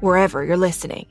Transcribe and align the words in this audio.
wherever 0.00 0.44
you're 0.44 0.56
listening. 0.56 1.06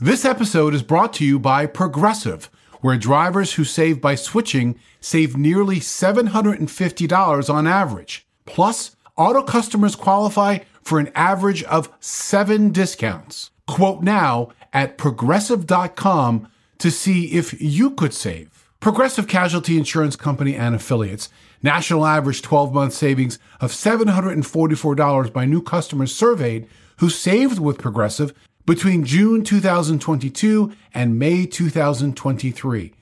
This 0.00 0.24
episode 0.24 0.74
is 0.74 0.82
brought 0.82 1.12
to 1.14 1.24
you 1.24 1.38
by 1.38 1.66
Progressive, 1.66 2.50
where 2.80 2.96
drivers 2.96 3.54
who 3.54 3.64
save 3.64 4.00
by 4.00 4.14
switching 4.14 4.78
save 5.00 5.36
nearly 5.36 5.76
$750 5.76 7.54
on 7.54 7.66
average. 7.66 8.26
Plus, 8.44 8.96
auto 9.16 9.42
customers 9.42 9.94
qualify 9.94 10.58
for 10.82 10.98
an 10.98 11.10
average 11.14 11.62
of 11.64 11.92
seven 12.00 12.70
discounts. 12.70 13.50
Quote 13.68 14.02
now 14.02 14.50
at 14.72 14.98
progressive.com 14.98 16.48
to 16.78 16.90
see 16.90 17.26
if 17.26 17.60
you 17.60 17.90
could 17.90 18.12
save. 18.12 18.66
Progressive 18.80 19.28
Casualty 19.28 19.78
Insurance 19.78 20.16
Company 20.16 20.56
and 20.56 20.74
affiliates. 20.74 21.28
National 21.62 22.04
average 22.04 22.42
12 22.42 22.74
month 22.74 22.92
savings 22.92 23.38
of 23.60 23.70
$744 23.70 25.32
by 25.32 25.44
new 25.44 25.62
customers 25.62 26.12
surveyed 26.12 26.66
who 26.98 27.08
saved 27.08 27.58
with 27.58 27.78
Progressive 27.78 28.32
between 28.66 29.04
June 29.04 29.44
2022 29.44 30.72
and 30.94 31.18
May 31.18 31.46
2023. 31.46 32.92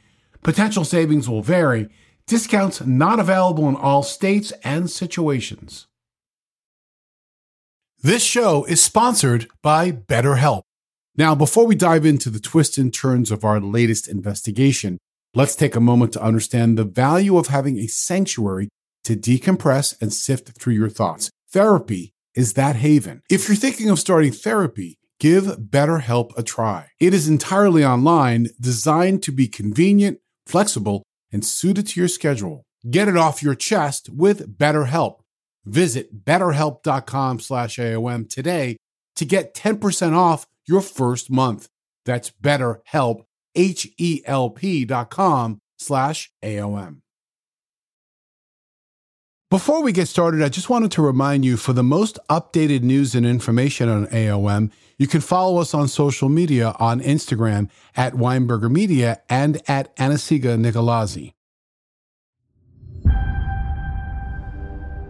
Potential 0.43 0.85
savings 0.85 1.29
will 1.29 1.43
vary. 1.43 1.89
Discounts 2.27 2.81
not 2.81 3.19
available 3.19 3.69
in 3.69 3.77
all 3.77 4.03
states 4.03 4.53
and 4.65 4.91
situations. 4.91 5.87
This 8.03 8.23
show 8.23 8.65
is 8.65 8.83
sponsored 8.83 9.49
by 9.63 9.93
BetterHelp. 9.93 10.63
Now, 11.17 11.35
before 11.35 11.67
we 11.67 11.75
dive 11.75 12.07
into 12.07 12.31
the 12.31 12.41
twists 12.41 12.79
and 12.79 12.95
turns 12.95 13.31
of 13.31 13.45
our 13.45 13.61
latest 13.61 14.09
investigation, 14.09 14.97
let's 15.35 15.55
take 15.55 15.77
a 15.77 15.81
moment 15.81 16.13
to 16.15 16.23
understand 16.23 16.79
the 16.79 16.85
value 16.85 17.37
of 17.37 17.49
having 17.49 17.79
a 17.79 17.89
sanctuary 17.89 18.71
to 19.05 19.17
decompress 19.17 20.01
and 20.01 20.13
sift 20.13 20.59
through 20.59 20.75
your 20.75 20.89
thoughts. 20.89 21.31
Therapy 21.51 22.13
is 22.34 22.55
that 22.55 22.77
haven. 22.77 23.23
If 23.31 23.48
you're 23.48 23.56
thinking 23.56 23.91
of 23.91 23.98
starting 23.98 24.33
therapy, 24.33 24.98
give 25.19 25.45
BetterHelp 25.45 26.31
a 26.37 26.42
try. 26.42 26.89
It 26.98 27.14
is 27.14 27.28
entirely 27.28 27.84
online, 27.84 28.48
designed 28.61 29.22
to 29.25 29.33
be 29.33 29.48
convenient, 29.48 30.19
flexible, 30.47 31.03
and 31.33 31.45
suited 31.45 31.87
to 31.89 32.00
your 32.00 32.09
schedule. 32.09 32.64
Get 32.91 33.09
it 33.09 33.17
off 33.17 33.42
your 33.42 33.55
chest 33.55 34.09
with 34.11 34.59
BetterHelp. 34.59 35.21
Visit 35.65 36.25
betterhelp.com 36.25 37.41
slash 37.41 37.77
AOM 37.77 38.28
today 38.28 38.76
to 39.16 39.25
get 39.25 39.55
10% 39.55 40.15
off 40.15 40.47
your 40.66 40.81
first 40.81 41.31
month. 41.31 41.69
That's 42.06 42.31
betterhelp, 42.31 43.25
H-E-L-P 43.55 44.84
dot 44.87 45.10
com 45.10 45.59
slash 45.78 46.31
AOM. 46.43 47.00
Before 49.50 49.83
we 49.83 49.91
get 49.91 50.06
started, 50.06 50.43
I 50.43 50.49
just 50.49 50.71
wanted 50.71 50.93
to 50.93 51.03
remind 51.03 51.44
you 51.44 51.56
for 51.56 51.72
the 51.72 51.83
most 51.83 52.21
updated 52.28 52.83
news 52.83 53.16
and 53.16 53.27
information 53.27 53.88
on 53.88 54.06
AOM, 54.06 54.71
you 54.97 55.09
can 55.09 55.21
follow 55.21 55.61
us 55.61 55.75
on 55.75 55.88
social 55.88 56.28
media 56.28 56.77
on 56.78 57.00
Instagram 57.00 57.69
at 57.97 58.12
Weinberger 58.12 58.71
Media 58.71 59.21
and 59.28 59.61
at 59.66 59.93
Anna-Sigga 59.97 60.56
Nicolazzi. 60.56 61.33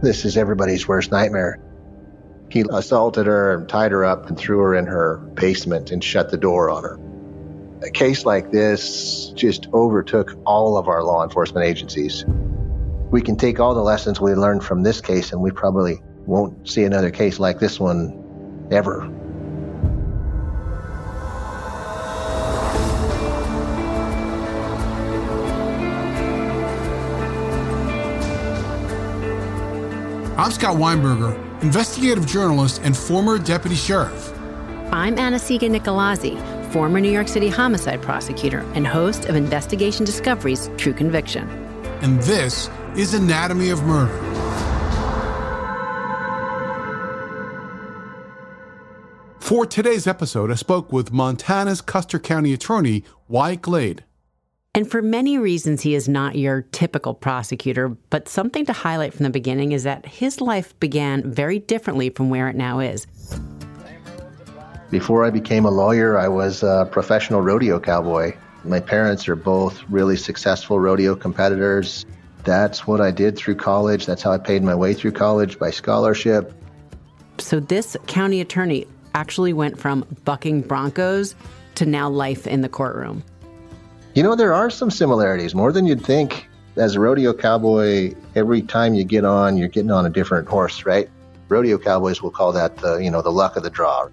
This 0.00 0.24
is 0.24 0.38
everybody's 0.38 0.88
worst 0.88 1.10
nightmare. 1.12 1.60
He 2.48 2.64
assaulted 2.72 3.26
her 3.26 3.52
and 3.52 3.68
tied 3.68 3.92
her 3.92 4.06
up 4.06 4.26
and 4.26 4.38
threw 4.38 4.60
her 4.60 4.74
in 4.74 4.86
her 4.86 5.18
basement 5.34 5.90
and 5.90 6.02
shut 6.02 6.30
the 6.30 6.38
door 6.38 6.70
on 6.70 6.82
her. 6.82 6.98
A 7.86 7.90
case 7.90 8.24
like 8.24 8.52
this 8.52 9.34
just 9.36 9.66
overtook 9.74 10.34
all 10.46 10.78
of 10.78 10.88
our 10.88 11.04
law 11.04 11.22
enforcement 11.22 11.66
agencies 11.66 12.24
we 13.10 13.20
can 13.20 13.36
take 13.36 13.58
all 13.58 13.74
the 13.74 13.82
lessons 13.82 14.20
we 14.20 14.34
learned 14.34 14.62
from 14.62 14.82
this 14.82 15.00
case 15.00 15.32
and 15.32 15.40
we 15.40 15.50
probably 15.50 16.00
won't 16.26 16.68
see 16.68 16.84
another 16.84 17.10
case 17.10 17.40
like 17.40 17.58
this 17.58 17.80
one 17.80 18.68
ever. 18.70 19.02
I'm 30.38 30.50
Scott 30.52 30.76
Weinberger, 30.76 31.62
investigative 31.62 32.26
journalist 32.26 32.80
and 32.82 32.96
former 32.96 33.38
deputy 33.38 33.76
sheriff. 33.76 34.32
I'm 34.92 35.18
Anna-Sigga 35.18 35.68
Nicolazzi, 35.68 36.72
former 36.72 37.00
New 37.00 37.10
York 37.10 37.28
City 37.28 37.48
homicide 37.48 38.00
prosecutor 38.00 38.60
and 38.74 38.86
host 38.86 39.26
of 39.26 39.34
Investigation 39.34 40.06
Discovery's 40.06 40.70
True 40.78 40.94
Conviction. 40.94 41.48
And 42.02 42.20
this 42.22 42.70
is 42.96 43.14
Anatomy 43.14 43.70
of 43.70 43.82
Murder. 43.84 44.16
For 49.38 49.64
today's 49.66 50.06
episode, 50.06 50.50
I 50.50 50.54
spoke 50.54 50.92
with 50.92 51.12
Montana's 51.12 51.80
Custer 51.80 52.18
County 52.18 52.52
attorney, 52.52 53.04
Wyatt 53.28 53.62
Glade. 53.62 54.04
And 54.74 54.88
for 54.88 55.02
many 55.02 55.38
reasons, 55.38 55.82
he 55.82 55.94
is 55.94 56.08
not 56.08 56.36
your 56.36 56.62
typical 56.62 57.14
prosecutor, 57.14 57.88
but 57.88 58.28
something 58.28 58.64
to 58.66 58.72
highlight 58.72 59.12
from 59.12 59.24
the 59.24 59.30
beginning 59.30 59.72
is 59.72 59.82
that 59.82 60.06
his 60.06 60.40
life 60.40 60.78
began 60.78 61.28
very 61.28 61.58
differently 61.58 62.10
from 62.10 62.30
where 62.30 62.48
it 62.48 62.54
now 62.54 62.78
is. 62.78 63.06
Before 64.90 65.24
I 65.24 65.30
became 65.30 65.64
a 65.64 65.70
lawyer, 65.70 66.18
I 66.18 66.28
was 66.28 66.62
a 66.62 66.88
professional 66.90 67.40
rodeo 67.40 67.78
cowboy. 67.78 68.36
My 68.64 68.80
parents 68.80 69.28
are 69.28 69.36
both 69.36 69.82
really 69.88 70.16
successful 70.16 70.78
rodeo 70.78 71.16
competitors. 71.16 72.04
That's 72.44 72.86
what 72.86 73.00
I 73.00 73.10
did 73.10 73.36
through 73.36 73.56
college. 73.56 74.06
That's 74.06 74.22
how 74.22 74.32
I 74.32 74.38
paid 74.38 74.62
my 74.62 74.74
way 74.74 74.94
through 74.94 75.12
college 75.12 75.58
by 75.58 75.70
scholarship. 75.70 76.52
So, 77.38 77.60
this 77.60 77.96
county 78.06 78.40
attorney 78.40 78.86
actually 79.14 79.52
went 79.52 79.78
from 79.78 80.04
bucking 80.24 80.62
Broncos 80.62 81.34
to 81.76 81.86
now 81.86 82.08
life 82.08 82.46
in 82.46 82.60
the 82.60 82.68
courtroom. 82.68 83.24
You 84.14 84.22
know, 84.22 84.34
there 84.34 84.52
are 84.52 84.70
some 84.70 84.90
similarities, 84.90 85.54
more 85.54 85.72
than 85.72 85.86
you'd 85.86 86.04
think. 86.04 86.48
As 86.76 86.96
a 86.96 87.00
rodeo 87.00 87.32
cowboy, 87.32 88.14
every 88.34 88.62
time 88.62 88.94
you 88.94 89.04
get 89.04 89.24
on, 89.24 89.56
you're 89.56 89.68
getting 89.68 89.90
on 89.90 90.06
a 90.06 90.10
different 90.10 90.48
horse, 90.48 90.84
right? 90.86 91.08
Rodeo 91.48 91.78
cowboys 91.78 92.22
will 92.22 92.30
call 92.30 92.52
that 92.52 92.76
the, 92.78 92.96
you 92.98 93.10
know, 93.10 93.22
the 93.22 93.32
luck 93.32 93.56
of 93.56 93.62
the 93.62 93.70
draw. 93.70 94.08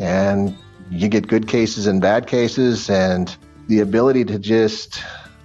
And 0.00 0.56
you 0.90 1.08
get 1.08 1.26
good 1.26 1.48
cases 1.48 1.86
and 1.86 2.00
bad 2.00 2.26
cases, 2.26 2.90
and 2.90 3.34
the 3.68 3.80
ability 3.80 4.24
to 4.26 4.38
just 4.38 5.02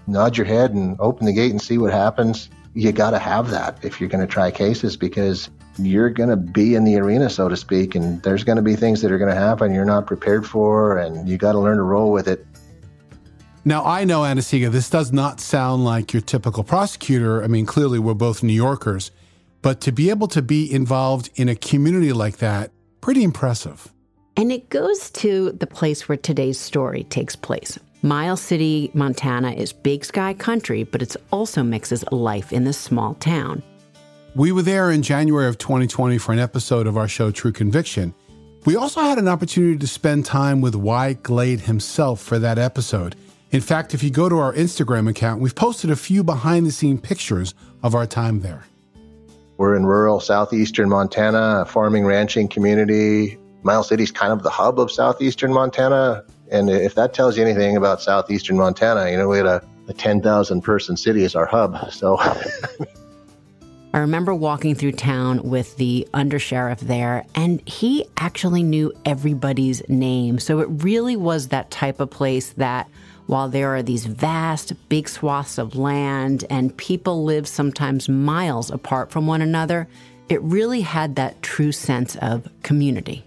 nod 0.08 0.38
your 0.38 0.46
head 0.46 0.72
and 0.72 1.00
open 1.00 1.26
the 1.26 1.34
gate 1.34 1.52
and 1.52 1.62
see 1.62 1.78
what 1.78 1.92
happens. 1.92 2.50
You 2.74 2.92
got 2.92 3.12
to 3.12 3.20
have 3.20 3.50
that 3.52 3.84
if 3.84 4.00
you're 4.00 4.10
going 4.10 4.26
to 4.26 4.32
try 4.32 4.52
cases 4.52 4.98
because 4.98 5.50
you're 5.78 6.10
going 6.10 6.30
to 6.30 6.38
be 6.38 6.76
in 6.76 6.84
the 6.84 6.98
arena, 6.98 7.30
so 7.30 7.50
to 7.50 7.58
speak, 7.58 7.94
and 7.96 8.22
there's 8.24 8.44
going 8.44 8.56
to 8.56 8.62
be 8.62 8.76
things 8.76 9.02
that 9.02 9.12
are 9.12 9.18
going 9.18 9.34
to 9.34 9.40
happen 9.40 9.74
you're 9.74 9.86
not 9.86 10.08
prepared 10.08 10.46
for, 10.46 10.98
and 10.98 11.28
you 11.30 11.38
got 11.38 11.52
to 11.52 11.60
learn 11.60 11.78
to 11.78 11.84
roll 11.84 12.12
with 12.12 12.28
it. 12.28 12.46
Now, 13.66 13.84
I 13.84 14.06
know, 14.06 14.24
Anna-Sigga, 14.24 14.72
this 14.72 14.90
does 14.90 15.12
not 15.12 15.40
sound 15.42 15.84
like 15.84 16.14
your 16.14 16.22
typical 16.22 16.64
prosecutor. 16.64 17.44
I 17.44 17.48
mean, 17.48 17.66
clearly, 17.66 18.00
we're 18.00 18.14
both 18.14 18.42
New 18.42 18.54
Yorkers, 18.54 19.12
but 19.62 19.82
to 19.82 19.92
be 19.92 20.10
able 20.10 20.28
to 20.30 20.42
be 20.42 20.72
involved 20.72 21.30
in 21.36 21.50
a 21.50 21.56
community 21.56 22.14
like 22.14 22.38
that, 22.38 22.72
pretty 23.02 23.24
impressive. 23.24 23.92
And 24.38 24.52
it 24.52 24.70
goes 24.70 25.10
to 25.12 25.52
the 25.52 25.68
place 25.68 26.08
where 26.08 26.18
today's 26.18 26.60
story 26.60 27.04
takes 27.06 27.36
place. 27.36 27.78
Miles 28.04 28.42
City, 28.42 28.92
Montana 28.94 29.52
is 29.52 29.74
big 29.74 30.06
sky 30.06 30.34
country, 30.34 30.84
but 30.84 31.02
it 31.02 31.16
also 31.32 31.64
mixes 31.64 32.04
life 32.12 32.54
in 32.54 32.64
this 32.64 32.78
small 32.78 33.16
town. 33.16 33.64
We 34.36 34.52
were 34.52 34.62
there 34.62 34.92
in 34.92 35.02
January 35.02 35.48
of 35.48 35.58
2020 35.58 36.20
for 36.20 36.32
an 36.32 36.38
episode 36.38 36.86
of 36.86 36.96
our 36.96 37.08
show 37.08 37.32
True 37.32 37.52
Conviction. 37.52 38.14
We 38.66 38.76
also 38.76 39.02
had 39.02 39.18
an 39.18 39.28
opportunity 39.28 39.80
to 39.80 39.88
spend 39.88 40.26
time 40.26 40.62
with 40.62 40.76
Wyatt 40.76 41.24
Glade 41.24 41.62
himself 41.62 42.22
for 42.22 42.38
that 42.38 42.60
episode. 42.60 43.16
In 43.50 43.62
fact, 43.62 43.96
if 43.96 44.04
you 44.04 44.12
go 44.12 44.30
to 44.30 44.38
our 44.38 44.54
Instagram 44.54 45.10
account, 45.10 45.42
we've 45.42 45.56
posted 45.56 45.90
a 45.90 45.96
few 45.96 46.24
behind 46.24 46.68
the 46.68 46.72
scene 46.72 47.00
pictures 47.00 47.56
of 47.82 47.96
our 47.96 48.06
time 48.06 48.42
there. 48.42 48.66
We're 49.58 49.76
in 49.76 49.88
rural 49.88 50.20
southeastern 50.20 50.90
Montana, 50.90 51.62
a 51.62 51.66
farming 51.66 52.06
ranching 52.06 52.48
community. 52.48 53.40
Miles 53.64 53.88
City's 53.88 54.12
kind 54.12 54.32
of 54.32 54.44
the 54.44 54.52
hub 54.52 54.80
of 54.80 54.92
southeastern 54.92 55.52
Montana. 55.52 56.24
And 56.52 56.70
if 56.70 56.96
that 56.96 57.14
tells 57.14 57.38
you 57.38 57.44
anything 57.44 57.76
about 57.78 58.02
southeastern 58.02 58.58
Montana, 58.58 59.10
you 59.12 59.18
know, 59.18 59.28
we 59.28 59.38
had 59.38 59.46
a, 59.46 59.64
a 59.88 59.94
10,000 59.94 60.62
person 60.62 60.96
city 60.98 61.24
as 61.24 61.36
our 61.36 61.46
hub. 61.46 61.92
So 61.92 62.18
I 63.94 64.00
remember 64.00 64.34
walking 64.34 64.76
through 64.76 64.94
town 64.94 65.42
with 65.44 65.76
the 65.78 66.08
undersheriff 66.14 66.80
there, 66.80 67.26
and 67.36 67.68
he 67.68 68.06
actually 68.18 68.64
knew 68.64 68.94
everybody's 69.06 69.88
name. 69.90 70.40
So 70.40 70.60
it 70.60 70.68
really 70.70 71.16
was 71.16 71.48
that 71.48 71.72
type 71.72 72.00
of 72.00 72.10
place 72.10 72.52
that 72.54 72.90
while 73.28 73.50
there 73.50 73.76
are 73.76 73.84
these 73.84 74.06
vast, 74.06 74.74
big 74.88 75.10
swaths 75.10 75.58
of 75.58 75.76
land 75.76 76.46
and 76.50 76.76
people 76.78 77.24
live 77.24 77.48
sometimes 77.48 78.08
miles 78.08 78.72
apart 78.72 79.12
from 79.12 79.28
one 79.28 79.42
another, 79.42 79.88
it 80.30 80.42
really 80.42 80.82
had 80.82 81.16
that 81.16 81.42
true 81.42 81.72
sense 81.72 82.16
of 82.18 82.48
community. 82.64 83.26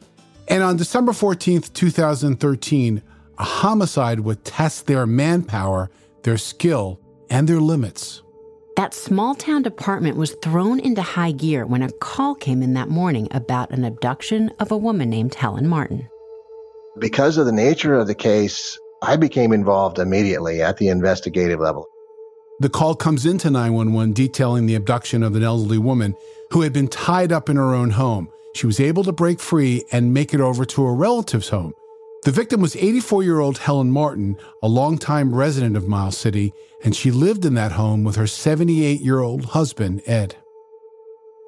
And 0.48 0.62
on 0.62 0.76
December 0.76 1.12
14th, 1.12 1.72
2013, 1.72 3.02
a 3.40 3.44
homicide 3.44 4.20
would 4.20 4.44
test 4.44 4.86
their 4.86 5.06
manpower, 5.06 5.90
their 6.24 6.36
skill, 6.36 7.00
and 7.30 7.48
their 7.48 7.58
limits. 7.58 8.22
That 8.76 8.92
small 8.92 9.34
town 9.34 9.62
department 9.62 10.18
was 10.18 10.36
thrown 10.42 10.78
into 10.78 11.00
high 11.00 11.32
gear 11.32 11.64
when 11.64 11.82
a 11.82 11.90
call 11.90 12.34
came 12.34 12.62
in 12.62 12.74
that 12.74 12.90
morning 12.90 13.28
about 13.30 13.70
an 13.70 13.84
abduction 13.84 14.52
of 14.58 14.70
a 14.70 14.76
woman 14.76 15.08
named 15.08 15.34
Helen 15.34 15.66
Martin. 15.66 16.06
Because 16.98 17.38
of 17.38 17.46
the 17.46 17.52
nature 17.52 17.94
of 17.94 18.06
the 18.06 18.14
case, 18.14 18.78
I 19.00 19.16
became 19.16 19.54
involved 19.54 19.98
immediately 19.98 20.60
at 20.60 20.76
the 20.76 20.88
investigative 20.88 21.60
level. 21.60 21.86
The 22.60 22.68
call 22.68 22.94
comes 22.94 23.24
into 23.24 23.48
911 23.48 24.12
detailing 24.12 24.66
the 24.66 24.74
abduction 24.74 25.22
of 25.22 25.34
an 25.34 25.42
elderly 25.42 25.78
woman 25.78 26.14
who 26.50 26.60
had 26.60 26.74
been 26.74 26.88
tied 26.88 27.32
up 27.32 27.48
in 27.48 27.56
her 27.56 27.74
own 27.74 27.90
home. 27.90 28.28
She 28.54 28.66
was 28.66 28.80
able 28.80 29.04
to 29.04 29.12
break 29.12 29.40
free 29.40 29.82
and 29.92 30.12
make 30.12 30.34
it 30.34 30.40
over 30.40 30.66
to 30.66 30.84
a 30.84 30.92
relative's 30.92 31.48
home. 31.48 31.72
The 32.22 32.32
victim 32.32 32.60
was 32.60 32.76
84 32.76 33.22
year 33.22 33.40
old 33.40 33.56
Helen 33.56 33.90
Martin, 33.90 34.36
a 34.62 34.68
longtime 34.68 35.34
resident 35.34 35.74
of 35.74 35.88
Miles 35.88 36.18
City, 36.18 36.52
and 36.84 36.94
she 36.94 37.10
lived 37.10 37.46
in 37.46 37.54
that 37.54 37.72
home 37.72 38.04
with 38.04 38.16
her 38.16 38.26
78 38.26 39.00
year 39.00 39.20
old 39.20 39.46
husband, 39.46 40.02
Ed. 40.04 40.36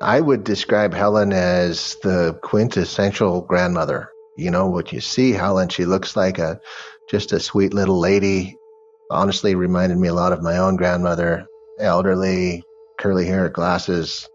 I 0.01 0.23
would 0.23 0.45
describe 0.45 0.95
Helen 0.95 1.35
as 1.35 1.97
the 2.03 2.39
quintessential 2.43 3.43
grandmother. 3.43 4.09
You 4.39 4.51
know, 4.51 4.67
what 4.67 4.95
you 4.95 5.01
see 5.01 5.33
Helen, 5.33 5.69
she 5.69 5.85
looks 5.85 6.17
like 6.17 6.39
a 6.39 6.59
just 7.11 7.33
a 7.33 7.41
sweet 7.41 7.75
little 7.75 8.01
lady. 8.01 8.57
Honestly, 9.11 9.55
reminded 9.55 9.99
me 9.99 10.09
a 10.09 10.15
lot 10.15 10.33
of 10.33 10.43
my 10.43 10.57
own 10.57 10.77
grandmother, 10.77 11.47
elderly, 11.81 12.65
curly 12.99 13.27
hair, 13.27 13.51
glasses. 13.51 14.27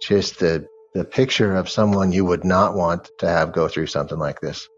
Just 0.00 0.40
the 0.40 0.66
the 0.92 1.04
picture 1.04 1.54
of 1.54 1.70
someone 1.70 2.10
you 2.10 2.24
would 2.24 2.44
not 2.44 2.74
want 2.74 3.10
to 3.18 3.28
have 3.28 3.52
go 3.52 3.68
through 3.68 3.86
something 3.86 4.18
like 4.18 4.40
this. 4.40 4.68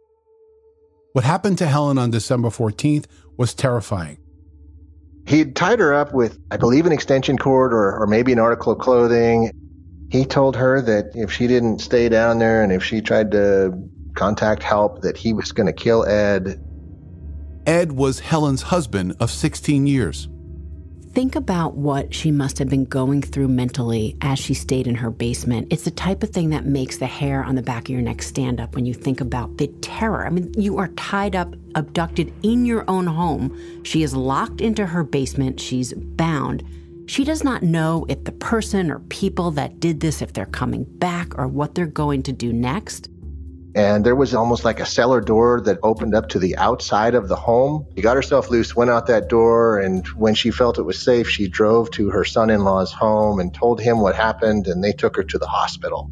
What 1.17 1.25
happened 1.25 1.57
to 1.59 1.67
Helen 1.67 1.97
on 1.97 2.11
December 2.11 2.51
14th 2.51 3.07
was 3.39 3.55
terrifying. 3.55 4.19
He'd 5.27 5.57
tied 5.57 5.79
her 5.79 5.95
up 5.95 6.13
with, 6.13 6.39
I 6.51 6.59
believe, 6.59 6.85
an 6.85 6.93
extension 6.93 7.39
cord 7.39 7.73
or, 7.73 7.99
or 7.99 8.07
maybe 8.07 8.35
an 8.35 8.39
article 8.39 8.75
of 8.75 8.81
clothing. 8.81 9.51
He 10.11 10.27
told 10.27 10.57
her 10.57 10.83
that 10.83 11.13
if 11.15 11.33
she 11.33 11.47
didn't 11.47 11.79
stay 11.79 12.11
down 12.11 12.39
there 12.39 12.63
and 12.63 12.71
if 12.71 12.85
she 12.85 13.01
tried 13.01 13.31
to 13.31 13.73
contact 14.13 14.63
help, 14.63 15.01
that 15.01 15.17
he 15.17 15.33
was 15.33 15.53
going 15.53 15.67
to 15.67 15.73
kill 15.73 16.05
Ed 16.05 16.63
Ed 17.67 17.93
was 17.93 18.21
Helen's 18.21 18.61
husband 18.61 19.17
of 19.19 19.31
16 19.31 19.87
years. 19.87 20.29
Think 21.17 21.35
about 21.35 21.79
what 21.79 22.13
she 22.13 22.31
must 22.31 22.59
have 22.59 22.69
been 22.69 22.85
going 22.85 23.23
through 23.23 23.49
mentally 23.49 24.19
as 24.21 24.39
she 24.39 24.53
stayed 24.53 24.87
in 24.87 24.97
her 24.97 25.09
basement. 25.09 25.69
It's 25.71 25.85
the 25.85 25.91
type 25.91 26.23
of 26.23 26.29
thing 26.29 26.51
that 26.51 26.67
makes 26.67 26.99
the 26.99 27.07
hair 27.07 27.43
on 27.43 27.55
the 27.55 27.63
back 27.63 27.85
of 27.85 27.89
your 27.89 28.03
neck 28.03 28.21
stand 28.21 28.61
up 28.61 28.75
when 28.75 28.85
you 28.85 28.93
think 28.93 29.23
about 29.23 29.57
the 29.57 29.69
terror. 29.81 30.27
I 30.27 30.29
mean, 30.29 30.53
you 30.59 30.77
are 30.77 30.89
tied 30.89 31.35
up, 31.35 31.55
abducted 31.75 32.35
in 32.43 32.67
your 32.67 32.85
own 32.87 33.07
home. 33.07 33.59
She 33.83 34.03
is 34.03 34.15
locked 34.15 34.61
into 34.61 34.85
her 34.85 35.03
basement. 35.05 35.59
She's 35.59 35.95
bound. 35.95 36.63
She 37.07 37.25
does 37.25 37.43
not 37.43 37.63
know 37.63 38.05
if 38.11 38.25
the 38.25 38.33
person 38.33 38.91
or 38.91 38.99
people 38.99 39.51
that 39.53 39.81
did 39.81 40.01
this, 40.01 40.21
if 40.21 40.35
they're 40.35 40.45
coming 40.45 40.85
back 40.85 41.39
or 41.39 41.49
what 41.49 41.75
they're 41.75 41.87
going 41.87 42.25
to 42.25 42.33
do 42.35 42.53
next. 42.53 43.09
And 43.76 44.06
there 44.06 44.17
was 44.17 44.34
almost 44.34 44.64
like 44.64 44.81
a 44.81 44.87
cellar 44.87 45.20
door 45.20 45.61
that 45.61 45.78
opened 45.82 46.14
up 46.14 46.31
to 46.31 46.38
the 46.38 46.56
outside 46.56 47.14
of 47.14 47.28
the 47.28 47.37
home. 47.37 47.87
She 47.94 48.00
got 48.00 48.17
herself 48.17 48.49
loose, 48.49 48.75
went 48.75 48.90
out 48.90 49.06
that 49.08 49.28
door, 49.28 49.78
and 49.78 50.06
when 50.08 50.34
she 50.34 50.50
felt 50.50 50.78
it 50.78 50.84
was 50.84 50.99
safe, 50.99 51.28
she 51.28 51.46
drove 51.46 51.90
to 51.90 52.08
her 52.08 52.25
son 52.25 52.49
in 52.49 52.64
law's 52.64 52.90
home 52.90 53.38
and 53.38 53.52
told 53.52 53.78
him 53.82 54.00
what 54.00 54.14
happened, 54.14 54.67
and 54.67 54.82
they 54.82 54.93
took 54.93 55.14
her 55.17 55.23
to 55.25 55.37
the 55.37 55.46
hospital. 55.46 56.11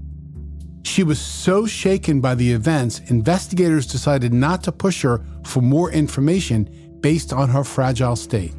She 0.82 1.02
was 1.02 1.18
so 1.18 1.64
shaken 1.64 2.20
by 2.20 2.34
the 2.34 2.52
events, 2.52 3.00
investigators 3.06 3.86
decided 3.86 4.34
not 4.34 4.62
to 4.64 4.70
push 4.70 5.00
her 5.00 5.24
for 5.46 5.62
more 5.62 5.90
information 5.90 6.68
based 7.00 7.32
on 7.32 7.48
her 7.48 7.64
fragile 7.64 8.16
state. 8.16 8.52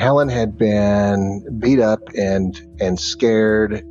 Helen 0.00 0.28
had 0.28 0.58
been 0.58 1.46
beat 1.60 1.78
up 1.78 2.00
and 2.18 2.60
and 2.80 2.98
scared 2.98 3.84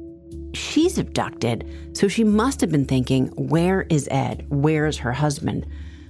she's 0.53 0.98
abducted, 0.98 1.65
so 1.94 2.07
she 2.07 2.24
must 2.24 2.62
have 2.62 2.71
been 2.71 2.86
thinking, 2.86 3.27
Where 3.30 3.86
is 3.89 4.07
Ed? 4.12 4.45
Where 4.50 4.86
is 4.88 4.98
her 4.98 5.13
husband? 5.13 5.65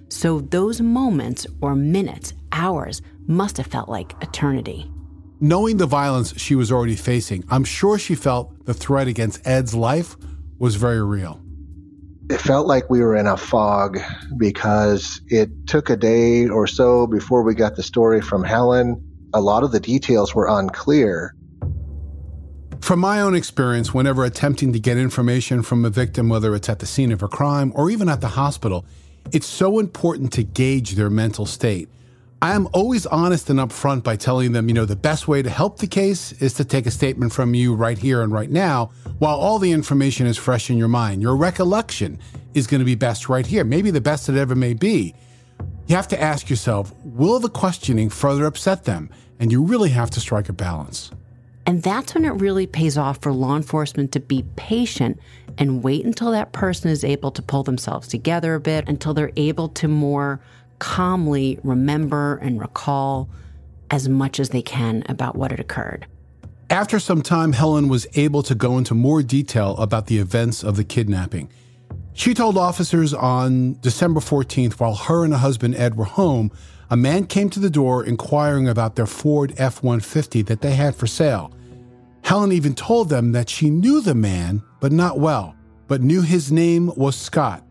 So 0.10 0.42
those 0.42 0.82
moments 0.82 1.48
or 1.62 1.76
minutes, 1.76 2.34
hours, 2.52 3.02
must 3.28 3.58
have 3.58 3.68
felt 3.68 3.90
like 3.90 4.14
eternity. 4.22 4.92
Knowing 5.40 5.78
the 5.78 5.88
violence 5.88 6.40
she 6.40 6.54
was 6.54 6.72
already 6.72 6.96
facing, 6.96 7.44
I'm 7.50 7.64
sure 7.64 7.98
she 7.98 8.14
felt 8.14 8.66
the 8.66 8.74
threat 8.74 9.08
against 9.08 9.46
Ed's 9.48 9.74
life 9.74 10.16
was 10.60 10.76
very 10.76 11.04
real. 11.04 11.42
It 12.30 12.40
felt 12.40 12.68
like 12.68 12.90
we 12.90 13.02
were 13.02 13.16
in 13.16 13.26
a 13.26 13.36
fog 13.36 13.98
because 14.38 15.20
it 15.28 15.50
took 15.68 15.90
a 15.90 15.98
day 15.98 16.48
or 16.48 16.68
so 16.68 17.08
before 17.08 17.44
we 17.44 17.56
got 17.56 17.76
the 17.76 17.84
story 17.84 18.22
from 18.22 18.44
Helen. 18.44 19.04
A 19.34 19.42
lot 19.42 19.64
of 19.64 19.72
the 19.72 19.80
details 19.80 20.36
were 20.36 20.48
unclear. 20.48 21.36
From 22.82 23.00
my 23.00 23.22
own 23.22 23.36
experience, 23.36 23.94
whenever 23.94 24.26
attempting 24.26 24.74
to 24.74 24.80
get 24.80 24.98
information 24.98 25.62
from 25.62 25.86
a 25.86 25.90
victim, 25.90 26.30
whether 26.30 26.56
it's 26.56 26.68
at 26.68 26.80
the 26.80 26.88
scene 26.88 27.12
of 27.12 27.22
a 27.22 27.28
crime 27.28 27.72
or 27.76 27.92
even 27.92 28.10
at 28.10 28.22
the 28.22 28.30
hospital, 28.30 28.86
it's 29.32 29.46
so 29.46 29.78
important 29.78 30.34
to 30.34 30.44
gauge 30.44 30.94
their 30.94 31.10
mental 31.10 31.46
state. 31.46 31.88
I 32.42 32.56
am 32.56 32.68
always 32.74 33.06
honest 33.06 33.52
and 33.52 33.60
upfront 33.60 34.04
by 34.04 34.16
telling 34.16 34.54
them, 34.54 34.68
you 34.68 34.74
know, 34.74 34.86
the 34.86 34.96
best 34.96 35.28
way 35.28 35.44
to 35.44 35.50
help 35.50 35.78
the 35.78 35.86
case 35.86 36.32
is 36.42 36.54
to 36.56 36.66
take 36.66 36.88
a 36.88 36.92
statement 36.92 37.32
from 37.32 37.54
you 37.54 37.76
right 37.76 38.00
here 38.00 38.24
and 38.24 38.34
right 38.34 38.50
now 38.50 38.88
while 39.20 39.38
all 39.38 39.60
the 39.60 39.72
information 39.72 40.26
is 40.26 40.40
fresh 40.40 40.72
in 40.72 40.78
your 40.78 40.88
mind. 40.88 41.22
Your 41.22 41.36
recollection 41.36 42.18
is 42.56 42.66
going 42.66 42.80
to 42.80 42.86
be 42.86 42.96
best 42.96 43.30
right 43.30 43.46
here, 43.46 43.64
maybe 43.64 43.92
the 43.92 44.02
best 44.02 44.28
it 44.28 44.36
ever 44.36 44.56
may 44.56 44.74
be. 44.74 45.14
You 45.86 45.96
have 45.96 46.08
to 46.08 46.22
ask 46.22 46.50
yourself, 46.50 46.92
will 47.06 47.40
the 47.40 47.48
questioning 47.48 48.10
further 48.10 48.48
upset 48.48 48.86
them? 48.86 49.12
And 49.40 49.52
you 49.52 49.64
really 49.64 49.90
have 49.90 50.10
to 50.12 50.20
strike 50.20 50.50
a 50.50 50.54
balance. 50.54 51.12
And 51.66 51.84
that's 51.84 52.16
when 52.16 52.26
it 52.26 52.32
really 52.32 52.66
pays 52.66 52.98
off 52.98 53.20
for 53.22 53.32
law 53.32 53.56
enforcement 53.56 54.12
to 54.14 54.20
be 54.20 54.44
patient 54.56 55.20
and 55.58 55.84
wait 55.84 56.06
until 56.06 56.32
that 56.32 56.52
person 56.54 56.90
is 56.90 57.04
able 57.04 57.32
to 57.32 57.42
pull 57.42 57.64
themselves 57.64 58.08
together 58.08 58.56
a 58.56 58.60
bit, 58.60 58.88
until 58.88 59.14
they're 59.14 59.32
able 59.36 59.70
to 59.70 59.88
more 59.88 60.42
calmly 60.80 61.60
remember 61.64 62.38
and 62.38 62.60
recall 62.60 63.30
as 63.92 64.10
much 64.10 64.40
as 64.40 64.50
they 64.50 64.62
can 64.62 65.04
about 65.08 65.36
what 65.36 65.52
had 65.52 65.60
occurred. 65.60 66.08
After 66.70 67.00
some 67.00 67.22
time, 67.22 67.52
Helen 67.52 67.90
was 67.90 68.08
able 68.16 68.44
to 68.44 68.56
go 68.56 68.78
into 68.78 68.96
more 68.96 69.22
detail 69.22 69.76
about 69.78 70.08
the 70.08 70.18
events 70.18 70.64
of 70.64 70.78
the 70.78 70.86
kidnapping. 70.86 71.50
She 72.14 72.34
told 72.34 72.58
officers 72.58 73.14
on 73.14 73.78
December 73.82 74.22
14th, 74.22 74.80
while 74.80 74.96
her 74.96 75.24
and 75.24 75.34
her 75.34 75.40
husband 75.40 75.76
Ed 75.76 75.96
were 75.96 76.06
home, 76.06 76.52
a 76.92 76.98
man 76.98 77.26
came 77.26 77.50
to 77.50 77.60
the 77.60 77.70
door 77.70 78.04
inquiring 78.04 78.68
about 78.68 78.98
their 78.98 79.06
Ford 79.06 79.54
F 79.58 79.82
150 79.82 80.42
that 80.44 80.60
they 80.60 80.76
had 80.76 80.94
for 80.94 81.08
sale. 81.08 81.52
Helen 82.24 82.52
even 82.52 82.76
told 82.76 83.08
them 83.08 83.32
that 83.32 83.50
she 83.50 83.70
knew 83.70 84.02
the 84.02 84.14
man, 84.14 84.62
but 84.82 84.92
not 84.92 85.18
well, 85.18 85.56
but 85.88 86.02
knew 86.02 86.22
his 86.22 86.52
name 86.52 86.92
was 86.98 87.16
Scott. 87.16 87.64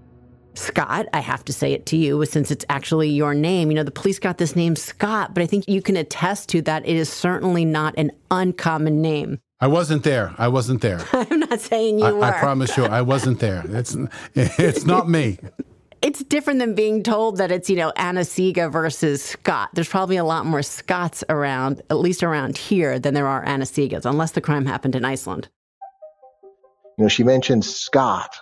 Scott, 0.54 1.06
I 1.12 1.20
have 1.20 1.44
to 1.44 1.52
say 1.52 1.74
it 1.74 1.84
to 1.86 1.96
you 1.96 2.24
since 2.24 2.50
it's 2.50 2.64
actually 2.70 3.10
your 3.10 3.34
name. 3.34 3.70
You 3.70 3.76
know, 3.76 3.84
the 3.84 3.90
police 3.90 4.18
got 4.18 4.38
this 4.38 4.56
name 4.56 4.74
Scott, 4.74 5.34
but 5.34 5.42
I 5.42 5.46
think 5.46 5.68
you 5.68 5.82
can 5.82 5.96
attest 5.96 6.48
to 6.50 6.62
that 6.62 6.86
it 6.86 6.96
is 6.96 7.10
certainly 7.10 7.66
not 7.66 7.94
an 7.98 8.12
uncommon 8.30 9.02
name. 9.02 9.38
I 9.60 9.66
wasn't 9.66 10.02
there. 10.02 10.34
I 10.38 10.48
wasn't 10.48 10.80
there. 10.80 11.00
I'm 11.12 11.40
not 11.40 11.60
saying 11.60 11.98
you 11.98 12.06
I, 12.06 12.12
were. 12.12 12.24
I 12.24 12.38
promise 12.38 12.74
you, 12.78 12.86
I 12.86 13.02
wasn't 13.02 13.38
there. 13.38 13.64
It's 13.68 13.96
it's 14.34 14.86
not 14.86 15.10
me 15.10 15.38
it's 16.02 16.24
different 16.24 16.58
than 16.60 16.74
being 16.74 17.02
told 17.02 17.36
that 17.38 17.50
it's, 17.50 17.68
you 17.68 17.76
know, 17.76 17.92
Anna-Sigga 17.96 18.72
versus 18.72 19.22
Scott. 19.22 19.70
There's 19.74 19.88
probably 19.88 20.16
a 20.16 20.24
lot 20.24 20.46
more 20.46 20.62
Scots 20.62 21.22
around, 21.28 21.82
at 21.90 21.98
least 21.98 22.22
around 22.22 22.56
here, 22.56 22.98
than 22.98 23.14
there 23.14 23.26
are 23.26 23.44
Anna-Siggas, 23.44 24.06
unless 24.06 24.32
the 24.32 24.40
crime 24.40 24.66
happened 24.66 24.96
in 24.96 25.04
Iceland. 25.04 25.48
You 26.96 27.04
know, 27.04 27.08
she 27.08 27.22
mentioned 27.22 27.64
Scott. 27.64 28.36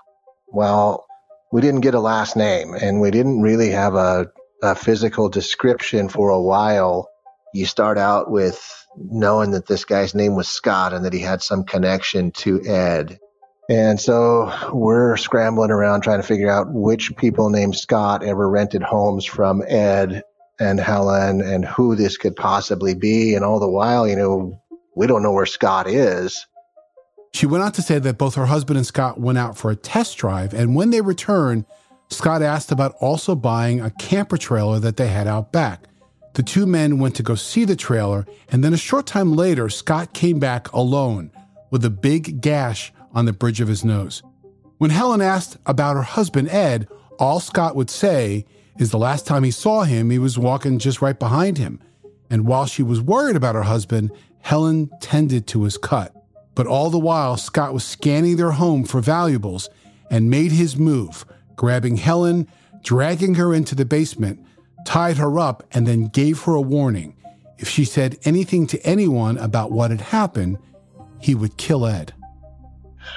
Well, 0.49 1.07
we 1.53 1.61
didn't 1.61 1.81
get 1.81 1.95
a 1.95 2.01
last 2.01 2.37
name 2.37 2.75
and 2.75 3.01
we 3.01 3.11
didn't 3.11 3.41
really 3.41 3.71
have 3.71 3.95
a, 3.95 4.27
a 4.63 4.75
physical 4.75 5.29
description 5.29 6.09
for 6.09 6.31
a 6.31 6.41
while. 6.41 7.09
You 7.55 7.67
start 7.67 7.99
out 7.99 8.31
with 8.31 8.61
knowing 8.97 9.53
that 9.53 9.67
this 9.67 9.85
guy's 9.85 10.15
name 10.15 10.35
was 10.35 10.49
Scott 10.49 10.93
and 10.93 11.05
that 11.05 11.13
he 11.13 11.21
had 11.21 11.43
some 11.43 11.65
connection 11.65 12.31
to 12.33 12.65
Ed. 12.67 13.19
And 13.69 14.01
so 14.01 14.51
we're 14.73 15.17
scrambling 15.19 15.71
around 15.71 16.01
trying 16.01 16.21
to 16.21 16.27
figure 16.27 16.51
out 16.51 16.73
which 16.73 17.15
people 17.17 17.51
named 17.51 17.77
Scott 17.77 18.23
ever 18.23 18.49
rented 18.49 18.83
homes 18.83 19.27
from 19.27 19.63
Ed 19.69 20.23
and 20.59 20.81
Helen 20.81 21.43
and 21.43 21.65
who 21.67 21.95
this 21.95 22.17
could 22.17 22.35
possibly 22.35 22.95
be. 22.95 23.35
And 23.35 23.45
all 23.45 23.61
the 23.61 23.69
while, 23.69 24.09
you 24.09 24.17
know, 24.17 24.59
we 24.97 25.07
don't 25.07 25.23
know 25.23 25.33
where 25.33 25.47
Scott 25.47 25.87
is. 25.89 26.47
She 27.35 27.45
went 27.45 27.63
on 27.63 27.73
to 27.73 27.83
say 27.83 27.99
that 27.99 28.17
both 28.17 28.35
her 28.37 28.47
husband 28.47 28.79
and 28.79 28.87
Scott 28.87 29.21
went 29.21 29.37
out 29.37 29.57
for 29.57 29.71
a 29.71 29.77
test 29.77 30.17
drive. 30.17 30.55
And 30.55 30.75
when 30.75 30.89
they 30.91 31.03
returned, 31.03 31.67
Scott 32.09 32.41
asked 32.41 32.73
about 32.73 32.95
also 33.01 33.35
buying 33.35 33.81
a 33.81 33.91
camper 33.91 34.39
trailer 34.39 34.81
that 34.81 34.97
they 34.97 35.09
had 35.09 35.27
out 35.27 35.53
back. 35.53 35.85
The 36.35 36.43
two 36.43 36.67
men 36.67 36.99
went 36.99 37.17
to 37.17 37.23
go 37.23 37.35
see 37.35 37.65
the 37.65 37.77
trailer, 37.77 38.25
and 38.49 38.65
then 38.65 38.73
a 38.73 38.79
short 38.79 39.07
time 39.07 39.35
later, 39.35 39.69
Scott 39.69 40.15
came 40.15 40.39
back 40.39 40.73
alone 40.73 41.33
with 41.71 41.85
a 41.85 41.91
big 41.91 42.41
gash 42.41 42.93
on 43.13 43.25
the 43.25 43.33
bridge 43.33 43.61
of 43.61 43.69
his 43.69 43.85
nose. 43.85 44.23
When 44.79 44.91
Helen 44.91 45.21
asked 45.21 45.57
about 45.67 45.97
her 45.97 46.03
husband, 46.03 46.49
Ed, 46.51 46.89
all 47.19 47.41
Scott 47.41 47.75
would 47.75 47.91
say 47.91 48.47
is 48.79 48.91
the 48.91 48.99
last 48.99 49.27
time 49.27 49.43
he 49.43 49.51
saw 49.51 49.83
him, 49.83 50.11
he 50.11 50.19
was 50.19 50.39
walking 50.39 50.79
just 50.79 51.03
right 51.03 51.19
behind 51.19 51.59
him. 51.59 51.81
And 52.31 52.47
while 52.47 52.67
she 52.67 52.83
was 52.83 53.01
worried 53.01 53.35
about 53.35 53.57
her 53.57 53.65
husband, 53.65 54.13
Helen 54.41 54.91
tended 55.01 55.47
to 55.49 55.65
his 55.65 55.77
cut. 55.77 56.15
But 56.55 56.67
all 56.67 56.91
the 56.91 56.99
while, 56.99 57.37
Scott 57.37 57.75
was 57.75 57.85
scanning 57.85 58.37
their 58.37 58.53
home 58.53 58.85
for 58.85 59.01
valuables 59.01 59.69
and 60.11 60.31
made 60.31 60.53
his 60.53 60.77
move, 60.77 61.25
grabbing 61.57 61.97
Helen, 61.97 62.47
dragging 62.83 63.35
her 63.35 63.53
into 63.53 63.75
the 63.75 63.85
basement, 63.85 64.45
tied 64.85 65.17
her 65.17 65.39
up, 65.39 65.65
and 65.73 65.87
then 65.87 66.07
gave 66.07 66.43
her 66.43 66.55
a 66.55 66.61
warning. 66.61 67.17
If 67.59 67.69
she 67.69 67.85
said 67.85 68.19
anything 68.25 68.69
to 68.69 68.87
anyone 68.87 69.39
about 69.39 69.73
what 69.73 69.91
had 69.91 70.01
happened, 70.01 70.59
he 71.21 71.35
would 71.35 71.57
kill 71.57 71.85
Ed 71.85 72.13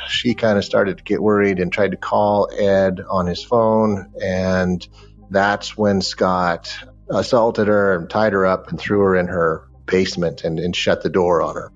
she 0.07 0.33
kind 0.33 0.57
of 0.57 0.65
started 0.65 0.97
to 0.97 1.03
get 1.03 1.21
worried 1.21 1.59
and 1.59 1.71
tried 1.71 1.91
to 1.91 1.97
call 1.97 2.49
Ed 2.57 3.01
on 3.09 3.25
his 3.27 3.43
phone. 3.43 4.11
And 4.21 4.87
that's 5.29 5.77
when 5.77 6.01
Scott 6.01 6.73
assaulted 7.09 7.67
her 7.67 7.95
and 7.95 8.09
tied 8.09 8.33
her 8.33 8.45
up 8.45 8.69
and 8.69 8.79
threw 8.79 8.99
her 8.99 9.15
in 9.15 9.27
her 9.27 9.67
basement 9.85 10.43
and, 10.43 10.59
and 10.59 10.75
shut 10.75 11.03
the 11.03 11.09
door 11.09 11.41
on 11.41 11.55
her. 11.55 11.71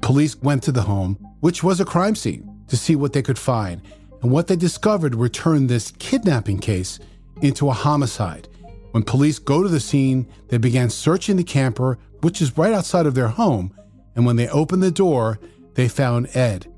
Police 0.00 0.36
went 0.36 0.62
to 0.64 0.72
the 0.72 0.82
home, 0.82 1.14
which 1.40 1.62
was 1.62 1.80
a 1.80 1.84
crime 1.84 2.16
scene, 2.16 2.64
to 2.68 2.76
see 2.76 2.96
what 2.96 3.12
they 3.12 3.22
could 3.22 3.38
find. 3.38 3.82
And 4.22 4.30
what 4.30 4.46
they 4.46 4.56
discovered 4.56 5.14
returned 5.14 5.68
this 5.68 5.92
kidnapping 5.98 6.58
case 6.58 6.98
into 7.40 7.68
a 7.68 7.74
homicide. 7.74 8.48
When 8.90 9.02
police 9.02 9.38
go 9.38 9.62
to 9.62 9.68
the 9.68 9.80
scene, 9.80 10.26
they 10.48 10.58
began 10.58 10.90
searching 10.90 11.36
the 11.36 11.44
camper, 11.44 11.98
which 12.20 12.42
is 12.42 12.58
right 12.58 12.72
outside 12.72 13.06
of 13.06 13.14
their 13.14 13.28
home. 13.28 13.72
And 14.16 14.26
when 14.26 14.36
they 14.36 14.48
opened 14.48 14.82
the 14.82 14.90
door, 14.90 15.38
they 15.74 15.88
found 15.88 16.34
Ed, 16.34 16.69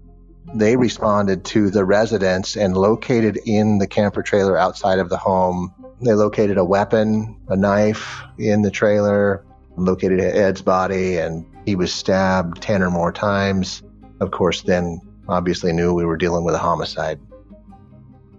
they 0.54 0.76
responded 0.76 1.44
to 1.46 1.70
the 1.70 1.84
residents 1.84 2.56
and 2.56 2.76
located 2.76 3.38
in 3.46 3.78
the 3.78 3.86
camper 3.86 4.22
trailer 4.22 4.56
outside 4.56 4.98
of 4.98 5.08
the 5.08 5.16
home. 5.16 5.72
They 6.02 6.14
located 6.14 6.58
a 6.58 6.64
weapon, 6.64 7.36
a 7.48 7.56
knife 7.56 8.22
in 8.38 8.62
the 8.62 8.70
trailer, 8.70 9.44
located 9.76 10.20
Ed's 10.20 10.62
body, 10.62 11.16
and 11.16 11.46
he 11.64 11.76
was 11.76 11.92
stabbed 11.92 12.60
10 12.60 12.82
or 12.82 12.90
more 12.90 13.12
times. 13.12 13.82
Of 14.20 14.30
course, 14.30 14.62
then 14.62 15.00
obviously 15.28 15.72
knew 15.72 15.94
we 15.94 16.04
were 16.04 16.16
dealing 16.16 16.44
with 16.44 16.54
a 16.54 16.58
homicide. 16.58 17.20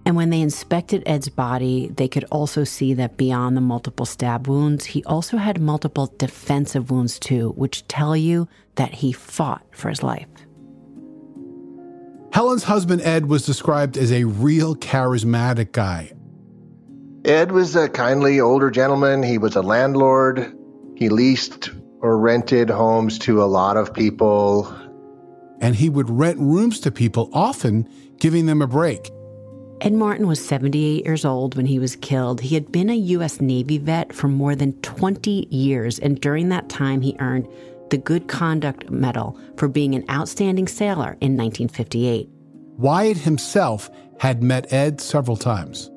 And 0.05 0.17
when 0.17 0.29
they 0.29 0.41
inspected 0.41 1.03
Ed's 1.05 1.29
body, 1.29 1.89
they 1.95 2.09
could 2.09 2.25
also 2.25 2.65
see 2.65 2.93
that 2.95 3.15
beyond 3.15 3.55
the 3.55 3.61
multiple 3.61 4.05
stab 4.05 4.47
wounds, 4.47 4.85
he 4.85 5.03
also 5.05 5.37
had 5.37 5.61
multiple 5.61 6.13
defensive 6.17 6.91
wounds 6.91 7.17
too, 7.17 7.51
which 7.55 7.87
tell 7.87 8.15
you 8.15 8.49
that 8.75 8.95
he 8.95 9.13
fought 9.13 9.65
for 9.71 9.87
his 9.87 10.03
life. 10.03 10.27
Helen's 12.33 12.63
husband, 12.63 12.99
Ed, 13.03 13.27
was 13.27 13.45
described 13.45 13.95
as 13.95 14.11
a 14.11 14.23
real 14.23 14.75
charismatic 14.75 15.71
guy. 15.71 16.11
Ed 17.25 17.51
was 17.51 17.75
a 17.75 17.87
kindly 17.87 18.39
older 18.39 18.71
gentleman. 18.71 19.21
He 19.21 19.37
was 19.37 19.55
a 19.55 19.61
landlord. 19.61 20.51
He 20.95 21.09
leased 21.09 21.69
or 22.01 22.17
rented 22.17 22.71
homes 22.71 23.19
to 23.19 23.43
a 23.43 23.45
lot 23.45 23.77
of 23.77 23.93
people. 23.93 24.67
And 25.61 25.75
he 25.75 25.89
would 25.89 26.09
rent 26.09 26.39
rooms 26.39 26.79
to 26.79 26.91
people, 26.91 27.29
often 27.33 27.87
giving 28.17 28.47
them 28.47 28.63
a 28.63 28.67
break. 28.67 29.11
Ed 29.81 29.93
Martin 29.93 30.25
was 30.25 30.43
78 30.43 31.05
years 31.05 31.25
old 31.25 31.55
when 31.55 31.67
he 31.67 31.77
was 31.77 31.95
killed. 31.97 32.41
He 32.41 32.55
had 32.55 32.71
been 32.71 32.89
a 32.89 32.95
U.S. 32.95 33.41
Navy 33.41 33.77
vet 33.77 34.11
for 34.11 34.27
more 34.27 34.55
than 34.55 34.73
20 34.81 35.49
years, 35.51 35.99
and 35.99 36.19
during 36.19 36.49
that 36.49 36.67
time, 36.67 37.01
he 37.01 37.15
earned 37.19 37.47
the 37.93 37.99
Good 37.99 38.27
Conduct 38.27 38.89
Medal 38.89 39.39
for 39.55 39.67
being 39.67 39.93
an 39.93 40.03
outstanding 40.09 40.67
sailor 40.67 41.15
in 41.21 41.37
1958. 41.37 42.27
Wyatt 42.79 43.17
himself 43.17 43.87
had 44.17 44.41
met 44.41 44.73
Ed 44.73 44.99
several 44.99 45.37
times. 45.37 45.91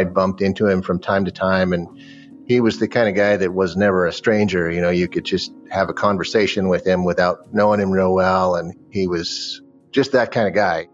I 0.00 0.04
bumped 0.04 0.42
into 0.42 0.66
him 0.66 0.82
from 0.82 0.98
time 0.98 1.24
to 1.26 1.30
time, 1.30 1.72
and 1.72 1.86
he 2.48 2.60
was 2.60 2.80
the 2.80 2.88
kind 2.88 3.08
of 3.08 3.14
guy 3.14 3.36
that 3.36 3.54
was 3.54 3.76
never 3.76 4.04
a 4.04 4.12
stranger. 4.12 4.68
You 4.68 4.80
know, 4.80 4.90
you 4.90 5.06
could 5.06 5.24
just 5.24 5.52
have 5.70 5.88
a 5.88 5.92
conversation 5.92 6.68
with 6.68 6.84
him 6.84 7.04
without 7.04 7.54
knowing 7.54 7.78
him 7.78 7.92
real 7.92 8.12
well, 8.12 8.56
and 8.56 8.74
he 8.90 9.06
was 9.06 9.62
just 9.92 10.10
that 10.10 10.32
kind 10.32 10.48
of 10.48 10.54
guy. 10.54 10.88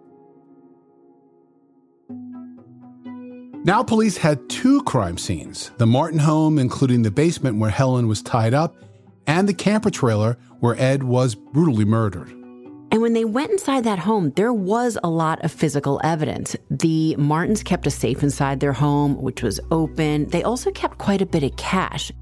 Now, 3.64 3.82
police 3.82 4.18
had 4.18 4.46
two 4.50 4.82
crime 4.82 5.16
scenes 5.16 5.70
the 5.78 5.86
Martin 5.86 6.18
home, 6.18 6.58
including 6.58 7.00
the 7.00 7.10
basement 7.10 7.56
where 7.56 7.70
Helen 7.70 8.08
was 8.08 8.20
tied 8.20 8.52
up, 8.52 8.76
and 9.26 9.48
the 9.48 9.54
camper 9.54 9.90
trailer 9.90 10.36
where 10.60 10.80
Ed 10.80 11.02
was 11.02 11.34
brutally 11.34 11.84
murdered. 11.84 12.28
And 12.90 13.02
when 13.02 13.12
they 13.12 13.24
went 13.24 13.50
inside 13.50 13.84
that 13.84 13.98
home, 13.98 14.30
there 14.36 14.52
was 14.52 14.96
a 15.02 15.10
lot 15.10 15.44
of 15.44 15.50
physical 15.50 16.00
evidence. 16.04 16.54
The 16.70 17.16
Martins 17.16 17.62
kept 17.62 17.86
a 17.88 17.90
safe 17.90 18.22
inside 18.22 18.60
their 18.60 18.72
home, 18.72 19.20
which 19.20 19.42
was 19.42 19.58
open. 19.72 20.28
They 20.28 20.44
also 20.44 20.70
kept 20.70 20.98
quite 20.98 21.20
a 21.20 21.26
bit 21.26 21.42
of 21.42 21.56
cash. 21.56 22.12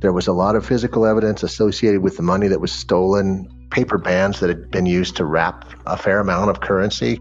There 0.00 0.12
was 0.12 0.26
a 0.26 0.32
lot 0.32 0.54
of 0.54 0.66
physical 0.66 1.06
evidence 1.06 1.42
associated 1.42 2.02
with 2.02 2.18
the 2.18 2.22
money 2.22 2.48
that 2.48 2.60
was 2.60 2.72
stolen, 2.72 3.48
paper 3.70 3.96
bands 3.96 4.40
that 4.40 4.48
had 4.48 4.70
been 4.70 4.84
used 4.84 5.16
to 5.16 5.24
wrap 5.24 5.64
a 5.86 5.96
fair 5.96 6.20
amount 6.20 6.50
of 6.50 6.60
currency. 6.60 7.18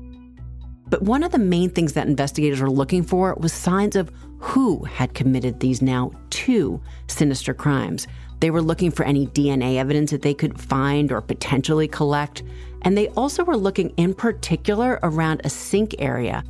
But 0.90 1.04
one 1.04 1.24
of 1.24 1.32
the 1.32 1.38
main 1.38 1.70
things 1.70 1.94
that 1.94 2.08
investigators 2.08 2.60
were 2.60 2.70
looking 2.70 3.04
for 3.04 3.36
was 3.36 3.54
signs 3.54 3.96
of 3.96 4.12
who 4.40 4.84
had 4.84 5.13
committed 5.13 5.62
these 5.62 5.82
now 5.82 6.12
two 6.30 6.82
sinister 7.08 7.54
crimes. 7.54 8.06
They 8.42 8.50
were 8.50 8.62
looking 8.62 8.90
for 8.90 9.04
any 9.04 9.28
DNA 9.28 9.78
evidence 9.78 10.10
that 10.10 10.24
they 10.24 10.34
could 10.34 10.60
find 10.60 11.12
or 11.12 11.22
potentially 11.22 11.88
collect. 11.88 12.42
And 12.82 12.98
they 12.98 13.08
also 13.10 13.44
were 13.44 13.56
looking 13.56 13.94
in 13.98 14.16
particular 14.16 15.00
around 15.04 15.42
a 15.44 15.50
sink 15.50 15.94
area. 16.00 16.44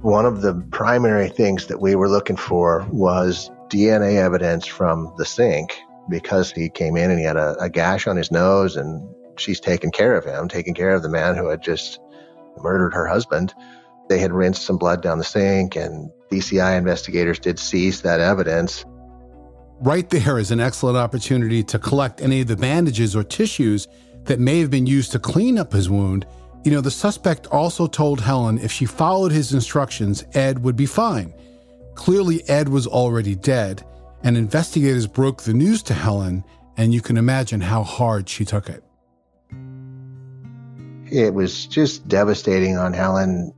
One 0.00 0.24
of 0.24 0.40
the 0.40 0.54
primary 0.70 1.28
things 1.28 1.66
that 1.66 1.80
we 1.80 1.94
were 1.94 2.08
looking 2.08 2.36
for 2.36 2.86
was 2.90 3.50
DNA 3.68 4.16
evidence 4.16 4.66
from 4.66 5.12
the 5.18 5.26
sink 5.26 5.78
because 6.08 6.50
he 6.50 6.70
came 6.70 6.96
in 6.96 7.10
and 7.10 7.18
he 7.18 7.26
had 7.26 7.36
a, 7.36 7.54
a 7.60 7.68
gash 7.68 8.06
on 8.06 8.16
his 8.16 8.30
nose 8.30 8.76
and 8.76 9.06
she's 9.36 9.60
taking 9.60 9.90
care 9.90 10.16
of 10.16 10.24
him, 10.24 10.48
taking 10.48 10.72
care 10.72 10.90
of 10.90 11.02
the 11.02 11.10
man 11.10 11.36
who 11.36 11.48
had 11.48 11.62
just 11.62 12.00
murdered 12.62 12.94
her 12.94 13.06
husband. 13.06 13.52
They 14.08 14.20
had 14.20 14.32
rinsed 14.32 14.62
some 14.62 14.78
blood 14.78 15.02
down 15.02 15.18
the 15.18 15.24
sink 15.24 15.76
and 15.76 16.10
DCI 16.30 16.78
investigators 16.78 17.38
did 17.38 17.58
seize 17.58 18.00
that 18.02 18.20
evidence. 18.20 18.86
Right 19.80 20.08
there 20.08 20.38
is 20.38 20.50
an 20.50 20.60
excellent 20.60 20.96
opportunity 20.96 21.62
to 21.64 21.78
collect 21.78 22.22
any 22.22 22.40
of 22.40 22.46
the 22.46 22.56
bandages 22.56 23.14
or 23.14 23.22
tissues 23.22 23.86
that 24.24 24.40
may 24.40 24.58
have 24.60 24.70
been 24.70 24.86
used 24.86 25.12
to 25.12 25.18
clean 25.18 25.58
up 25.58 25.72
his 25.72 25.90
wound. 25.90 26.26
You 26.64 26.72
know, 26.72 26.80
the 26.80 26.90
suspect 26.90 27.46
also 27.48 27.86
told 27.86 28.20
Helen 28.20 28.58
if 28.58 28.72
she 28.72 28.86
followed 28.86 29.32
his 29.32 29.52
instructions, 29.52 30.24
Ed 30.32 30.60
would 30.64 30.76
be 30.76 30.86
fine. 30.86 31.34
Clearly, 31.94 32.42
Ed 32.48 32.70
was 32.70 32.86
already 32.86 33.34
dead, 33.34 33.84
and 34.22 34.36
investigators 34.36 35.06
broke 35.06 35.42
the 35.42 35.54
news 35.54 35.82
to 35.84 35.94
Helen, 35.94 36.42
and 36.76 36.94
you 36.94 37.02
can 37.02 37.16
imagine 37.18 37.60
how 37.60 37.82
hard 37.82 38.28
she 38.28 38.44
took 38.44 38.68
it. 38.68 38.82
It 41.10 41.34
was 41.34 41.66
just 41.66 42.08
devastating 42.08 42.78
on 42.78 42.94
Helen 42.94 43.54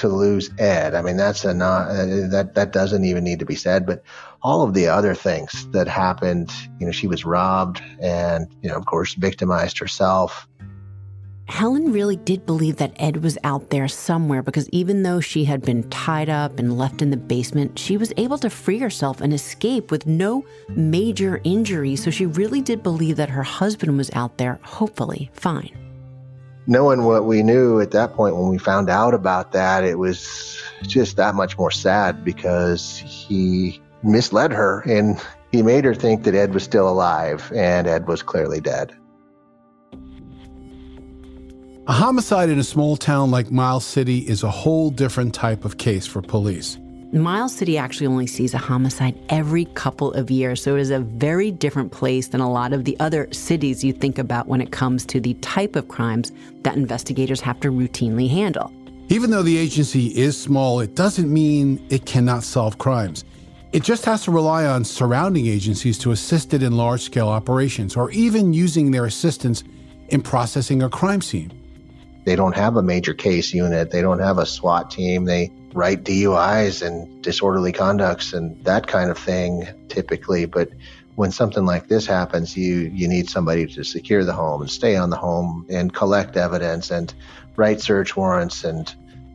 to 0.00 0.08
lose 0.08 0.50
Ed. 0.58 0.94
I 0.94 1.02
mean, 1.02 1.16
that's 1.16 1.44
a 1.44 1.54
not 1.54 1.88
uh, 1.88 2.28
that 2.28 2.54
that 2.54 2.72
doesn't 2.72 3.04
even 3.04 3.22
need 3.22 3.38
to 3.38 3.46
be 3.46 3.54
said. 3.54 3.86
But 3.86 4.02
all 4.42 4.62
of 4.62 4.74
the 4.74 4.86
other 4.86 5.14
things 5.14 5.68
that 5.70 5.86
happened, 5.88 6.50
you 6.78 6.86
know, 6.86 6.92
she 6.92 7.06
was 7.06 7.24
robbed 7.24 7.82
and 8.00 8.46
you 8.62 8.68
know, 8.68 8.76
of 8.76 8.86
course, 8.86 9.14
victimized 9.14 9.78
herself. 9.78 10.46
Helen 11.46 11.92
really 11.92 12.14
did 12.14 12.46
believe 12.46 12.76
that 12.76 12.92
Ed 12.96 13.24
was 13.24 13.36
out 13.42 13.70
there 13.70 13.88
somewhere 13.88 14.40
because 14.40 14.68
even 14.68 15.02
though 15.02 15.20
she 15.20 15.44
had 15.44 15.62
been 15.62 15.82
tied 15.90 16.28
up 16.28 16.60
and 16.60 16.78
left 16.78 17.02
in 17.02 17.10
the 17.10 17.16
basement, 17.16 17.76
she 17.76 17.96
was 17.96 18.12
able 18.16 18.38
to 18.38 18.48
free 18.48 18.78
herself 18.78 19.20
and 19.20 19.34
escape 19.34 19.90
with 19.90 20.06
no 20.06 20.44
major 20.68 21.40
injury. 21.42 21.96
So 21.96 22.12
she 22.12 22.24
really 22.24 22.60
did 22.60 22.84
believe 22.84 23.16
that 23.16 23.30
her 23.30 23.42
husband 23.42 23.96
was 23.96 24.12
out 24.12 24.38
there, 24.38 24.60
hopefully 24.62 25.28
fine. 25.32 25.76
knowing 26.66 27.02
what 27.04 27.24
we 27.24 27.42
knew 27.42 27.80
at 27.80 27.90
that 27.90 28.12
point 28.14 28.36
when 28.36 28.48
we 28.48 28.56
found 28.56 28.88
out 28.88 29.12
about 29.12 29.50
that, 29.50 29.82
it 29.82 29.98
was 29.98 30.62
just 30.82 31.16
that 31.16 31.34
much 31.34 31.58
more 31.58 31.70
sad 31.70 32.24
because 32.24 32.98
he 32.98 33.80
misled 34.02 34.52
her 34.52 34.80
and 34.80 35.20
he 35.52 35.62
made 35.62 35.84
her 35.84 35.94
think 35.94 36.24
that 36.24 36.34
Ed 36.34 36.54
was 36.54 36.62
still 36.62 36.88
alive 36.88 37.52
and 37.54 37.86
Ed 37.86 38.06
was 38.06 38.22
clearly 38.22 38.60
dead. 38.60 38.94
A 41.86 41.92
homicide 41.92 42.50
in 42.50 42.58
a 42.58 42.64
small 42.64 42.96
town 42.96 43.30
like 43.32 43.50
Miles 43.50 43.84
City 43.84 44.18
is 44.18 44.44
a 44.44 44.50
whole 44.50 44.90
different 44.90 45.34
type 45.34 45.64
of 45.64 45.78
case 45.78 46.06
for 46.06 46.22
police. 46.22 46.78
Miles 47.12 47.52
City 47.52 47.76
actually 47.76 48.06
only 48.06 48.28
sees 48.28 48.54
a 48.54 48.58
homicide 48.58 49.18
every 49.30 49.64
couple 49.64 50.12
of 50.12 50.30
years, 50.30 50.62
so 50.62 50.76
it 50.76 50.80
is 50.80 50.90
a 50.90 51.00
very 51.00 51.50
different 51.50 51.90
place 51.90 52.28
than 52.28 52.40
a 52.40 52.48
lot 52.48 52.72
of 52.72 52.84
the 52.84 52.96
other 53.00 53.26
cities 53.32 53.82
you 53.82 53.92
think 53.92 54.18
about 54.18 54.46
when 54.46 54.60
it 54.60 54.70
comes 54.70 55.04
to 55.06 55.20
the 55.20 55.34
type 55.34 55.74
of 55.74 55.88
crimes 55.88 56.30
that 56.62 56.76
investigators 56.76 57.40
have 57.40 57.58
to 57.58 57.72
routinely 57.72 58.30
handle. 58.30 58.72
Even 59.08 59.32
though 59.32 59.42
the 59.42 59.58
agency 59.58 60.16
is 60.16 60.40
small, 60.40 60.78
it 60.78 60.94
doesn't 60.94 61.32
mean 61.32 61.84
it 61.90 62.06
cannot 62.06 62.44
solve 62.44 62.78
crimes. 62.78 63.24
It 63.72 63.84
just 63.84 64.04
has 64.04 64.24
to 64.24 64.32
rely 64.32 64.66
on 64.66 64.82
surrounding 64.84 65.46
agencies 65.46 65.96
to 65.98 66.10
assist 66.10 66.52
it 66.54 66.60
in 66.60 66.76
large 66.76 67.02
scale 67.02 67.28
operations 67.28 67.96
or 67.96 68.10
even 68.10 68.52
using 68.52 68.90
their 68.90 69.04
assistance 69.04 69.62
in 70.08 70.22
processing 70.22 70.82
a 70.82 70.88
crime 70.88 71.20
scene. 71.20 71.52
They 72.24 72.34
don't 72.34 72.56
have 72.56 72.76
a 72.76 72.82
major 72.82 73.14
case 73.14 73.54
unit, 73.54 73.92
they 73.92 74.02
don't 74.02 74.18
have 74.18 74.38
a 74.38 74.46
SWAT 74.46 74.90
team. 74.90 75.24
They 75.24 75.52
write 75.72 76.02
DUIs 76.02 76.84
and 76.84 77.22
disorderly 77.22 77.70
conducts 77.70 78.32
and 78.32 78.62
that 78.64 78.88
kind 78.88 79.08
of 79.08 79.16
thing 79.16 79.68
typically. 79.88 80.46
But 80.46 80.70
when 81.14 81.30
something 81.30 81.64
like 81.64 81.86
this 81.86 82.06
happens, 82.06 82.56
you, 82.56 82.90
you 82.92 83.06
need 83.06 83.30
somebody 83.30 83.66
to 83.66 83.84
secure 83.84 84.24
the 84.24 84.32
home 84.32 84.62
and 84.62 84.70
stay 84.70 84.96
on 84.96 85.10
the 85.10 85.16
home 85.16 85.64
and 85.70 85.94
collect 85.94 86.36
evidence 86.36 86.90
and 86.90 87.14
write 87.54 87.80
search 87.80 88.16
warrants 88.16 88.64
and 88.64 88.92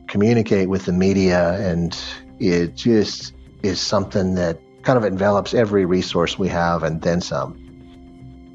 communicate 0.08 0.68
with 0.68 0.84
the 0.84 0.92
media. 0.92 1.54
And 1.54 1.98
it 2.38 2.76
just 2.76 3.35
is 3.66 3.80
something 3.80 4.36
that 4.36 4.60
kind 4.84 4.98
of 4.98 5.04
envelops 5.04 5.54
every 5.54 5.86
resource 5.86 6.38
we 6.38 6.48
have 6.48 6.84
and 6.84 7.02
then 7.02 7.22
some. 7.22 7.60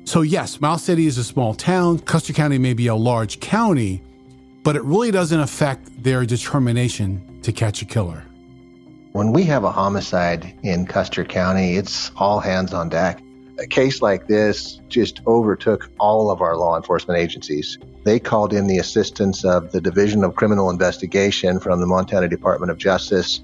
So, 0.05 0.23
yes, 0.23 0.61
Miles 0.61 0.83
City 0.83 1.07
is 1.07 1.19
a 1.19 1.25
small 1.25 1.55
town. 1.55 1.99
Custer 2.01 2.33
County 2.33 2.59
may 2.59 2.75
be 2.75 2.87
a 2.87 2.95
large 2.95 3.41
county, 3.41 4.03
but 4.63 4.77
it 4.77 4.83
really 4.83 5.11
doesn't 5.11 5.39
affect 5.39 6.03
their 6.03 6.25
determination 6.25 7.41
to 7.43 7.53
catch 7.53 7.83
a 7.83 7.85
killer. 7.85 8.25
When 9.13 9.33
we 9.33 9.43
have 9.45 9.65
a 9.65 9.73
homicide 9.73 10.55
in 10.63 10.87
Custer 10.87 11.25
County, 11.25 11.77
it's 11.77 12.13
all 12.17 12.41
hands 12.41 12.73
on 12.73 12.89
deck. 12.89 13.21
A 13.59 13.67
case 13.67 14.01
like 14.01 14.27
this 14.27 14.81
just 14.89 15.21
overtook 15.27 15.91
all 15.99 16.31
of 16.31 16.41
our 16.41 16.57
law 16.57 16.77
enforcement 16.77 17.19
agencies. 17.19 17.77
They 18.05 18.19
called 18.19 18.55
in 18.55 18.69
the 18.69 18.79
assistance 18.79 19.45
of 19.45 19.73
the 19.73 19.81
Division 19.81 20.25
of 20.25 20.35
Criminal 20.35 20.71
Investigation 20.71 21.61
from 21.61 21.81
the 21.81 21.87
Montana 21.87 22.29
Department 22.29 22.71
of 22.71 22.79
Justice, 22.79 23.41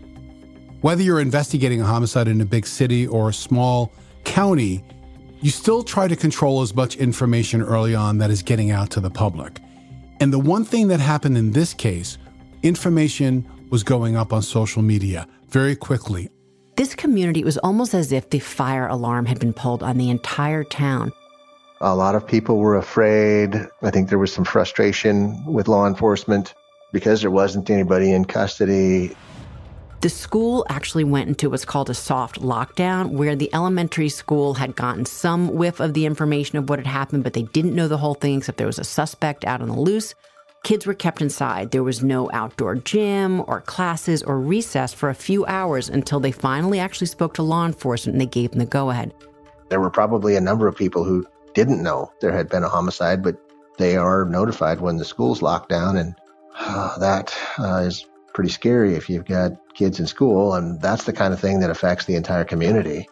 whether 0.81 1.03
you're 1.03 1.21
investigating 1.21 1.81
a 1.81 1.85
homicide 1.85 2.29
in 2.29 2.41
a 2.41 2.45
big 2.45 2.67
city 2.67 3.07
or 3.07 3.29
a 3.29 3.33
small 3.33 3.93
county, 4.25 4.85
you 5.41 5.51
still 5.51 5.83
try 5.83 6.09
to 6.09 6.17
control 6.17 6.63
as 6.63 6.75
much 6.75 6.97
information 6.97 7.63
early 7.63 7.95
on 7.95 8.19
that 8.19 8.31
is 8.31 8.43
getting 8.43 8.71
out 8.71 8.91
to 8.91 9.01
the 9.01 9.11
public. 9.11 9.61
And 10.21 10.33
the 10.33 10.39
one 10.39 10.65
thing 10.65 10.89
that 10.89 11.01
happened 11.01 11.37
in 11.37 11.53
this 11.53 11.75
case, 11.75 12.19
information 12.63 13.47
was 13.71 13.83
going 13.83 14.17
up 14.17 14.33
on 14.33 14.43
social 14.43 14.83
media 14.83 15.27
very 15.49 15.77
quickly. 15.77 16.31
This 16.77 16.95
community 16.95 17.43
was 17.43 17.59
almost 17.59 17.95
as 17.95 18.13
if 18.13 18.31
the 18.31 18.39
fire 18.39 18.87
alarm 18.87 19.27
had 19.27 19.39
been 19.39 19.53
pulled 19.53 19.83
on 19.83 19.97
the 19.97 20.11
entire 20.11 20.65
town. 20.65 21.13
A 21.81 21.95
lot 21.95 22.15
of 22.15 22.27
people 22.27 22.59
were 22.59 22.77
afraid. 22.77 23.55
I 23.83 23.91
think 23.91 24.09
there 24.09 24.19
was 24.19 24.33
some 24.33 24.45
frustration 24.45 25.45
with 25.47 25.69
law 25.69 25.87
enforcement 25.87 26.55
because 26.93 27.21
there 27.21 27.31
wasn't 27.31 27.69
anybody 27.69 28.13
in 28.13 28.25
custody. 28.25 29.15
The 30.03 30.11
school 30.11 30.67
actually 30.69 31.05
went 31.05 31.29
into 31.29 31.49
what's 31.49 31.65
called 31.65 31.89
a 31.89 31.95
soft 31.95 32.41
lockdown, 32.41 33.13
where 33.13 33.35
the 33.35 33.53
elementary 33.55 34.11
school 34.11 34.55
had 34.55 34.77
gotten 34.77 35.07
some 35.07 35.55
whiff 35.55 35.81
of 35.81 35.95
the 35.95 36.05
information 36.05 36.59
of 36.59 36.69
what 36.69 36.79
had 36.79 36.87
happened, 36.87 37.25
but 37.25 37.33
they 37.33 37.43
didn't 37.43 37.75
know 37.75 37.89
the 37.89 37.97
whole 37.97 38.15
thing 38.15 38.39
except 38.39 38.59
there 38.59 38.67
was 38.67 38.79
a 38.79 38.85
suspect 38.85 39.45
out 39.47 39.63
on 39.63 39.69
the 39.69 39.81
loose. 39.81 40.15
Kids 40.65 40.85
were 40.85 40.95
kept 40.95 41.23
inside. 41.23 41.71
There 41.71 41.83
was 41.83 42.03
no 42.03 42.31
outdoor 42.33 42.75
gym 42.75 43.41
or 43.47 43.63
classes 43.63 44.23
or 44.23 44.39
recess 44.39 44.93
for 44.93 45.09
a 45.09 45.15
few 45.15 45.47
hours 45.47 45.89
until 45.89 46.21
they 46.21 46.33
finally 46.33 46.79
actually 46.79 47.07
spoke 47.07 47.35
to 47.35 47.43
law 47.43 47.65
enforcement 47.65 48.15
and 48.15 48.21
they 48.21 48.27
gave 48.27 48.51
them 48.51 48.59
the 48.59 48.67
go 48.67 48.91
ahead. 48.91 49.15
There 49.71 49.81
were 49.81 49.91
probably 49.91 50.37
a 50.37 50.41
number 50.41 50.69
of 50.69 50.77
people 50.77 51.05
who 51.05 51.25
didn't 51.55 51.83
know 51.83 52.13
there 52.21 52.33
had 52.33 52.51
been 52.51 52.65
a 52.65 52.69
homicide, 52.69 53.23
but 53.23 53.37
they 53.79 53.97
are 53.97 54.27
notified 54.27 54.81
when 54.81 54.99
the 54.99 55.05
school's 55.05 55.41
locked 55.41 55.71
down, 55.71 55.97
and 55.97 56.15
uh, 56.59 56.99
that 57.01 57.35
uh, 57.59 57.79
is 57.79 58.07
pretty 58.35 58.51
scary 58.51 58.95
if 58.95 59.09
you've 59.09 59.25
got 59.25 59.53
kids 59.77 60.01
in 60.01 60.07
school, 60.07 60.55
and 60.55 60.81
that's 60.81 61.05
the 61.05 61.13
kind 61.13 61.33
of 61.33 61.41
thing 61.41 61.61
that 61.61 61.71
affects 61.71 62.07
the 62.07 62.15
entire 62.15 62.45
community. 62.45 63.09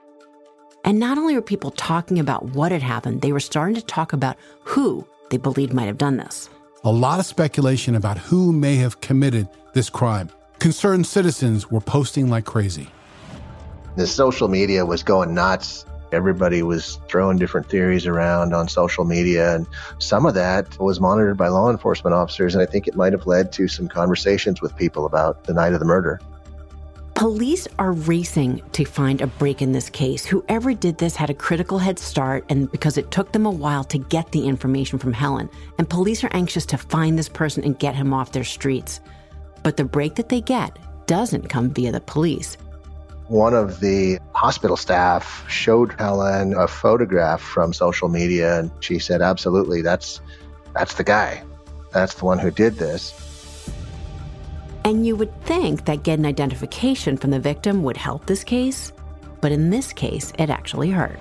And 0.85 0.99
not 0.99 1.17
only 1.17 1.35
were 1.35 1.43
people 1.43 1.71
talking 1.71 2.19
about 2.19 2.51
what 2.51 2.73
had 2.73 2.83
happened, 2.83 3.23
they 3.23 3.33
were 3.33 3.41
starting 3.41 3.75
to 3.75 3.83
talk 3.83 4.13
about 4.13 4.37
who 4.63 5.07
they 5.31 5.37
believed 5.37 5.73
might 5.73 5.87
have 5.87 5.99
done 5.99 6.17
this. 6.17 6.51
A 6.85 6.91
lot 6.91 7.19
of 7.19 7.27
speculation 7.27 7.95
about 7.95 8.19
who 8.19 8.53
may 8.53 8.77
have 8.77 9.01
committed 9.01 9.49
this 9.73 9.89
crime. 9.89 10.29
Concerned 10.59 11.07
citizens 11.07 11.71
were 11.71 11.81
posting 11.81 12.29
like 12.29 12.45
crazy. 12.45 12.89
The 13.97 14.07
social 14.07 14.49
media 14.49 14.85
was 14.85 15.03
going 15.03 15.35
nuts 15.35 15.87
everybody 16.15 16.63
was 16.63 16.99
throwing 17.09 17.39
different 17.39 17.69
theories 17.69 18.07
around 18.07 18.55
on 18.55 18.69
social 18.69 19.05
media, 19.05 19.55
and 19.55 19.67
some 19.99 20.25
of 20.25 20.35
that 20.35 20.79
was 20.79 21.01
monitored 21.01 21.37
by 21.37 21.49
law 21.49 21.71
enforcement 21.71 22.15
officers. 22.15 22.55
And 22.55 22.63
I 22.63 22.67
think 22.67 22.87
it 22.87 22.95
might 22.95 23.13
have 23.13 23.27
led 23.27 23.53
to 23.53 23.69
some 23.69 23.89
conversations 23.89 24.63
with 24.63 24.75
people 24.77 25.05
about 25.05 25.45
the 25.45 25.53
night 25.53 25.75
of 25.75 25.81
the 25.81 25.87
murder. 25.87 26.21
Police 27.15 27.69
are 27.79 27.93
racing 27.93 28.61
to 28.73 28.85
find 28.85 29.21
a 29.21 29.29
break 29.29 29.63
in 29.63 29.71
this 29.71 29.89
case. 29.89 30.27
Whoever 30.27 30.75
did 30.75 30.99
this 30.99 31.15
had 31.15 31.31
a 31.31 31.35
critical 31.35 31.79
head 31.79 31.97
start, 31.97 32.45
and 32.49 32.71
because 32.73 32.99
it 32.99 33.13
took 33.13 33.31
them 33.31 33.47
a 33.47 33.51
while 33.51 33.85
to 33.85 33.99
get 33.99 34.33
the 34.33 34.49
information 34.49 34.99
from 34.99 35.13
Helen, 35.13 35.49
and 35.79 35.89
police 35.89 36.25
are 36.25 36.31
anxious 36.33 36.67
to 36.67 36.77
find 36.77 37.17
this 37.17 37.29
person 37.29 37.63
and 37.63 37.79
get 37.79 37.95
him 37.95 38.13
off 38.13 38.33
their 38.33 38.43
streets. 38.43 39.01
But 39.63 39.77
the 39.77 39.85
break 39.85 40.17
that 40.17 40.29
they 40.29 40.41
get 40.41 40.77
doesn't 41.07 41.49
come 41.49 41.71
via 41.71 41.93
the 41.93 42.01
police. 42.01 42.57
One 43.29 43.55
of 43.55 43.79
the 43.79 44.19
hospital 44.33 44.77
staff 44.77 45.45
showed 45.49 45.95
Helen 45.99 46.55
a 46.55 46.67
photograph 46.67 47.41
from 47.41 47.73
social 47.73 48.09
media, 48.09 48.59
and 48.59 48.73
she 48.81 48.99
said, 48.99 49.23
"Absolutely, 49.23 49.83
that's 49.83 50.21
that's 50.75 50.95
the 50.95 51.05
guy. 51.05 51.45
That's 51.93 52.15
the 52.15 52.25
one 52.25 52.41
who 52.41 52.51
did 52.51 52.75
this." 52.77 53.15
And 54.85 55.07
you 55.07 55.17
would 55.17 55.43
think 55.45 55.87
that 55.87 56.03
getting 56.03 56.27
identification 56.27 57.17
from 57.17 57.31
the 57.31 57.41
victim 57.41 57.83
would 57.85 57.97
help 57.97 58.27
this 58.27 58.45
case, 58.45 58.93
but 59.41 59.51
in 59.51 59.71
this 59.71 59.95
case, 59.95 60.33
it 60.39 60.51
actually 60.51 60.91
hurt. 60.91 61.19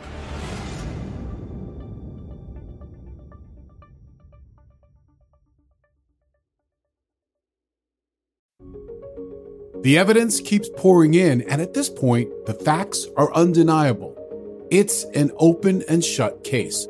The 9.83 9.97
evidence 9.97 10.39
keeps 10.41 10.69
pouring 10.77 11.13
in, 11.13 11.41
and 11.43 11.61
at 11.61 11.73
this 11.73 11.89
point, 11.89 12.29
the 12.45 12.53
facts 12.53 13.07
are 13.17 13.33
undeniable. 13.33 14.17
It's 14.71 15.03
an 15.15 15.31
open 15.37 15.83
and 15.87 16.03
shut 16.03 16.43
case. 16.43 16.87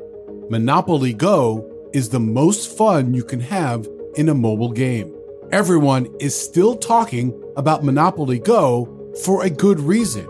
Monopoly 0.50 1.12
Go 1.12 1.88
is 1.92 2.08
the 2.08 2.20
most 2.20 2.76
fun 2.76 3.14
you 3.14 3.22
can 3.22 3.40
have 3.40 3.88
in 4.16 4.28
a 4.28 4.34
mobile 4.34 4.72
game. 4.72 5.13
Everyone 5.54 6.12
is 6.18 6.34
still 6.34 6.74
talking 6.74 7.32
about 7.56 7.84
Monopoly 7.84 8.40
Go 8.40 9.12
for 9.22 9.44
a 9.44 9.48
good 9.48 9.78
reason. 9.78 10.26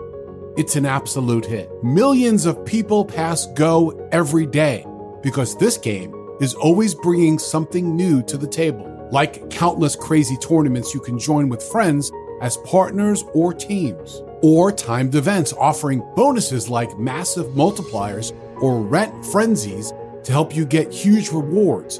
It's 0.55 0.75
an 0.75 0.85
absolute 0.85 1.47
hit. 1.47 1.67
Millions 1.83 2.45
of 2.45 2.63
people 2.63 3.03
pass 3.03 3.47
Go 3.53 4.07
every 4.11 4.45
day 4.45 4.85
because 5.23 5.57
this 5.57 5.79
game 5.79 6.13
is 6.39 6.53
always 6.53 6.93
bringing 6.93 7.39
something 7.39 7.95
new 7.95 8.21
to 8.21 8.37
the 8.37 8.45
table, 8.45 9.09
like 9.11 9.49
countless 9.49 9.95
crazy 9.95 10.37
tournaments 10.37 10.93
you 10.93 10.99
can 10.99 11.17
join 11.17 11.49
with 11.49 11.63
friends 11.63 12.11
as 12.43 12.57
partners 12.57 13.23
or 13.33 13.51
teams, 13.51 14.21
or 14.43 14.71
timed 14.71 15.15
events 15.15 15.53
offering 15.53 16.03
bonuses 16.15 16.69
like 16.69 16.99
massive 16.99 17.47
multipliers 17.47 18.31
or 18.61 18.79
rent 18.79 19.25
frenzies 19.25 19.91
to 20.23 20.31
help 20.31 20.55
you 20.55 20.67
get 20.67 20.93
huge 20.93 21.31
rewards. 21.31 21.99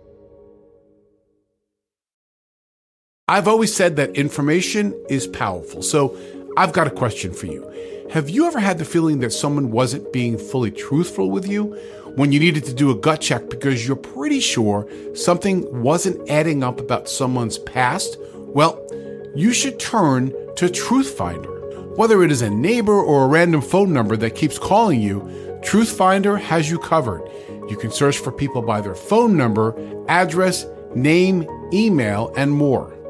I've 3.31 3.47
always 3.47 3.73
said 3.73 3.95
that 3.95 4.17
information 4.17 4.93
is 5.07 5.25
powerful. 5.25 5.81
So 5.81 6.17
I've 6.57 6.73
got 6.73 6.87
a 6.87 6.89
question 6.89 7.31
for 7.31 7.45
you. 7.45 7.65
Have 8.11 8.29
you 8.29 8.45
ever 8.45 8.59
had 8.59 8.77
the 8.77 8.83
feeling 8.83 9.19
that 9.19 9.31
someone 9.31 9.71
wasn't 9.71 10.11
being 10.11 10.37
fully 10.37 10.69
truthful 10.69 11.31
with 11.31 11.47
you 11.47 11.67
when 12.15 12.33
you 12.33 12.41
needed 12.41 12.65
to 12.65 12.73
do 12.73 12.91
a 12.91 12.95
gut 12.95 13.21
check 13.21 13.49
because 13.49 13.87
you're 13.87 13.95
pretty 13.95 14.41
sure 14.41 14.85
something 15.15 15.81
wasn't 15.81 16.29
adding 16.29 16.61
up 16.61 16.81
about 16.81 17.07
someone's 17.07 17.57
past? 17.57 18.17
Well, 18.35 18.85
you 19.33 19.53
should 19.53 19.79
turn 19.79 20.31
to 20.57 20.65
Truthfinder. 20.65 21.95
Whether 21.95 22.23
it 22.23 22.33
is 22.33 22.41
a 22.41 22.49
neighbor 22.49 23.01
or 23.01 23.23
a 23.23 23.29
random 23.29 23.61
phone 23.61 23.93
number 23.93 24.17
that 24.17 24.35
keeps 24.35 24.59
calling 24.59 24.99
you, 24.99 25.21
Truthfinder 25.61 26.37
has 26.37 26.69
you 26.69 26.79
covered. 26.79 27.25
You 27.69 27.77
can 27.77 27.91
search 27.91 28.17
for 28.17 28.33
people 28.33 28.61
by 28.61 28.81
their 28.81 28.93
phone 28.93 29.37
number, 29.37 29.73
address, 30.09 30.65
name, 30.95 31.47
email, 31.71 32.33
and 32.35 32.51
more. 32.51 32.93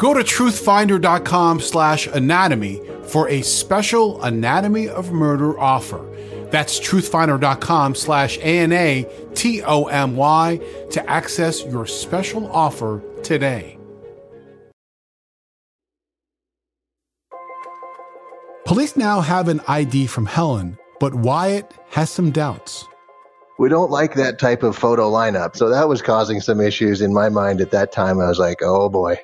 Go 0.00 0.12
to 0.14 0.20
truthfinder.com 0.20 1.60
slash 1.60 2.06
anatomy 2.06 2.80
for 3.02 3.28
a 3.28 3.42
special 3.42 4.22
Anatomy 4.22 4.88
of 4.88 5.12
Murder 5.12 5.60
offer. 5.60 6.02
That's 6.50 6.80
truthfinder.com 6.80 7.94
slash 7.94 8.38
A-N-A-T-O-M-Y 8.38 9.00
to 10.92 11.10
access 11.10 11.62
your 11.66 11.86
special 11.86 12.50
offer 12.50 13.02
today. 13.22 13.76
Police 18.64 18.96
now 18.96 19.20
have 19.20 19.48
an 19.48 19.60
ID 19.68 20.06
from 20.06 20.24
Helen, 20.24 20.78
but 20.98 21.14
Wyatt 21.14 21.74
has 21.90 22.08
some 22.08 22.30
doubts. 22.30 22.86
We 23.58 23.68
don't 23.68 23.90
like 23.90 24.14
that 24.14 24.38
type 24.38 24.62
of 24.62 24.78
photo 24.78 25.10
lineup. 25.10 25.56
So 25.56 25.68
that 25.68 25.90
was 25.90 26.00
causing 26.00 26.40
some 26.40 26.58
issues 26.58 27.02
in 27.02 27.12
my 27.12 27.28
mind 27.28 27.60
at 27.60 27.70
that 27.72 27.92
time. 27.92 28.18
I 28.18 28.28
was 28.28 28.38
like, 28.38 28.62
oh 28.62 28.88
boy. 28.88 29.18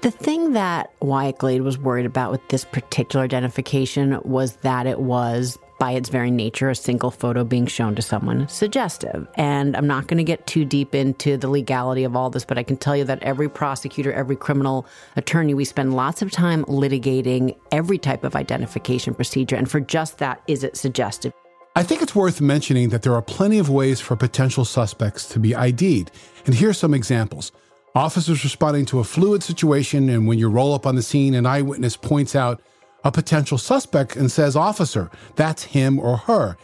The 0.00 0.12
thing 0.12 0.52
that 0.52 0.92
Wyatt 1.00 1.38
Glade 1.38 1.62
was 1.62 1.76
worried 1.76 2.06
about 2.06 2.30
with 2.30 2.46
this 2.50 2.64
particular 2.64 3.24
identification 3.24 4.20
was 4.22 4.54
that 4.58 4.86
it 4.86 5.00
was, 5.00 5.58
by 5.80 5.90
its 5.90 6.08
very 6.08 6.30
nature, 6.30 6.70
a 6.70 6.76
single 6.76 7.10
photo 7.10 7.42
being 7.42 7.66
shown 7.66 7.96
to 7.96 8.02
someone 8.02 8.46
suggestive. 8.46 9.26
And 9.34 9.76
I'm 9.76 9.88
not 9.88 10.06
going 10.06 10.18
to 10.18 10.24
get 10.24 10.46
too 10.46 10.64
deep 10.64 10.94
into 10.94 11.36
the 11.36 11.48
legality 11.48 12.04
of 12.04 12.14
all 12.14 12.30
this, 12.30 12.44
but 12.44 12.58
I 12.58 12.62
can 12.62 12.76
tell 12.76 12.96
you 12.96 13.02
that 13.06 13.20
every 13.24 13.48
prosecutor, 13.48 14.12
every 14.12 14.36
criminal 14.36 14.86
attorney, 15.16 15.52
we 15.52 15.64
spend 15.64 15.96
lots 15.96 16.22
of 16.22 16.30
time 16.30 16.64
litigating 16.66 17.56
every 17.72 17.98
type 17.98 18.22
of 18.22 18.36
identification 18.36 19.14
procedure. 19.14 19.56
And 19.56 19.68
for 19.68 19.80
just 19.80 20.18
that, 20.18 20.42
is 20.46 20.62
it 20.62 20.76
suggestive? 20.76 21.32
I 21.74 21.82
think 21.82 22.02
it's 22.02 22.14
worth 22.14 22.40
mentioning 22.40 22.90
that 22.90 23.02
there 23.02 23.14
are 23.14 23.22
plenty 23.22 23.58
of 23.58 23.68
ways 23.68 23.98
for 23.98 24.14
potential 24.14 24.64
suspects 24.64 25.28
to 25.30 25.40
be 25.40 25.56
ID'd. 25.56 26.12
And 26.46 26.54
here's 26.54 26.78
some 26.78 26.94
examples. 26.94 27.50
Officers 27.94 28.44
responding 28.44 28.84
to 28.86 29.00
a 29.00 29.04
fluid 29.04 29.42
situation, 29.42 30.08
and 30.08 30.26
when 30.26 30.38
you 30.38 30.48
roll 30.48 30.74
up 30.74 30.86
on 30.86 30.94
the 30.94 31.02
scene, 31.02 31.34
an 31.34 31.46
eyewitness 31.46 31.96
points 31.96 32.36
out 32.36 32.60
a 33.04 33.10
potential 33.10 33.58
suspect 33.58 34.16
and 34.16 34.30
says, 34.30 34.56
Officer, 34.56 35.10
that's 35.36 35.62
him 35.62 35.98
or 35.98 36.16
her. 36.16 36.56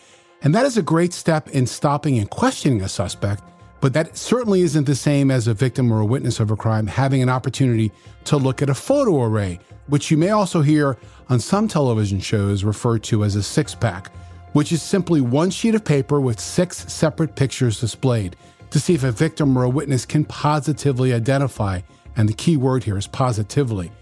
And 0.42 0.54
that 0.54 0.66
is 0.66 0.76
a 0.76 0.82
great 0.82 1.12
step 1.14 1.48
in 1.48 1.66
stopping 1.66 2.18
and 2.18 2.28
questioning 2.28 2.82
a 2.82 2.88
suspect, 2.88 3.42
but 3.80 3.94
that 3.94 4.16
certainly 4.16 4.60
isn't 4.60 4.84
the 4.84 4.94
same 4.94 5.30
as 5.30 5.46
a 5.46 5.54
victim 5.54 5.90
or 5.92 6.00
a 6.00 6.06
witness 6.06 6.40
of 6.40 6.50
a 6.50 6.56
crime 6.56 6.86
having 6.86 7.22
an 7.22 7.30
opportunity 7.30 7.90
to 8.24 8.36
look 8.36 8.60
at 8.60 8.68
a 8.68 8.74
photo 8.74 9.22
array, 9.22 9.58
which 9.86 10.10
you 10.10 10.18
may 10.18 10.30
also 10.30 10.60
hear 10.60 10.98
on 11.30 11.40
some 11.40 11.66
television 11.66 12.20
shows 12.20 12.64
referred 12.64 13.02
to 13.04 13.24
as 13.24 13.36
a 13.36 13.42
six 13.42 13.74
pack, 13.74 14.12
which 14.52 14.72
is 14.72 14.82
simply 14.82 15.20
one 15.22 15.50
sheet 15.50 15.74
of 15.74 15.84
paper 15.84 16.20
with 16.20 16.38
six 16.38 16.92
separate 16.92 17.34
pictures 17.34 17.80
displayed 17.80 18.36
to 18.74 18.80
see 18.80 18.94
if 18.94 19.04
a 19.04 19.12
victim 19.12 19.56
or 19.56 19.62
a 19.62 19.68
witness 19.68 20.04
can 20.04 20.24
positively 20.24 21.12
identify. 21.12 21.80
And 22.16 22.28
the 22.28 22.32
key 22.32 22.56
word 22.56 22.82
here 22.82 22.98
is 22.98 23.06
positively. 23.06 23.92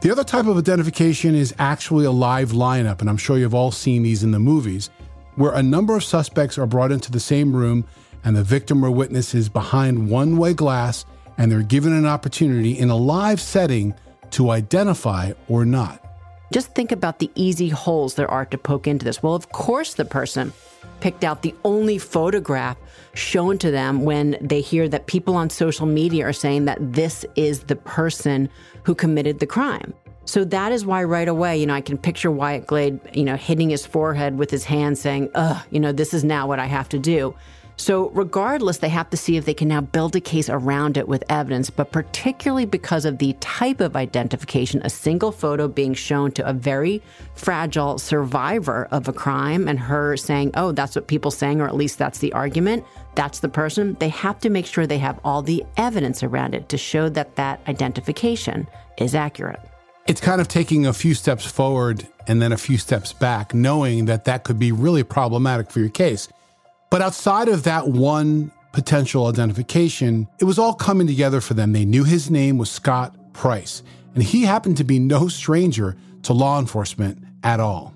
The 0.00 0.10
other 0.10 0.24
type 0.24 0.46
of 0.46 0.58
identification 0.58 1.36
is 1.36 1.54
actually 1.60 2.06
a 2.06 2.10
live 2.10 2.50
lineup, 2.50 3.00
and 3.00 3.08
I'm 3.08 3.18
sure 3.18 3.38
you've 3.38 3.54
all 3.54 3.70
seen 3.70 4.02
these 4.02 4.24
in 4.24 4.32
the 4.32 4.40
movies, 4.40 4.90
where 5.36 5.52
a 5.52 5.62
number 5.62 5.94
of 5.94 6.02
suspects 6.02 6.58
are 6.58 6.66
brought 6.66 6.90
into 6.90 7.12
the 7.12 7.20
same 7.20 7.54
room 7.54 7.84
and 8.24 8.34
the 8.34 8.42
victim 8.42 8.84
or 8.84 8.90
witness 8.90 9.32
is 9.32 9.48
behind 9.48 10.10
one 10.10 10.38
way 10.38 10.54
glass 10.54 11.04
and 11.38 11.52
they're 11.52 11.62
given 11.62 11.92
an 11.92 12.04
opportunity 12.04 12.76
in 12.76 12.90
a 12.90 12.96
live 12.96 13.40
setting 13.40 13.94
to 14.32 14.50
identify 14.50 15.34
or 15.46 15.64
not. 15.64 16.02
Just 16.52 16.74
think 16.74 16.90
about 16.90 17.20
the 17.20 17.30
easy 17.36 17.68
holes 17.68 18.14
there 18.14 18.30
are 18.30 18.46
to 18.46 18.58
poke 18.58 18.88
into 18.88 19.04
this. 19.04 19.22
Well, 19.22 19.36
of 19.36 19.50
course, 19.52 19.94
the 19.94 20.04
person 20.04 20.52
picked 20.98 21.22
out 21.22 21.42
the 21.42 21.54
only 21.64 21.98
photograph 21.98 22.76
shown 23.16 23.58
to 23.58 23.70
them 23.70 24.02
when 24.02 24.36
they 24.40 24.60
hear 24.60 24.88
that 24.88 25.06
people 25.06 25.34
on 25.36 25.50
social 25.50 25.86
media 25.86 26.26
are 26.26 26.32
saying 26.32 26.66
that 26.66 26.78
this 26.80 27.24
is 27.34 27.60
the 27.60 27.76
person 27.76 28.48
who 28.84 28.94
committed 28.94 29.38
the 29.38 29.46
crime. 29.46 29.94
So 30.26 30.44
that 30.44 30.72
is 30.72 30.84
why 30.84 31.04
right 31.04 31.28
away, 31.28 31.56
you 31.56 31.66
know, 31.66 31.74
I 31.74 31.80
can 31.80 31.96
picture 31.96 32.30
Wyatt 32.30 32.66
Glade, 32.66 33.00
you 33.12 33.22
know, 33.22 33.36
hitting 33.36 33.70
his 33.70 33.86
forehead 33.86 34.38
with 34.38 34.50
his 34.50 34.64
hand 34.64 34.98
saying, 34.98 35.30
ugh, 35.34 35.64
you 35.70 35.78
know, 35.78 35.92
this 35.92 36.12
is 36.12 36.24
now 36.24 36.48
what 36.48 36.58
I 36.58 36.66
have 36.66 36.88
to 36.90 36.98
do. 36.98 37.34
So, 37.78 38.08
regardless, 38.10 38.78
they 38.78 38.88
have 38.88 39.10
to 39.10 39.18
see 39.18 39.36
if 39.36 39.44
they 39.44 39.52
can 39.52 39.68
now 39.68 39.82
build 39.82 40.16
a 40.16 40.20
case 40.20 40.48
around 40.48 40.96
it 40.96 41.08
with 41.08 41.22
evidence, 41.28 41.68
but 41.68 41.92
particularly 41.92 42.64
because 42.64 43.04
of 43.04 43.18
the 43.18 43.34
type 43.34 43.80
of 43.80 43.96
identification, 43.96 44.80
a 44.82 44.90
single 44.90 45.30
photo 45.30 45.68
being 45.68 45.92
shown 45.92 46.32
to 46.32 46.48
a 46.48 46.54
very 46.54 47.02
fragile 47.34 47.98
survivor 47.98 48.88
of 48.90 49.08
a 49.08 49.12
crime 49.12 49.68
and 49.68 49.78
her 49.78 50.16
saying, 50.16 50.52
oh, 50.54 50.72
that's 50.72 50.96
what 50.96 51.06
people 51.06 51.30
saying, 51.30 51.60
or 51.60 51.68
at 51.68 51.74
least 51.74 51.98
that's 51.98 52.20
the 52.20 52.32
argument, 52.32 52.82
that's 53.14 53.40
the 53.40 53.48
person, 53.48 53.94
they 54.00 54.08
have 54.08 54.38
to 54.40 54.48
make 54.48 54.64
sure 54.64 54.86
they 54.86 54.98
have 54.98 55.20
all 55.22 55.42
the 55.42 55.62
evidence 55.76 56.22
around 56.22 56.54
it 56.54 56.70
to 56.70 56.78
show 56.78 57.10
that 57.10 57.36
that 57.36 57.60
identification 57.68 58.66
is 58.98 59.14
accurate. 59.14 59.60
It's 60.06 60.20
kind 60.20 60.40
of 60.40 60.48
taking 60.48 60.86
a 60.86 60.92
few 60.92 61.14
steps 61.14 61.44
forward 61.44 62.06
and 62.26 62.40
then 62.40 62.52
a 62.52 62.56
few 62.56 62.78
steps 62.78 63.12
back, 63.12 63.52
knowing 63.54 64.06
that 64.06 64.24
that 64.24 64.44
could 64.44 64.58
be 64.58 64.72
really 64.72 65.02
problematic 65.02 65.70
for 65.70 65.80
your 65.80 65.88
case. 65.90 66.28
But 66.90 67.02
outside 67.02 67.48
of 67.48 67.64
that 67.64 67.88
one 67.88 68.52
potential 68.72 69.26
identification, 69.26 70.28
it 70.40 70.44
was 70.44 70.58
all 70.58 70.74
coming 70.74 71.06
together 71.06 71.40
for 71.40 71.54
them. 71.54 71.72
They 71.72 71.84
knew 71.84 72.04
his 72.04 72.30
name 72.30 72.58
was 72.58 72.70
Scott 72.70 73.16
Price, 73.32 73.82
and 74.14 74.22
he 74.22 74.42
happened 74.42 74.76
to 74.78 74.84
be 74.84 74.98
no 74.98 75.28
stranger 75.28 75.96
to 76.22 76.32
law 76.32 76.58
enforcement 76.58 77.22
at 77.42 77.60
all. 77.60 77.94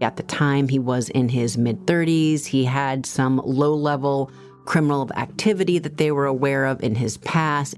At 0.00 0.16
the 0.16 0.22
time, 0.22 0.68
he 0.68 0.78
was 0.78 1.08
in 1.10 1.28
his 1.28 1.58
mid 1.58 1.86
30s. 1.86 2.44
He 2.46 2.64
had 2.64 3.04
some 3.04 3.40
low 3.44 3.74
level 3.74 4.30
criminal 4.64 5.10
activity 5.16 5.78
that 5.78 5.96
they 5.96 6.12
were 6.12 6.26
aware 6.26 6.66
of 6.66 6.82
in 6.82 6.94
his 6.94 7.16
past. 7.18 7.74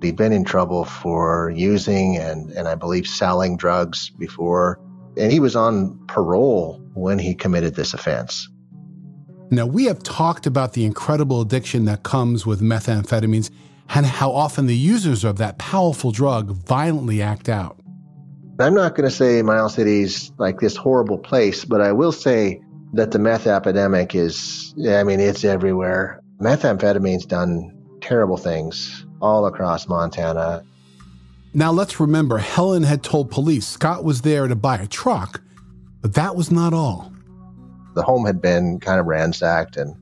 He'd 0.00 0.16
been 0.16 0.32
in 0.32 0.44
trouble 0.44 0.84
for 0.84 1.52
using 1.54 2.16
and, 2.16 2.50
and 2.52 2.66
I 2.66 2.74
believe 2.74 3.06
selling 3.06 3.56
drugs 3.56 4.10
before. 4.10 4.80
And 5.16 5.30
he 5.30 5.38
was 5.38 5.54
on 5.54 5.98
parole 6.06 6.80
when 6.94 7.18
he 7.18 7.34
committed 7.34 7.74
this 7.74 7.94
offense. 7.94 8.48
Now, 9.52 9.66
we 9.66 9.84
have 9.84 10.02
talked 10.02 10.46
about 10.46 10.72
the 10.72 10.86
incredible 10.86 11.42
addiction 11.42 11.84
that 11.84 12.04
comes 12.04 12.46
with 12.46 12.62
methamphetamines 12.62 13.50
and 13.94 14.06
how 14.06 14.32
often 14.32 14.64
the 14.64 14.74
users 14.74 15.24
of 15.24 15.36
that 15.36 15.58
powerful 15.58 16.10
drug 16.10 16.52
violently 16.52 17.20
act 17.20 17.50
out. 17.50 17.78
I'm 18.58 18.72
not 18.72 18.94
going 18.94 19.06
to 19.06 19.14
say 19.14 19.42
Miles 19.42 19.74
City's 19.74 20.32
like 20.38 20.60
this 20.60 20.74
horrible 20.74 21.18
place, 21.18 21.66
but 21.66 21.82
I 21.82 21.92
will 21.92 22.12
say 22.12 22.62
that 22.94 23.10
the 23.10 23.18
meth 23.18 23.46
epidemic 23.46 24.14
is, 24.14 24.74
I 24.88 25.04
mean, 25.04 25.20
it's 25.20 25.44
everywhere. 25.44 26.22
Methamphetamine's 26.40 27.26
done 27.26 27.76
terrible 28.00 28.38
things 28.38 29.04
all 29.20 29.44
across 29.44 29.86
Montana. 29.86 30.64
Now, 31.52 31.72
let's 31.72 32.00
remember, 32.00 32.38
Helen 32.38 32.84
had 32.84 33.02
told 33.02 33.30
police 33.30 33.66
Scott 33.66 34.02
was 34.02 34.22
there 34.22 34.48
to 34.48 34.56
buy 34.56 34.78
a 34.78 34.86
truck, 34.86 35.42
but 36.00 36.14
that 36.14 36.36
was 36.36 36.50
not 36.50 36.72
all. 36.72 37.11
The 37.94 38.02
home 38.02 38.26
had 38.26 38.40
been 38.40 38.80
kind 38.80 38.98
of 39.00 39.06
ransacked 39.06 39.76
and 39.76 39.94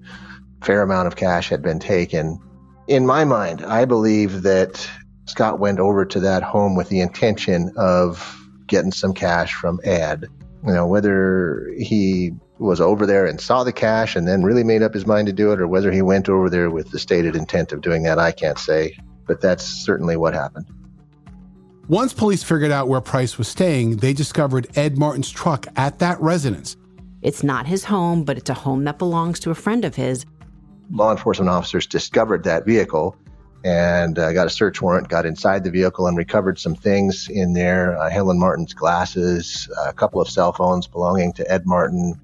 fair 0.63 0.83
amount 0.83 1.07
of 1.07 1.17
cash 1.17 1.49
had 1.49 1.63
been 1.63 1.79
taken. 1.79 2.39
In 2.87 3.07
my 3.07 3.25
mind, 3.25 3.65
I 3.65 3.85
believe 3.85 4.43
that 4.43 4.89
Scott 5.27 5.59
went 5.61 5.79
over 5.79 6.05
to 6.05 6.21
that 6.21 6.43
home 6.43 6.77
with 6.77 6.89
the 6.89 7.01
intention 7.01 7.73
of 7.77 8.37
getting 8.67 8.93
some 8.93 9.15
cash 9.15 9.55
from 9.55 9.81
Ed. 9.85 10.27
You 10.67 10.73
know, 10.73 10.87
whether 10.87 11.73
he 11.79 12.33
was 12.59 12.81
over 12.81 13.07
there 13.07 13.25
and 13.27 13.41
saw 13.41 13.65
the 13.65 13.73
cash 13.73 14.17
and 14.17 14.29
then 14.29 14.43
really 14.43 14.65
made 14.65 14.83
up 14.83 14.93
his 14.93 15.07
mind 15.07 15.27
to 15.27 15.33
do 15.33 15.53
it, 15.53 15.61
or 15.61 15.67
whether 15.67 15.91
he 15.91 16.03
went 16.03 16.29
over 16.29 16.51
there 16.51 16.69
with 16.69 16.91
the 16.91 16.99
stated 16.99 17.35
intent 17.35 17.73
of 17.73 17.81
doing 17.81 18.03
that, 18.03 18.19
I 18.19 18.33
can't 18.33 18.59
say. 18.59 18.97
But 19.27 19.41
that's 19.41 19.65
certainly 19.65 20.17
what 20.17 20.35
happened. 20.35 20.67
Once 21.89 22.13
police 22.13 22.43
figured 22.43 22.71
out 22.71 22.87
where 22.87 23.01
Price 23.01 23.39
was 23.39 23.49
staying, 23.49 23.97
they 23.97 24.13
discovered 24.13 24.69
Ed 24.77 24.99
Martin's 24.99 25.31
truck 25.31 25.67
at 25.75 25.99
that 25.99 26.21
residence. 26.21 26.77
It's 27.23 27.43
not 27.43 27.67
his 27.67 27.85
home, 27.85 28.25
but 28.25 28.39
it's 28.39 28.51
a 28.51 28.55
home 28.55 28.85
that 28.85 28.99
belongs 28.99 29.41
to 29.41 29.51
a 29.51 29.55
friend 29.55 29.85
of 29.85 29.95
his. 29.95 30.25
Law 30.91 31.11
enforcement 31.11 31.51
officers 31.51 31.87
discovered 31.87 32.45
that 32.45 32.65
vehicle 32.65 33.17
and 33.65 34.19
uh, 34.19 34.33
got 34.33 34.47
a 34.47 34.51
search 34.51 34.81
warrant, 34.81 35.09
got 35.09 35.27
inside 35.27 35.65
the 35.65 35.71
vehicle 35.71 36.07
and 36.07 36.17
recovered 36.17 36.59
some 36.59 36.75
things 36.75 37.29
in 37.29 37.53
there 37.53 37.99
uh, 37.99 38.09
Helen 38.09 38.39
Martin's 38.39 38.73
glasses, 38.73 39.69
a 39.87 39.93
couple 39.93 40.21
of 40.21 40.29
cell 40.29 40.53
phones 40.53 40.87
belonging 40.87 41.33
to 41.35 41.51
Ed 41.51 41.67
Martin. 41.67 42.19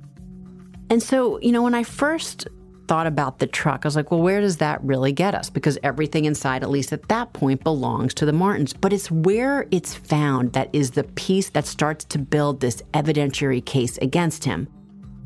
And 0.88 1.02
so, 1.02 1.38
you 1.40 1.52
know, 1.52 1.62
when 1.62 1.74
I 1.74 1.82
first 1.82 2.48
thought 2.88 3.06
about 3.06 3.40
the 3.40 3.46
truck, 3.46 3.85
I 3.85 3.88
was 3.88 3.96
like, 3.96 4.11
well, 4.11 4.22
where 4.22 4.40
does 4.40 4.59
that 4.59 4.82
really 4.82 5.12
get 5.12 5.35
us? 5.35 5.50
Because 5.50 5.76
everything 5.82 6.24
inside, 6.24 6.62
at 6.62 6.70
least 6.70 6.92
at 6.92 7.09
that 7.09 7.32
point, 7.32 7.62
belongs 7.64 8.14
to 8.14 8.24
the 8.24 8.32
Martins. 8.32 8.72
But 8.72 8.92
it's 8.92 9.11
where 9.11 9.66
it's 9.70 9.94
found 9.94 10.52
that 10.54 10.70
is 10.72 10.92
the 10.92 11.04
piece 11.04 11.50
that 11.50 11.66
starts 11.66 12.04
to 12.06 12.18
build 12.18 12.61
this 12.61 12.82
evidentiary 12.94 13.64
case 13.64 13.98
against 13.98 14.44
him. 14.44 14.68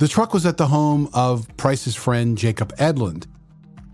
The 0.00 0.08
truck 0.08 0.34
was 0.34 0.46
at 0.46 0.56
the 0.56 0.66
home 0.66 1.08
of 1.14 1.46
Price's 1.56 1.94
friend, 1.94 2.36
Jacob 2.36 2.74
Edlund 2.76 3.26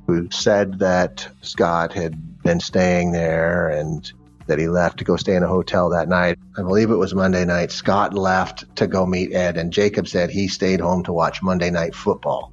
who 0.07 0.29
said 0.31 0.79
that 0.79 1.29
Scott 1.43 1.93
had 1.93 2.43
been 2.43 2.61
staying 2.61 3.13
there 3.13 3.69
and 3.69 4.13
that 4.47 4.59
he 4.59 4.69
left 4.69 4.99
to 4.99 5.05
go 5.05 5.17
stay 5.17 5.35
in 5.35 5.43
a 5.43 5.49
hotel 5.49 5.91
that 5.91 6.09
night. 6.09 6.39
I 6.57 6.63
believe 6.63 6.91
it 6.91 6.97
was 6.97 7.15
Monday 7.15 7.45
night. 7.45 7.73
Scott 7.73 8.15
left 8.15 8.65
to 8.77 8.87
go 8.87 9.05
meet 9.05 9.35
Ed, 9.35 9.57
and 9.57 9.73
Jacob 9.73 10.07
said 10.07 10.31
he 10.31 10.47
stayed 10.47 10.81
home 10.81 11.03
to 11.05 11.13
watch 11.13 11.43
Monday 11.43 11.71
night 11.71 11.95
football. 11.95 12.53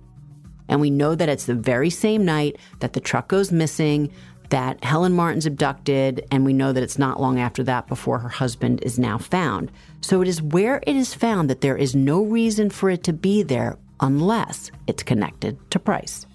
And 0.67 0.81
we 0.81 0.89
know 0.89 1.13
that 1.13 1.29
it's 1.29 1.45
the 1.45 1.53
very 1.53 1.91
same 1.91 2.25
night 2.25 2.57
that 2.79 2.93
the 2.93 2.99
truck 2.99 3.27
goes 3.27 3.51
missing, 3.51 4.11
that 4.49 4.83
Helen 4.83 5.13
Martin's 5.13 5.45
abducted, 5.45 6.25
and 6.31 6.43
we 6.45 6.53
know 6.53 6.73
that 6.73 6.81
it's 6.81 6.97
not 6.97 7.21
long 7.21 7.39
after 7.39 7.63
that 7.63 7.87
before 7.87 8.17
her 8.17 8.29
husband 8.29 8.81
is 8.81 8.97
now 8.97 9.19
found. 9.19 9.71
So 10.03 10.21
it 10.21 10.27
is 10.27 10.41
where 10.41 10.81
it 10.85 10.97
is 10.97 11.13
found 11.13 11.49
that 11.49 11.61
there 11.61 11.77
is 11.77 11.95
no 11.95 12.23
reason 12.23 12.69
for 12.69 12.89
it 12.89 13.03
to 13.05 13.13
be 13.13 13.41
there 13.41 13.77
unless 14.01 14.69
it's 14.85 15.01
connected 15.01 15.57
to 15.71 15.79
Price. 15.79 16.25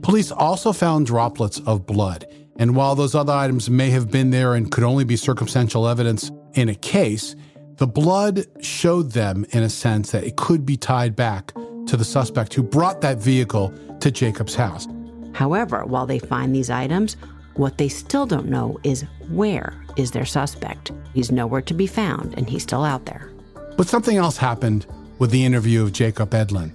Police 0.00 0.32
also 0.32 0.72
found 0.72 1.04
droplets 1.04 1.60
of 1.66 1.84
blood. 1.84 2.26
And 2.56 2.74
while 2.74 2.94
those 2.94 3.14
other 3.14 3.32
items 3.32 3.68
may 3.68 3.90
have 3.90 4.10
been 4.10 4.30
there 4.30 4.54
and 4.54 4.70
could 4.70 4.84
only 4.84 5.04
be 5.04 5.16
circumstantial 5.16 5.86
evidence 5.86 6.30
in 6.54 6.70
a 6.70 6.74
case, 6.74 7.36
the 7.76 7.86
blood 7.86 8.46
showed 8.64 9.12
them, 9.12 9.44
in 9.50 9.62
a 9.62 9.70
sense, 9.70 10.10
that 10.12 10.24
it 10.24 10.36
could 10.36 10.64
be 10.64 10.78
tied 10.78 11.14
back 11.14 11.52
to 11.86 11.96
the 11.96 12.04
suspect 12.04 12.54
who 12.54 12.62
brought 12.62 13.02
that 13.02 13.18
vehicle 13.18 13.72
to 14.00 14.10
Jacob's 14.10 14.54
house. 14.54 14.88
However, 15.34 15.84
while 15.84 16.06
they 16.06 16.18
find 16.18 16.54
these 16.54 16.70
items, 16.70 17.16
what 17.54 17.78
they 17.78 17.88
still 17.88 18.26
don't 18.26 18.48
know 18.48 18.78
is 18.82 19.04
where 19.28 19.74
is 19.96 20.10
their 20.10 20.24
suspect. 20.24 20.90
He's 21.14 21.30
nowhere 21.30 21.62
to 21.62 21.74
be 21.74 21.86
found, 21.86 22.34
and 22.36 22.48
he's 22.48 22.62
still 22.62 22.84
out 22.84 23.06
there. 23.06 23.30
But 23.76 23.88
something 23.88 24.16
else 24.16 24.36
happened 24.36 24.86
with 25.18 25.30
the 25.30 25.44
interview 25.44 25.82
of 25.82 25.92
Jacob 25.92 26.30
Edlin. 26.30 26.72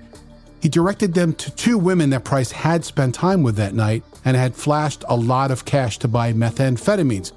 He 0.59 0.69
directed 0.69 1.13
them 1.13 1.33
to 1.33 1.51
two 1.51 1.77
women 1.77 2.09
that 2.11 2.23
Price 2.23 2.51
had 2.51 2.83
spent 2.83 3.13
time 3.13 3.43
with 3.43 3.55
that 3.57 3.73
night 3.73 4.03
and 4.25 4.35
had 4.35 4.55
flashed 4.55 5.03
a 5.07 5.15
lot 5.15 5.51
of 5.51 5.65
cash 5.65 5.99
to 5.99 6.07
buy 6.07 6.33
methamphetamines. 6.33 7.31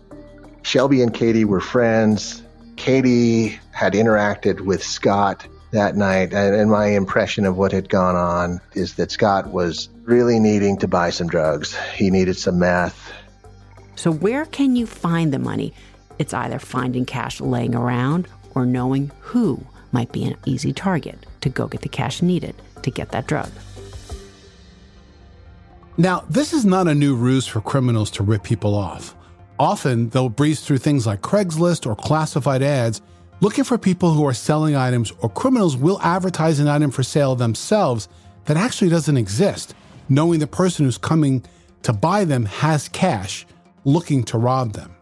Shelby 0.62 1.02
and 1.02 1.12
Katie 1.12 1.44
were 1.44 1.60
friends. 1.60 2.42
Katie 2.76 3.58
had 3.72 3.92
interacted 3.92 4.60
with 4.60 4.82
Scott 4.82 5.46
that 5.72 5.96
night, 5.96 6.32
and 6.32 6.70
my 6.70 6.86
impression 6.88 7.44
of 7.44 7.56
what 7.56 7.72
had 7.72 7.88
gone 7.88 8.16
on 8.16 8.60
is 8.74 8.94
that 8.94 9.10
Scott 9.10 9.48
was 9.48 9.88
really 10.04 10.40
needing 10.40 10.78
to 10.78 10.88
buy 10.88 11.10
some 11.10 11.28
drugs. 11.28 11.76
He 11.94 12.10
needed 12.10 12.36
some 12.36 12.58
meth. 12.58 13.12
So, 13.96 14.10
where 14.10 14.46
can 14.46 14.76
you 14.76 14.86
find 14.86 15.32
the 15.32 15.38
money? 15.38 15.72
It's 16.18 16.34
either 16.34 16.58
finding 16.58 17.06
cash 17.06 17.40
laying 17.40 17.74
around 17.74 18.28
or 18.54 18.66
knowing 18.66 19.10
who 19.20 19.64
might 19.92 20.12
be 20.12 20.24
an 20.24 20.36
easy 20.46 20.72
target 20.72 21.18
to 21.40 21.48
go 21.48 21.66
get 21.66 21.82
the 21.82 21.88
cash 21.88 22.22
needed 22.22 22.54
to 22.82 22.90
get 22.90 23.10
that 23.10 23.26
drug. 23.26 23.50
Now, 25.96 26.24
this 26.30 26.52
is 26.52 26.64
not 26.64 26.88
a 26.88 26.94
new 26.94 27.14
ruse 27.14 27.46
for 27.46 27.60
criminals 27.60 28.10
to 28.12 28.22
rip 28.22 28.42
people 28.42 28.74
off. 28.74 29.14
Often, 29.58 30.10
they'll 30.10 30.30
breeze 30.30 30.60
through 30.60 30.78
things 30.78 31.06
like 31.06 31.20
Craigslist 31.20 31.86
or 31.86 31.94
classified 31.94 32.62
ads 32.62 33.02
looking 33.40 33.64
for 33.64 33.78
people 33.78 34.12
who 34.12 34.26
are 34.26 34.34
selling 34.34 34.76
items, 34.76 35.12
or 35.20 35.28
criminals 35.30 35.76
will 35.76 36.00
advertise 36.02 36.60
an 36.60 36.68
item 36.68 36.90
for 36.90 37.02
sale 37.02 37.34
themselves 37.34 38.08
that 38.44 38.56
actually 38.56 38.90
doesn't 38.90 39.16
exist, 39.16 39.74
knowing 40.08 40.40
the 40.40 40.46
person 40.46 40.84
who's 40.84 40.98
coming 40.98 41.44
to 41.82 41.92
buy 41.92 42.24
them 42.24 42.44
has 42.44 42.88
cash, 42.88 43.46
looking 43.84 44.22
to 44.24 44.38
rob 44.38 44.72
them. 44.72 44.94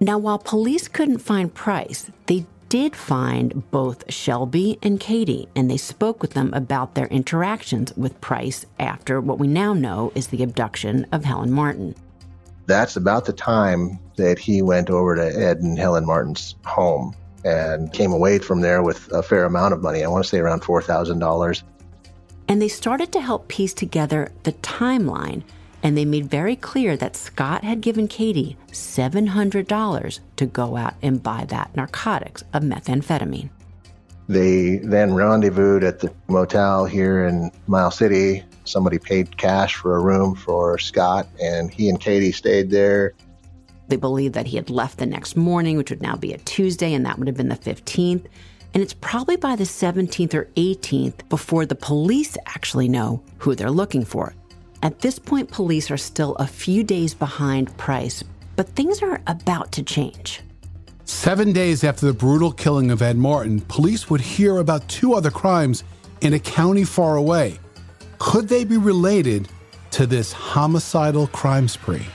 Now, 0.00 0.18
while 0.18 0.38
police 0.38 0.88
couldn't 0.88 1.18
find 1.18 1.52
Price, 1.52 2.10
they 2.26 2.46
did 2.68 2.96
find 2.96 3.70
both 3.70 4.12
Shelby 4.12 4.78
and 4.82 4.98
Katie, 4.98 5.48
and 5.54 5.70
they 5.70 5.76
spoke 5.76 6.20
with 6.20 6.32
them 6.32 6.52
about 6.52 6.94
their 6.94 7.06
interactions 7.06 7.92
with 7.96 8.20
Price 8.20 8.66
after 8.80 9.20
what 9.20 9.38
we 9.38 9.46
now 9.46 9.72
know 9.72 10.10
is 10.14 10.26
the 10.26 10.42
abduction 10.42 11.06
of 11.12 11.24
Helen 11.24 11.52
Martin. 11.52 11.94
That's 12.66 12.96
about 12.96 13.26
the 13.26 13.32
time 13.32 13.98
that 14.16 14.38
he 14.38 14.62
went 14.62 14.90
over 14.90 15.14
to 15.14 15.22
Ed 15.22 15.58
and 15.58 15.78
Helen 15.78 16.06
Martin's 16.06 16.54
home 16.64 17.14
and 17.44 17.92
came 17.92 18.12
away 18.12 18.38
from 18.38 18.62
there 18.62 18.82
with 18.82 19.12
a 19.12 19.22
fair 19.22 19.44
amount 19.44 19.74
of 19.74 19.82
money. 19.82 20.02
I 20.02 20.08
want 20.08 20.24
to 20.24 20.28
say 20.28 20.38
around 20.38 20.62
$4,000. 20.62 21.62
And 22.48 22.60
they 22.60 22.68
started 22.68 23.12
to 23.12 23.20
help 23.20 23.48
piece 23.48 23.74
together 23.74 24.32
the 24.42 24.52
timeline 24.52 25.42
and 25.84 25.98
they 25.98 26.06
made 26.06 26.30
very 26.30 26.56
clear 26.56 26.96
that 26.96 27.14
Scott 27.14 27.62
had 27.62 27.82
given 27.82 28.08
Katie 28.08 28.56
$700 28.72 30.20
to 30.36 30.46
go 30.46 30.76
out 30.76 30.94
and 31.02 31.22
buy 31.22 31.44
that 31.50 31.76
narcotics 31.76 32.42
of 32.54 32.62
methamphetamine. 32.62 33.50
They 34.26 34.78
then 34.78 35.12
rendezvoused 35.12 35.84
at 35.84 35.98
the 36.00 36.10
motel 36.28 36.86
here 36.86 37.26
in 37.26 37.52
Miles 37.66 37.96
City. 37.96 38.42
Somebody 38.64 38.98
paid 38.98 39.36
cash 39.36 39.74
for 39.74 39.96
a 39.96 40.02
room 40.02 40.34
for 40.34 40.78
Scott, 40.78 41.28
and 41.40 41.70
he 41.70 41.90
and 41.90 42.00
Katie 42.00 42.32
stayed 42.32 42.70
there. 42.70 43.12
They 43.88 43.96
believed 43.96 44.32
that 44.34 44.46
he 44.46 44.56
had 44.56 44.70
left 44.70 44.96
the 44.96 45.04
next 45.04 45.36
morning, 45.36 45.76
which 45.76 45.90
would 45.90 46.00
now 46.00 46.16
be 46.16 46.32
a 46.32 46.38
Tuesday, 46.38 46.94
and 46.94 47.04
that 47.04 47.18
would 47.18 47.28
have 47.28 47.36
been 47.36 47.50
the 47.50 47.56
15th. 47.56 48.24
And 48.72 48.82
it's 48.82 48.94
probably 48.94 49.36
by 49.36 49.54
the 49.54 49.64
17th 49.64 50.32
or 50.32 50.46
18th 50.56 51.28
before 51.28 51.66
the 51.66 51.74
police 51.74 52.38
actually 52.46 52.88
know 52.88 53.22
who 53.36 53.54
they're 53.54 53.70
looking 53.70 54.06
for. 54.06 54.34
At 54.84 54.98
this 54.98 55.18
point, 55.18 55.50
police 55.50 55.90
are 55.90 55.96
still 55.96 56.34
a 56.34 56.46
few 56.46 56.84
days 56.84 57.14
behind 57.14 57.74
Price, 57.78 58.22
but 58.54 58.68
things 58.68 59.00
are 59.00 59.22
about 59.26 59.72
to 59.72 59.82
change. 59.82 60.42
Seven 61.06 61.54
days 61.54 61.82
after 61.82 62.04
the 62.04 62.12
brutal 62.12 62.52
killing 62.52 62.90
of 62.90 63.00
Ed 63.00 63.16
Martin, 63.16 63.62
police 63.62 64.10
would 64.10 64.20
hear 64.20 64.58
about 64.58 64.86
two 64.86 65.14
other 65.14 65.30
crimes 65.30 65.84
in 66.20 66.34
a 66.34 66.38
county 66.38 66.84
far 66.84 67.16
away. 67.16 67.58
Could 68.18 68.48
they 68.48 68.62
be 68.64 68.76
related 68.76 69.48
to 69.92 70.06
this 70.06 70.32
homicidal 70.34 71.28
crime 71.28 71.66
spree? 71.66 72.06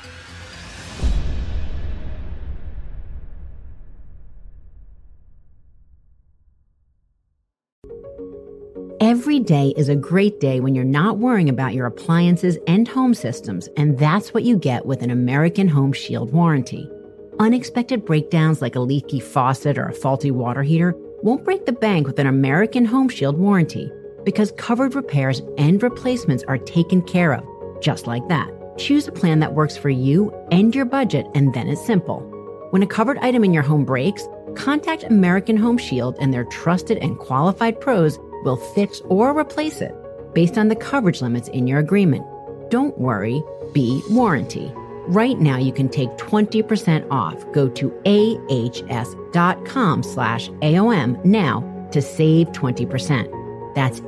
Every 9.20 9.42
day 9.42 9.74
is 9.76 9.90
a 9.90 9.98
great 9.98 10.40
day 10.40 10.62
when 10.62 10.76
you're 10.76 10.86
not 10.86 11.18
worrying 11.18 11.50
about 11.50 11.74
your 11.74 11.88
appliances 11.88 12.58
and 12.68 12.88
home 12.88 13.14
systems, 13.14 13.68
and 13.76 14.00
that's 14.00 14.34
what 14.34 14.44
you 14.44 14.56
get 14.56 14.86
with 14.86 15.02
an 15.02 15.12
American 15.12 15.68
Home 15.68 15.92
Shield 15.92 16.32
warranty. 16.32 16.90
Unexpected 17.38 18.06
breakdowns 18.06 18.62
like 18.62 18.78
a 18.78 18.80
leaky 18.80 19.20
faucet 19.20 19.78
or 19.78 19.90
a 19.90 19.94
faulty 19.94 20.32
water 20.32 20.64
heater 20.64 20.96
won't 21.22 21.44
break 21.44 21.66
the 21.66 21.74
bank 21.74 22.08
with 22.08 22.18
an 22.18 22.28
American 22.28 22.86
Home 22.86 23.10
Shield 23.10 23.38
warranty 23.38 23.92
because 24.24 24.54
covered 24.54 24.96
repairs 24.96 25.42
and 25.58 25.84
replacements 25.84 26.46
are 26.48 26.58
taken 26.58 27.02
care 27.02 27.34
of, 27.34 27.44
just 27.82 28.08
like 28.08 28.26
that. 28.30 28.50
Choose 28.78 29.10
a 29.10 29.12
plan 29.12 29.42
that 29.42 29.54
works 29.54 29.76
for 29.76 29.90
you 29.90 30.34
and 30.50 30.74
your 30.74 30.86
budget, 30.86 31.28
and 31.36 31.54
then 31.54 31.68
it's 31.68 31.86
simple. 31.86 32.22
When 32.70 32.84
a 32.84 32.88
covered 32.88 33.18
item 33.18 33.44
in 33.44 33.54
your 33.54 33.64
home 33.64 33.84
breaks, 33.84 34.30
contact 34.56 35.04
American 35.04 35.58
Home 35.58 35.78
Shield 35.78 36.16
and 36.22 36.34
their 36.34 36.46
trusted 36.46 36.98
and 37.00 37.20
qualified 37.20 37.82
pros 37.82 38.18
will 38.44 38.58
fix 38.58 39.02
or 39.06 39.38
replace 39.38 39.82
it 39.82 39.96
based 40.34 40.58
on 40.58 40.68
the 40.68 40.76
coverage 40.76 41.22
limits 41.22 41.48
in 41.50 41.68
your 41.68 41.80
agreement. 41.80 42.26
Don't 42.70 42.98
worry, 42.98 43.44
be 43.74 44.02
warranty. 44.10 44.72
Right 45.08 45.40
now 45.40 45.58
you 45.58 45.72
can 45.72 45.90
take 45.90 46.10
20% 46.18 47.08
off. 47.10 47.44
Go 47.52 47.68
to 47.70 47.92
ahs.com 48.06 50.04
slash 50.04 50.50
AOM 50.50 51.26
now 51.26 51.88
to 51.92 52.02
save 52.02 52.48
20%. 52.50 53.40
That's 53.74 54.02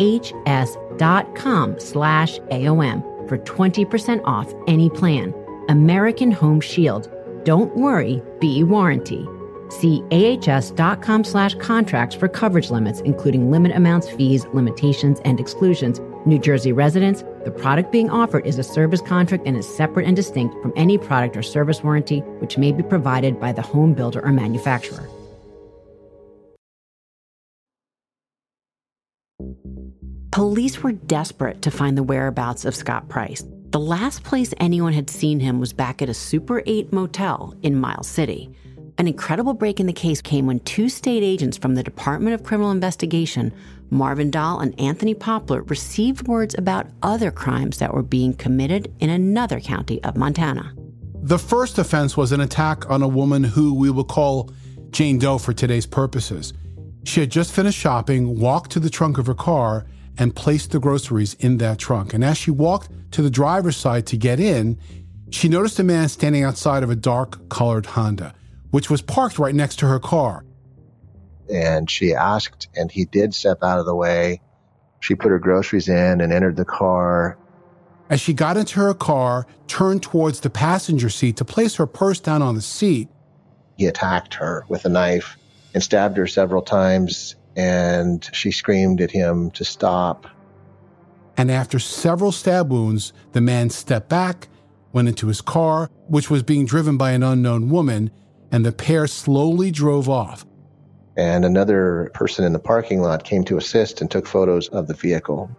ahs.com 0.00 1.80
slash 1.80 2.38
AOM 2.38 3.28
for 3.28 3.38
20% 3.38 4.20
off 4.24 4.52
any 4.66 4.90
plan. 4.90 5.34
American 5.68 6.30
Home 6.30 6.60
Shield. 6.60 7.10
Don't 7.44 7.76
worry, 7.76 8.22
be 8.40 8.62
warranty. 8.62 9.26
See 9.68 10.02
ahs.com 10.10 11.24
slash 11.24 11.54
contracts 11.56 12.14
for 12.14 12.28
coverage 12.28 12.70
limits, 12.70 13.00
including 13.00 13.50
limit 13.50 13.72
amounts, 13.72 14.08
fees, 14.10 14.46
limitations, 14.52 15.20
and 15.24 15.38
exclusions. 15.38 16.00
New 16.26 16.38
Jersey 16.38 16.72
residents, 16.72 17.24
The 17.44 17.50
product 17.50 17.92
being 17.92 18.10
offered 18.10 18.46
is 18.46 18.58
a 18.58 18.62
service 18.62 19.00
contract 19.00 19.46
and 19.46 19.56
is 19.56 19.66
separate 19.66 20.06
and 20.06 20.16
distinct 20.16 20.60
from 20.60 20.72
any 20.76 20.98
product 20.98 21.36
or 21.36 21.42
service 21.42 21.82
warranty 21.82 22.20
which 22.40 22.58
may 22.58 22.72
be 22.72 22.82
provided 22.82 23.40
by 23.40 23.52
the 23.52 23.62
home 23.62 23.94
builder 23.94 24.20
or 24.24 24.32
manufacturer. 24.32 25.08
Police 30.30 30.82
were 30.84 30.92
desperate 30.92 31.62
to 31.62 31.70
find 31.70 31.98
the 31.98 32.02
whereabouts 32.02 32.64
of 32.64 32.74
Scott 32.74 33.08
Price. 33.08 33.44
The 33.70 33.80
last 33.80 34.22
place 34.22 34.54
anyone 34.58 34.92
had 34.92 35.10
seen 35.10 35.40
him 35.40 35.58
was 35.58 35.72
back 35.72 36.00
at 36.00 36.08
a 36.08 36.14
Super 36.14 36.62
8 36.64 36.92
motel 36.92 37.54
in 37.62 37.74
Miles 37.74 38.06
City. 38.06 38.54
An 38.98 39.06
incredible 39.06 39.54
break 39.54 39.78
in 39.78 39.86
the 39.86 39.92
case 39.92 40.20
came 40.20 40.46
when 40.46 40.58
two 40.60 40.88
state 40.88 41.22
agents 41.22 41.56
from 41.56 41.76
the 41.76 41.84
Department 41.84 42.34
of 42.34 42.42
Criminal 42.42 42.72
Investigation, 42.72 43.54
Marvin 43.90 44.28
Dahl 44.28 44.58
and 44.58 44.78
Anthony 44.80 45.14
Poplar, 45.14 45.62
received 45.62 46.26
words 46.26 46.56
about 46.58 46.88
other 47.00 47.30
crimes 47.30 47.78
that 47.78 47.94
were 47.94 48.02
being 48.02 48.34
committed 48.34 48.92
in 48.98 49.08
another 49.08 49.60
county 49.60 50.02
of 50.02 50.16
Montana. 50.16 50.74
The 51.14 51.38
first 51.38 51.78
offense 51.78 52.16
was 52.16 52.32
an 52.32 52.40
attack 52.40 52.90
on 52.90 53.00
a 53.00 53.06
woman 53.06 53.44
who 53.44 53.72
we 53.72 53.88
will 53.88 54.02
call 54.02 54.50
Jane 54.90 55.20
Doe 55.20 55.38
for 55.38 55.52
today's 55.52 55.86
purposes. 55.86 56.52
She 57.04 57.20
had 57.20 57.30
just 57.30 57.52
finished 57.52 57.78
shopping, 57.78 58.40
walked 58.40 58.72
to 58.72 58.80
the 58.80 58.90
trunk 58.90 59.16
of 59.16 59.26
her 59.26 59.34
car, 59.34 59.86
and 60.18 60.34
placed 60.34 60.72
the 60.72 60.80
groceries 60.80 61.34
in 61.34 61.58
that 61.58 61.78
trunk. 61.78 62.14
And 62.14 62.24
as 62.24 62.36
she 62.36 62.50
walked 62.50 62.90
to 63.12 63.22
the 63.22 63.30
driver's 63.30 63.76
side 63.76 64.08
to 64.08 64.16
get 64.16 64.40
in, 64.40 64.76
she 65.30 65.48
noticed 65.48 65.78
a 65.78 65.84
man 65.84 66.08
standing 66.08 66.42
outside 66.42 66.82
of 66.82 66.90
a 66.90 66.96
dark 66.96 67.48
colored 67.48 67.86
Honda, 67.86 68.34
which 68.70 68.90
was 68.90 69.02
parked 69.02 69.38
right 69.38 69.54
next 69.54 69.78
to 69.80 69.86
her 69.86 69.98
car. 69.98 70.44
And 71.52 71.90
she 71.90 72.14
asked, 72.14 72.68
and 72.76 72.90
he 72.90 73.04
did 73.04 73.34
step 73.34 73.62
out 73.62 73.78
of 73.78 73.86
the 73.86 73.94
way. 73.94 74.40
She 75.00 75.14
put 75.14 75.30
her 75.30 75.38
groceries 75.38 75.88
in 75.88 76.20
and 76.20 76.32
entered 76.32 76.56
the 76.56 76.64
car. 76.64 77.38
As 78.10 78.20
she 78.20 78.32
got 78.32 78.56
into 78.56 78.80
her 78.80 78.94
car, 78.94 79.46
turned 79.66 80.02
towards 80.02 80.40
the 80.40 80.50
passenger 80.50 81.08
seat 81.08 81.36
to 81.36 81.44
place 81.44 81.76
her 81.76 81.86
purse 81.86 82.20
down 82.20 82.42
on 82.42 82.54
the 82.54 82.60
seat, 82.60 83.08
he 83.76 83.86
attacked 83.86 84.34
her 84.34 84.64
with 84.68 84.84
a 84.84 84.88
knife 84.88 85.36
and 85.72 85.82
stabbed 85.82 86.16
her 86.16 86.26
several 86.26 86.62
times 86.62 87.36
and 87.56 88.28
she 88.32 88.50
screamed 88.50 89.00
at 89.00 89.10
him 89.10 89.50
to 89.52 89.64
stop. 89.64 90.26
And 91.36 91.50
after 91.50 91.78
several 91.78 92.32
stab 92.32 92.70
wounds, 92.70 93.12
the 93.32 93.40
man 93.40 93.70
stepped 93.70 94.08
back, 94.08 94.48
went 94.92 95.08
into 95.08 95.28
his 95.28 95.40
car, 95.40 95.90
which 96.08 96.30
was 96.30 96.42
being 96.42 96.66
driven 96.66 96.96
by 96.96 97.12
an 97.12 97.22
unknown 97.22 97.70
woman, 97.70 98.10
and 98.52 98.64
the 98.64 98.72
pair 98.72 99.06
slowly 99.06 99.70
drove 99.70 100.08
off. 100.08 100.44
And 101.16 101.44
another 101.44 102.10
person 102.14 102.44
in 102.44 102.52
the 102.52 102.58
parking 102.58 103.00
lot 103.00 103.24
came 103.24 103.44
to 103.44 103.56
assist 103.56 104.00
and 104.00 104.10
took 104.10 104.26
photos 104.26 104.68
of 104.68 104.86
the 104.86 104.94
vehicle. 104.94 105.50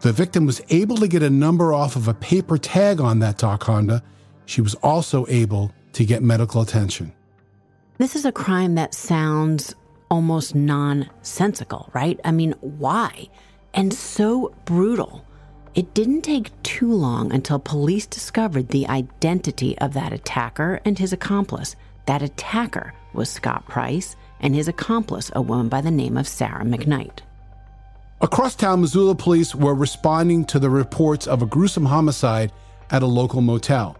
The 0.00 0.12
victim 0.12 0.46
was 0.46 0.60
able 0.70 0.96
to 0.96 1.08
get 1.08 1.22
a 1.22 1.30
number 1.30 1.72
off 1.72 1.96
of 1.96 2.08
a 2.08 2.14
paper 2.14 2.58
tag 2.58 3.00
on 3.00 3.18
that 3.20 3.38
dark 3.38 3.64
Honda. 3.64 4.02
She 4.46 4.60
was 4.60 4.74
also 4.76 5.26
able 5.28 5.72
to 5.92 6.04
get 6.04 6.22
medical 6.22 6.60
attention. 6.60 7.12
This 7.98 8.16
is 8.16 8.24
a 8.24 8.32
crime 8.32 8.74
that 8.76 8.94
sounds 8.94 9.74
almost 10.10 10.54
nonsensical, 10.54 11.88
right? 11.92 12.20
I 12.24 12.32
mean, 12.32 12.54
why? 12.60 13.28
And 13.74 13.92
so 13.92 14.54
brutal. 14.64 15.24
It 15.74 15.94
didn't 15.94 16.20
take 16.20 16.50
too 16.62 16.92
long 16.92 17.32
until 17.32 17.58
police 17.58 18.04
discovered 18.04 18.68
the 18.68 18.86
identity 18.88 19.78
of 19.78 19.94
that 19.94 20.12
attacker 20.12 20.80
and 20.84 20.98
his 20.98 21.14
accomplice. 21.14 21.76
That 22.04 22.20
attacker 22.20 22.92
was 23.14 23.30
Scott 23.30 23.66
Price, 23.68 24.14
and 24.40 24.54
his 24.54 24.68
accomplice, 24.68 25.30
a 25.34 25.40
woman 25.40 25.68
by 25.68 25.80
the 25.80 25.90
name 25.90 26.18
of 26.18 26.28
Sarah 26.28 26.64
McKnight. 26.64 27.20
Across 28.20 28.56
town, 28.56 28.82
Missoula 28.82 29.14
police 29.14 29.54
were 29.54 29.74
responding 29.74 30.44
to 30.46 30.58
the 30.58 30.68
reports 30.68 31.26
of 31.26 31.40
a 31.40 31.46
gruesome 31.46 31.86
homicide 31.86 32.52
at 32.90 33.02
a 33.02 33.06
local 33.06 33.40
motel. 33.40 33.96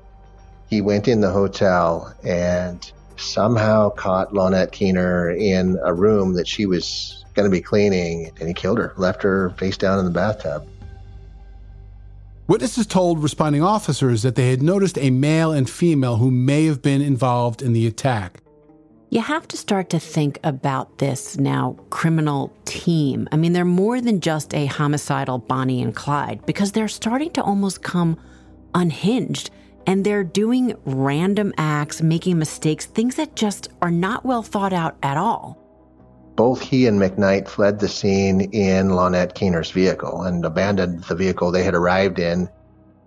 He 0.69 0.83
went 0.83 1.09
in 1.09 1.21
the 1.21 1.31
hotel 1.31 2.15
and 2.23 2.93
somehow 3.17 3.91
caught 3.91 4.35
Lonette 4.35 4.73
Keener 4.73 5.31
in 5.31 5.79
a 5.83 5.95
room 5.95 6.35
that 6.35 6.49
she 6.49 6.67
was 6.67 7.25
going 7.35 7.51
to 7.51 7.55
be 7.55 7.63
cleaning, 7.63 8.31
and 8.39 8.49
he 8.49 8.53
killed 8.53 8.79
her, 8.79 8.93
left 8.99 9.23
her 9.23 9.51
face 9.57 9.79
down 9.79 9.99
in 9.99 10.05
the 10.05 10.11
bathtub. 10.11 10.67
Witnesses 12.49 12.87
told 12.87 13.23
responding 13.23 13.63
officers 13.63 14.23
that 14.23 14.35
they 14.35 14.51
had 14.51 14.63
noticed 14.63 14.99
a 14.99 15.11
male 15.11 15.53
and 15.53 15.71
female 15.71 16.17
who 16.17 16.31
may 16.31 16.67
have 16.67 16.83
been 16.83 17.01
involved 17.01 17.63
in 17.63 17.73
the 17.73 17.87
attack. 17.87 18.43
You 19.11 19.21
have 19.21 19.47
to 19.49 19.57
start 19.57 19.91
to 19.91 20.01
think 20.01 20.41
about 20.43 20.99
this 20.99 21.39
now 21.39 21.77
criminal 21.91 22.53
team. 22.65 23.29
I 23.31 23.37
mean, 23.37 23.53
they're 23.53 23.65
more 23.65 24.01
than 24.01 24.21
just 24.21 24.55
a 24.55 24.67
homicidal 24.67 25.39
Bonnie 25.39 25.83
and 25.83 25.95
Clyde 25.95 26.45
because 26.45 26.73
they're 26.73 26.89
starting 26.89 27.31
to 27.33 27.43
almost 27.43 27.83
come 27.83 28.19
unhinged 28.75 29.51
and 29.87 30.05
they're 30.05 30.25
doing 30.25 30.75
random 30.85 31.53
acts, 31.59 32.03
making 32.03 32.39
mistakes, 32.39 32.87
things 32.87 33.15
that 33.17 33.37
just 33.37 33.69
are 33.83 33.91
not 33.91 34.25
well 34.25 34.43
thought 34.43 34.73
out 34.73 34.97
at 35.03 35.17
all. 35.17 35.62
Both 36.37 36.63
he 36.63 36.87
and 36.87 36.99
McKnight 36.99 37.47
fled 37.47 37.79
the 37.79 37.89
scene 37.89 38.41
in 38.53 38.89
Lonette 38.89 39.35
Keener's 39.35 39.71
vehicle 39.71 40.23
and 40.23 40.45
abandoned 40.45 41.05
the 41.05 41.15
vehicle 41.15 41.51
they 41.51 41.63
had 41.63 41.75
arrived 41.75 42.19
in. 42.19 42.49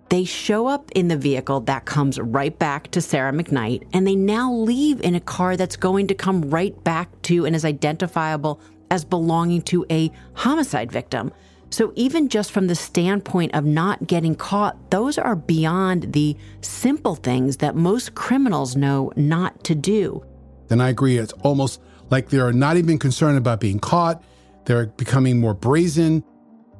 They 0.08 0.24
show 0.24 0.68
up 0.68 0.92
in 0.94 1.08
the 1.08 1.16
vehicle 1.16 1.60
that 1.62 1.84
comes 1.84 2.20
right 2.20 2.56
back 2.56 2.92
to 2.92 3.00
Sarah 3.00 3.32
McKnight, 3.32 3.88
and 3.92 4.06
they 4.06 4.14
now 4.14 4.52
leave 4.52 5.00
in 5.00 5.16
a 5.16 5.20
car 5.20 5.56
that's 5.56 5.76
going 5.76 6.06
to 6.06 6.14
come 6.14 6.48
right 6.48 6.82
back 6.84 7.10
to 7.22 7.44
and 7.44 7.56
is 7.56 7.64
identifiable 7.64 8.60
as 8.92 9.04
belonging 9.04 9.62
to 9.62 9.84
a 9.90 10.12
homicide 10.34 10.92
victim. 10.92 11.32
So, 11.70 11.92
even 11.96 12.28
just 12.28 12.52
from 12.52 12.68
the 12.68 12.76
standpoint 12.76 13.52
of 13.54 13.64
not 13.64 14.06
getting 14.06 14.36
caught, 14.36 14.92
those 14.92 15.18
are 15.18 15.34
beyond 15.34 16.12
the 16.12 16.36
simple 16.60 17.16
things 17.16 17.56
that 17.56 17.74
most 17.74 18.14
criminals 18.14 18.76
know 18.76 19.12
not 19.16 19.64
to 19.64 19.74
do. 19.74 20.24
Then 20.68 20.80
I 20.80 20.90
agree. 20.90 21.18
It's 21.18 21.32
almost 21.42 21.80
like 22.10 22.28
they're 22.28 22.52
not 22.52 22.76
even 22.76 22.98
concerned 22.98 23.38
about 23.38 23.60
being 23.60 23.78
caught, 23.78 24.22
they're 24.64 24.86
becoming 24.86 25.40
more 25.40 25.54
brazen. 25.54 26.24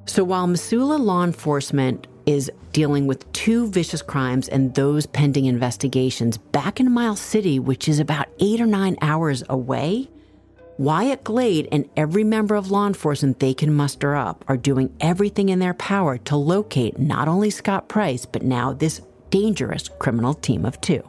So, 0.06 0.22
while 0.24 0.46
Missoula 0.46 0.96
law 0.96 1.24
enforcement 1.24 2.06
is 2.26 2.50
dealing 2.72 3.06
with 3.06 3.30
two 3.32 3.68
vicious 3.68 4.02
crimes 4.02 4.48
and 4.48 4.74
those 4.74 5.06
pending 5.06 5.46
investigations 5.46 6.38
back 6.38 6.80
in 6.80 6.92
Miles 6.92 7.20
City, 7.20 7.58
which 7.58 7.88
is 7.88 8.00
about 8.00 8.28
eight 8.40 8.60
or 8.60 8.66
nine 8.66 8.96
hours 9.00 9.42
away, 9.48 10.08
Wyatt 10.78 11.24
Glade 11.24 11.68
and 11.72 11.88
every 11.96 12.22
member 12.22 12.54
of 12.54 12.70
law 12.70 12.86
enforcement 12.86 13.40
they 13.40 13.54
can 13.54 13.72
muster 13.72 14.14
up 14.14 14.44
are 14.46 14.58
doing 14.58 14.94
everything 15.00 15.48
in 15.48 15.58
their 15.58 15.74
power 15.74 16.18
to 16.18 16.36
locate 16.36 16.98
not 16.98 17.28
only 17.28 17.48
Scott 17.48 17.88
Price, 17.88 18.26
but 18.26 18.42
now 18.42 18.72
this 18.72 19.00
dangerous 19.30 19.88
criminal 19.98 20.34
team 20.34 20.66
of 20.66 20.80
two. 20.80 21.02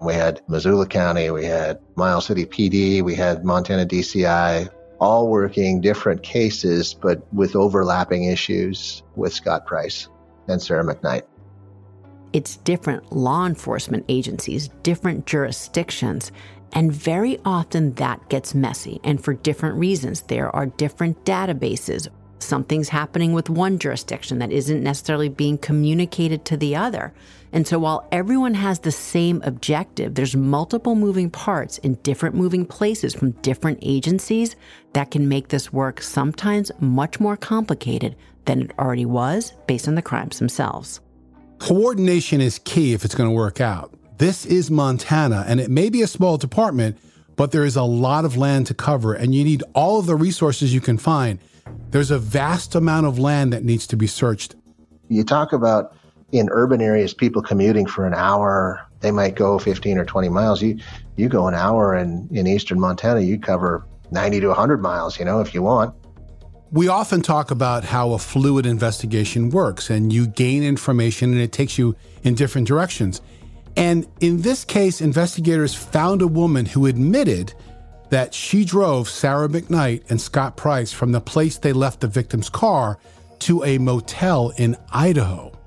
We 0.00 0.14
had 0.14 0.40
Missoula 0.48 0.86
County, 0.86 1.30
we 1.30 1.44
had 1.44 1.80
Miles 1.96 2.26
City 2.26 2.46
PD, 2.46 3.02
we 3.02 3.14
had 3.14 3.44
Montana 3.44 3.84
DCI, 3.84 4.68
all 5.00 5.28
working 5.28 5.80
different 5.80 6.22
cases, 6.22 6.94
but 6.94 7.22
with 7.32 7.56
overlapping 7.56 8.24
issues 8.24 9.02
with 9.16 9.32
Scott 9.32 9.66
Price 9.66 10.08
and 10.48 10.60
Sarah 10.62 10.84
McKnight. 10.84 11.22
It's 12.32 12.56
different 12.58 13.12
law 13.12 13.46
enforcement 13.46 14.04
agencies, 14.08 14.68
different 14.82 15.26
jurisdictions, 15.26 16.30
and 16.72 16.92
very 16.92 17.38
often 17.44 17.94
that 17.94 18.28
gets 18.28 18.54
messy. 18.54 19.00
And 19.02 19.22
for 19.22 19.34
different 19.34 19.76
reasons, 19.76 20.22
there 20.22 20.54
are 20.54 20.66
different 20.66 21.24
databases. 21.24 22.08
Something's 22.38 22.90
happening 22.90 23.32
with 23.32 23.48
one 23.48 23.78
jurisdiction 23.78 24.38
that 24.40 24.52
isn't 24.52 24.82
necessarily 24.82 25.28
being 25.28 25.58
communicated 25.58 26.44
to 26.46 26.56
the 26.56 26.76
other. 26.76 27.14
And 27.52 27.66
so 27.66 27.78
while 27.78 28.06
everyone 28.12 28.54
has 28.54 28.80
the 28.80 28.92
same 28.92 29.40
objective, 29.44 30.14
there's 30.14 30.36
multiple 30.36 30.94
moving 30.94 31.30
parts 31.30 31.78
in 31.78 31.94
different 31.96 32.34
moving 32.34 32.66
places 32.66 33.14
from 33.14 33.30
different 33.42 33.78
agencies 33.82 34.56
that 34.92 35.10
can 35.10 35.28
make 35.28 35.48
this 35.48 35.72
work 35.72 36.02
sometimes 36.02 36.70
much 36.80 37.20
more 37.20 37.36
complicated 37.36 38.16
than 38.44 38.62
it 38.62 38.72
already 38.78 39.06
was 39.06 39.52
based 39.66 39.88
on 39.88 39.94
the 39.94 40.02
crimes 40.02 40.38
themselves. 40.38 41.00
Coordination 41.58 42.40
is 42.40 42.58
key 42.60 42.92
if 42.92 43.04
it's 43.04 43.14
going 43.14 43.28
to 43.28 43.34
work 43.34 43.60
out. 43.60 43.92
This 44.18 44.46
is 44.46 44.70
Montana, 44.70 45.44
and 45.46 45.60
it 45.60 45.70
may 45.70 45.90
be 45.90 46.02
a 46.02 46.06
small 46.06 46.36
department, 46.36 46.98
but 47.36 47.52
there 47.52 47.64
is 47.64 47.76
a 47.76 47.82
lot 47.82 48.24
of 48.24 48.36
land 48.36 48.66
to 48.66 48.74
cover, 48.74 49.14
and 49.14 49.34
you 49.34 49.44
need 49.44 49.62
all 49.74 50.00
of 50.00 50.06
the 50.06 50.16
resources 50.16 50.74
you 50.74 50.80
can 50.80 50.98
find. 50.98 51.38
There's 51.90 52.10
a 52.10 52.18
vast 52.18 52.74
amount 52.74 53.06
of 53.06 53.18
land 53.18 53.52
that 53.52 53.64
needs 53.64 53.86
to 53.88 53.96
be 53.96 54.06
searched. 54.06 54.56
You 55.08 55.24
talk 55.24 55.52
about 55.52 55.94
in 56.32 56.48
urban 56.50 56.80
areas, 56.80 57.14
people 57.14 57.42
commuting 57.42 57.86
for 57.86 58.06
an 58.06 58.14
hour, 58.14 58.86
they 59.00 59.10
might 59.10 59.34
go 59.34 59.58
15 59.58 59.98
or 59.98 60.04
20 60.04 60.28
miles. 60.28 60.62
You, 60.62 60.78
you 61.16 61.28
go 61.28 61.46
an 61.48 61.54
hour 61.54 61.94
in, 61.96 62.28
in 62.30 62.46
eastern 62.46 62.78
Montana, 62.80 63.20
you 63.20 63.38
cover 63.38 63.86
90 64.10 64.40
to 64.40 64.48
100 64.48 64.82
miles, 64.82 65.18
you 65.18 65.24
know, 65.24 65.40
if 65.40 65.54
you 65.54 65.62
want. 65.62 65.94
We 66.70 66.88
often 66.88 67.22
talk 67.22 67.50
about 67.50 67.84
how 67.84 68.12
a 68.12 68.18
fluid 68.18 68.66
investigation 68.66 69.48
works, 69.48 69.88
and 69.88 70.12
you 70.12 70.26
gain 70.26 70.62
information 70.62 71.32
and 71.32 71.40
it 71.40 71.50
takes 71.50 71.78
you 71.78 71.96
in 72.24 72.34
different 72.34 72.68
directions. 72.68 73.22
And 73.74 74.06
in 74.20 74.42
this 74.42 74.64
case, 74.64 75.00
investigators 75.00 75.74
found 75.74 76.20
a 76.20 76.26
woman 76.26 76.66
who 76.66 76.84
admitted 76.84 77.54
that 78.10 78.34
she 78.34 78.64
drove 78.64 79.08
Sarah 79.08 79.48
McKnight 79.48 80.10
and 80.10 80.20
Scott 80.20 80.56
Price 80.56 80.92
from 80.92 81.12
the 81.12 81.20
place 81.20 81.58
they 81.58 81.72
left 81.72 82.00
the 82.00 82.08
victim's 82.08 82.50
car 82.50 82.98
to 83.40 83.64
a 83.64 83.78
motel 83.78 84.52
in 84.56 84.76
Idaho. 84.92 85.57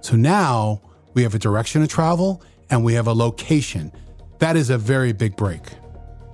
So 0.00 0.16
now 0.16 0.80
we 1.14 1.22
have 1.22 1.34
a 1.34 1.38
direction 1.38 1.82
of 1.82 1.88
travel 1.88 2.42
and 2.70 2.84
we 2.84 2.94
have 2.94 3.06
a 3.06 3.12
location. 3.12 3.92
That 4.38 4.56
is 4.56 4.70
a 4.70 4.78
very 4.78 5.12
big 5.12 5.36
break. 5.36 5.62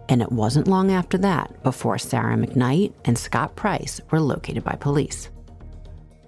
And 0.08 0.20
it 0.20 0.32
wasn't 0.32 0.68
long 0.68 0.90
after 0.90 1.16
that 1.18 1.62
before 1.62 1.98
Sarah 1.98 2.36
McKnight 2.36 2.92
and 3.04 3.16
Scott 3.16 3.56
Price 3.56 4.00
were 4.10 4.20
located 4.20 4.64
by 4.64 4.74
police. 4.74 5.30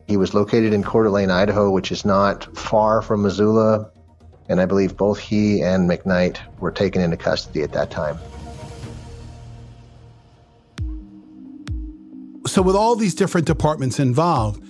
He 0.06 0.16
was 0.16 0.34
located 0.34 0.72
in 0.72 0.82
Coeur 0.82 1.04
d'Alene, 1.04 1.30
Idaho, 1.30 1.70
which 1.70 1.90
is 1.90 2.04
not 2.04 2.56
far 2.56 3.02
from 3.02 3.22
Missoula. 3.22 3.90
And 4.48 4.60
I 4.60 4.66
believe 4.66 4.96
both 4.96 5.18
he 5.18 5.62
and 5.62 5.88
McKnight 5.88 6.38
were 6.60 6.70
taken 6.70 7.00
into 7.00 7.16
custody 7.16 7.62
at 7.62 7.72
that 7.72 7.90
time. 7.90 8.18
So, 12.46 12.60
with 12.60 12.76
all 12.76 12.94
these 12.94 13.14
different 13.14 13.46
departments 13.46 13.98
involved, 13.98 14.62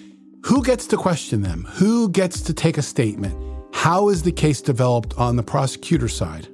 who 0.45 0.63
gets 0.63 0.87
to 0.89 0.99
question 0.99 1.41
them? 1.41 1.67
Who 1.77 2.11
gets 2.11 2.43
to 2.43 2.53
take 2.53 2.77
a 2.77 2.83
statement? 2.83 3.35
How 3.73 4.11
is 4.11 4.23
the 4.23 4.31
case 4.31 4.61
developed 4.61 5.15
on 5.17 5.37
the 5.37 5.43
prosecutor 5.43 6.07
side? 6.07 6.49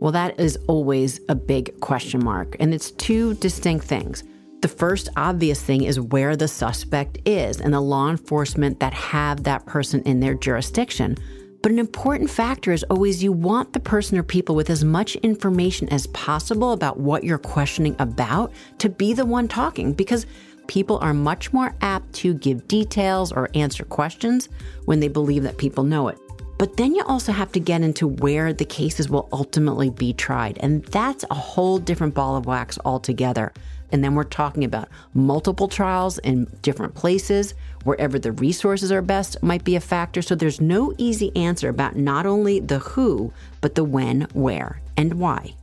Well, 0.00 0.10
that 0.10 0.38
is 0.40 0.58
always 0.66 1.20
a 1.28 1.36
big 1.36 1.78
question 1.80 2.24
mark, 2.24 2.56
and 2.58 2.74
it's 2.74 2.90
two 2.90 3.34
distinct 3.34 3.86
things. 3.86 4.24
The 4.62 4.68
first 4.68 5.10
obvious 5.16 5.62
thing 5.62 5.84
is 5.84 6.00
where 6.00 6.34
the 6.34 6.48
suspect 6.48 7.18
is 7.24 7.60
and 7.60 7.72
the 7.72 7.80
law 7.80 8.10
enforcement 8.10 8.80
that 8.80 8.94
have 8.94 9.44
that 9.44 9.64
person 9.64 10.02
in 10.02 10.18
their 10.18 10.34
jurisdiction. 10.34 11.16
But 11.62 11.70
an 11.70 11.78
important 11.78 12.30
factor 12.30 12.72
is 12.72 12.82
always 12.90 13.22
you 13.22 13.30
want 13.30 13.74
the 13.74 13.80
person 13.80 14.18
or 14.18 14.24
people 14.24 14.56
with 14.56 14.70
as 14.70 14.84
much 14.84 15.14
information 15.16 15.88
as 15.90 16.08
possible 16.08 16.72
about 16.72 16.98
what 16.98 17.22
you're 17.22 17.38
questioning 17.38 17.94
about 18.00 18.52
to 18.78 18.88
be 18.88 19.14
the 19.14 19.24
one 19.24 19.46
talking 19.46 19.92
because 19.92 20.26
people 20.66 20.98
are 20.98 21.14
much 21.14 21.52
more 21.52 21.74
apt 21.80 22.12
to 22.14 22.34
give 22.34 22.68
details 22.68 23.32
or 23.32 23.50
answer 23.54 23.84
questions 23.84 24.48
when 24.84 25.00
they 25.00 25.08
believe 25.08 25.42
that 25.42 25.58
people 25.58 25.84
know 25.84 26.08
it. 26.08 26.18
But 26.58 26.76
then 26.76 26.94
you 26.94 27.02
also 27.04 27.32
have 27.32 27.50
to 27.52 27.60
get 27.60 27.82
into 27.82 28.06
where 28.06 28.52
the 28.52 28.64
cases 28.64 29.10
will 29.10 29.28
ultimately 29.32 29.90
be 29.90 30.12
tried. 30.12 30.58
And 30.60 30.84
that's 30.84 31.24
a 31.30 31.34
whole 31.34 31.78
different 31.78 32.14
ball 32.14 32.36
of 32.36 32.46
wax 32.46 32.78
altogether. 32.84 33.52
And 33.90 34.02
then 34.02 34.14
we're 34.14 34.24
talking 34.24 34.64
about 34.64 34.88
multiple 35.14 35.68
trials 35.68 36.18
in 36.18 36.46
different 36.62 36.94
places, 36.94 37.54
wherever 37.84 38.18
the 38.18 38.32
resources 38.32 38.90
are 38.90 39.02
best 39.02 39.42
might 39.42 39.64
be 39.64 39.76
a 39.76 39.80
factor. 39.80 40.22
So 40.22 40.34
there's 40.34 40.60
no 40.60 40.94
easy 40.96 41.34
answer 41.36 41.68
about 41.68 41.96
not 41.96 42.24
only 42.24 42.60
the 42.60 42.78
who, 42.78 43.32
but 43.60 43.74
the 43.74 43.84
when, 43.84 44.22
where, 44.32 44.80
and 44.96 45.14
why. 45.14 45.54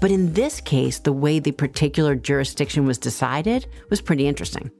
But 0.00 0.10
in 0.10 0.32
this 0.32 0.60
case, 0.60 0.98
the 0.98 1.12
way 1.12 1.38
the 1.38 1.52
particular 1.52 2.14
jurisdiction 2.14 2.86
was 2.86 2.98
decided 2.98 3.66
was 3.90 4.00
pretty 4.00 4.26
interesting. 4.26 4.70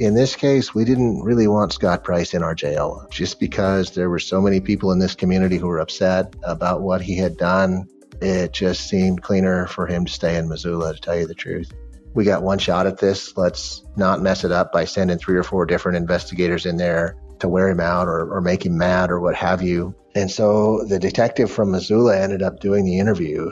In 0.00 0.14
this 0.14 0.34
case, 0.34 0.74
we 0.74 0.84
didn't 0.84 1.22
really 1.22 1.46
want 1.46 1.72
Scott 1.72 2.02
Price 2.02 2.34
in 2.34 2.42
our 2.42 2.54
jail 2.54 3.06
just 3.10 3.38
because 3.38 3.92
there 3.92 4.10
were 4.10 4.18
so 4.18 4.40
many 4.40 4.60
people 4.60 4.90
in 4.90 4.98
this 4.98 5.14
community 5.14 5.56
who 5.56 5.68
were 5.68 5.78
upset 5.78 6.34
about 6.42 6.82
what 6.82 7.00
he 7.00 7.16
had 7.16 7.36
done 7.36 7.88
it 8.20 8.52
just 8.52 8.88
seemed 8.88 9.22
cleaner 9.22 9.66
for 9.66 9.86
him 9.86 10.04
to 10.04 10.12
stay 10.12 10.36
in 10.36 10.48
Missoula, 10.48 10.94
to 10.94 11.00
tell 11.00 11.16
you 11.16 11.26
the 11.26 11.34
truth. 11.34 11.72
We 12.14 12.24
got 12.24 12.42
one 12.42 12.58
shot 12.58 12.86
at 12.86 12.98
this. 12.98 13.36
Let's 13.36 13.84
not 13.96 14.22
mess 14.22 14.44
it 14.44 14.52
up 14.52 14.72
by 14.72 14.84
sending 14.84 15.18
three 15.18 15.36
or 15.36 15.42
four 15.42 15.66
different 15.66 15.96
investigators 15.96 16.64
in 16.64 16.76
there 16.76 17.16
to 17.40 17.48
wear 17.48 17.68
him 17.68 17.80
out 17.80 18.06
or, 18.06 18.32
or 18.32 18.40
make 18.40 18.64
him 18.64 18.78
mad 18.78 19.10
or 19.10 19.20
what 19.20 19.34
have 19.34 19.62
you. 19.62 19.94
And 20.14 20.30
so 20.30 20.84
the 20.84 20.98
detective 20.98 21.50
from 21.50 21.72
Missoula 21.72 22.16
ended 22.18 22.40
up 22.40 22.60
doing 22.60 22.84
the 22.84 22.98
interview. 22.98 23.50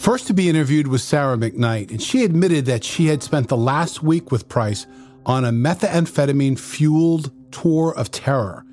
First 0.00 0.28
to 0.28 0.32
be 0.32 0.48
interviewed 0.48 0.86
was 0.86 1.02
Sarah 1.02 1.36
McKnight, 1.36 1.90
and 1.90 2.00
she 2.00 2.24
admitted 2.24 2.64
that 2.64 2.84
she 2.84 3.08
had 3.08 3.22
spent 3.22 3.48
the 3.48 3.56
last 3.58 4.02
week 4.02 4.32
with 4.32 4.48
Price 4.48 4.86
on 5.26 5.44
a 5.44 5.52
methamphetamine 5.52 6.58
fueled 6.58 7.30
tour 7.52 7.92
of 7.94 8.10
terror. 8.10 8.64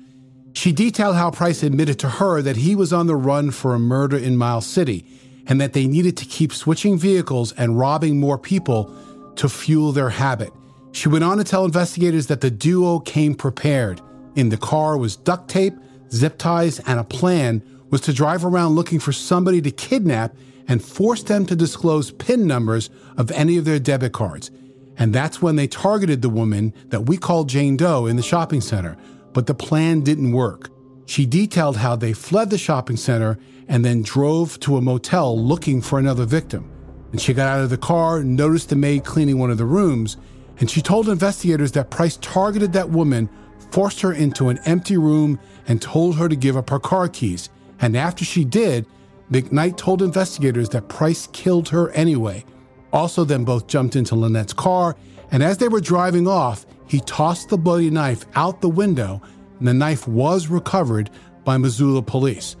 She 0.54 0.72
detailed 0.72 1.16
how 1.16 1.30
Price 1.30 1.62
admitted 1.62 1.98
to 1.98 2.08
her 2.08 2.40
that 2.40 2.56
he 2.56 2.74
was 2.74 2.94
on 2.94 3.08
the 3.08 3.14
run 3.14 3.50
for 3.50 3.74
a 3.74 3.78
murder 3.78 4.16
in 4.16 4.38
Miles 4.38 4.64
City 4.64 5.04
and 5.46 5.60
that 5.60 5.74
they 5.74 5.86
needed 5.86 6.16
to 6.16 6.24
keep 6.24 6.50
switching 6.50 6.96
vehicles 6.96 7.52
and 7.52 7.78
robbing 7.78 8.18
more 8.18 8.38
people 8.38 8.90
to 9.36 9.50
fuel 9.50 9.92
their 9.92 10.08
habit. 10.08 10.50
She 10.92 11.10
went 11.10 11.24
on 11.24 11.36
to 11.36 11.44
tell 11.44 11.66
investigators 11.66 12.28
that 12.28 12.40
the 12.40 12.50
duo 12.50 13.00
came 13.00 13.34
prepared. 13.34 14.00
In 14.34 14.48
the 14.48 14.56
car 14.56 14.96
was 14.96 15.14
duct 15.14 15.50
tape, 15.50 15.74
zip 16.10 16.38
ties, 16.38 16.78
and 16.80 16.98
a 16.98 17.04
plan 17.04 17.62
was 17.90 18.00
to 18.02 18.12
drive 18.12 18.44
around 18.44 18.74
looking 18.74 19.00
for 19.00 19.12
somebody 19.12 19.60
to 19.62 19.70
kidnap 19.70 20.34
and 20.66 20.84
force 20.84 21.22
them 21.22 21.46
to 21.46 21.56
disclose 21.56 22.10
PIN 22.10 22.46
numbers 22.46 22.90
of 23.16 23.30
any 23.30 23.56
of 23.56 23.64
their 23.64 23.78
debit 23.78 24.12
cards. 24.12 24.50
And 24.98 25.14
that's 25.14 25.40
when 25.40 25.56
they 25.56 25.66
targeted 25.66 26.22
the 26.22 26.28
woman 26.28 26.74
that 26.88 27.06
we 27.06 27.16
called 27.16 27.48
Jane 27.48 27.76
Doe 27.76 28.06
in 28.06 28.16
the 28.16 28.22
shopping 28.22 28.60
center 28.60 28.96
but 29.38 29.46
the 29.46 29.54
plan 29.54 30.00
didn't 30.00 30.32
work. 30.32 30.70
She 31.06 31.24
detailed 31.24 31.76
how 31.76 31.96
they 31.96 32.12
fled 32.12 32.50
the 32.50 32.58
shopping 32.58 32.96
center 32.96 33.38
and 33.68 33.84
then 33.84 34.02
drove 34.02 34.58
to 34.60 34.76
a 34.76 34.80
motel 34.80 35.38
looking 35.38 35.80
for 35.80 35.98
another 35.98 36.24
victim. 36.24 36.70
And 37.12 37.20
she 37.20 37.34
got 37.34 37.46
out 37.46 37.62
of 37.62 37.70
the 37.70 37.78
car, 37.78 38.22
noticed 38.22 38.68
the 38.68 38.76
maid 38.76 39.04
cleaning 39.04 39.38
one 39.38 39.50
of 39.50 39.58
the 39.58 39.64
rooms, 39.64 40.16
and 40.58 40.68
she 40.68 40.82
told 40.82 41.08
investigators 41.08 41.72
that 41.72 41.90
Price 41.90 42.18
targeted 42.20 42.72
that 42.72 42.90
woman, 42.90 43.30
forced 43.70 44.00
her 44.00 44.12
into 44.12 44.48
an 44.48 44.58
empty 44.64 44.96
room, 44.96 45.38
and 45.68 45.80
told 45.80 46.16
her 46.16 46.28
to 46.28 46.36
give 46.36 46.56
up 46.56 46.70
her 46.70 46.80
car 46.80 47.08
keys. 47.08 47.48
And 47.80 47.96
after 47.96 48.24
she 48.24 48.44
did, 48.44 48.86
McKnight 49.30 49.76
told 49.76 50.02
investigators 50.02 50.68
that 50.70 50.88
Price 50.88 51.28
killed 51.28 51.68
her 51.68 51.90
anyway. 51.90 52.44
Also, 52.92 53.24
then 53.24 53.44
both 53.44 53.66
jumped 53.66 53.96
into 53.96 54.14
Lynette's 54.14 54.54
car, 54.54 54.96
and 55.30 55.42
as 55.42 55.58
they 55.58 55.68
were 55.68 55.80
driving 55.80 56.26
off, 56.26 56.64
he 56.86 57.00
tossed 57.00 57.50
the 57.50 57.58
bloody 57.58 57.90
knife 57.90 58.24
out 58.34 58.60
the 58.60 58.68
window, 58.68 59.20
and 59.58 59.68
the 59.68 59.74
knife 59.74 60.08
was 60.08 60.48
recovered 60.48 61.10
by 61.44 61.58
Missoula 61.58 62.02
police. 62.02 62.56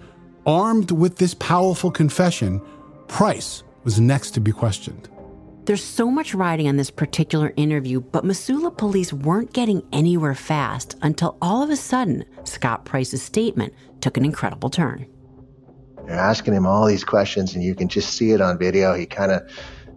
Armed 0.46 0.90
with 0.90 1.16
this 1.16 1.34
powerful 1.34 1.90
confession, 1.90 2.60
Price 3.06 3.62
was 3.84 3.98
next 3.98 4.32
to 4.32 4.40
be 4.40 4.52
questioned. 4.52 5.08
There's 5.68 5.84
so 5.84 6.10
much 6.10 6.32
riding 6.32 6.66
on 6.66 6.78
this 6.78 6.90
particular 6.90 7.52
interview, 7.54 8.00
but 8.00 8.24
Missoula 8.24 8.70
police 8.70 9.12
weren't 9.12 9.52
getting 9.52 9.82
anywhere 9.92 10.34
fast 10.34 10.96
until 11.02 11.36
all 11.42 11.62
of 11.62 11.68
a 11.68 11.76
sudden, 11.76 12.24
Scott 12.44 12.86
Price's 12.86 13.22
statement 13.22 13.74
took 14.00 14.16
an 14.16 14.24
incredible 14.24 14.70
turn. 14.70 15.06
They're 16.06 16.16
asking 16.16 16.54
him 16.54 16.64
all 16.64 16.86
these 16.86 17.04
questions, 17.04 17.54
and 17.54 17.62
you 17.62 17.74
can 17.74 17.86
just 17.86 18.14
see 18.14 18.30
it 18.30 18.40
on 18.40 18.56
video. 18.56 18.94
He 18.94 19.04
kind 19.04 19.30
of 19.30 19.42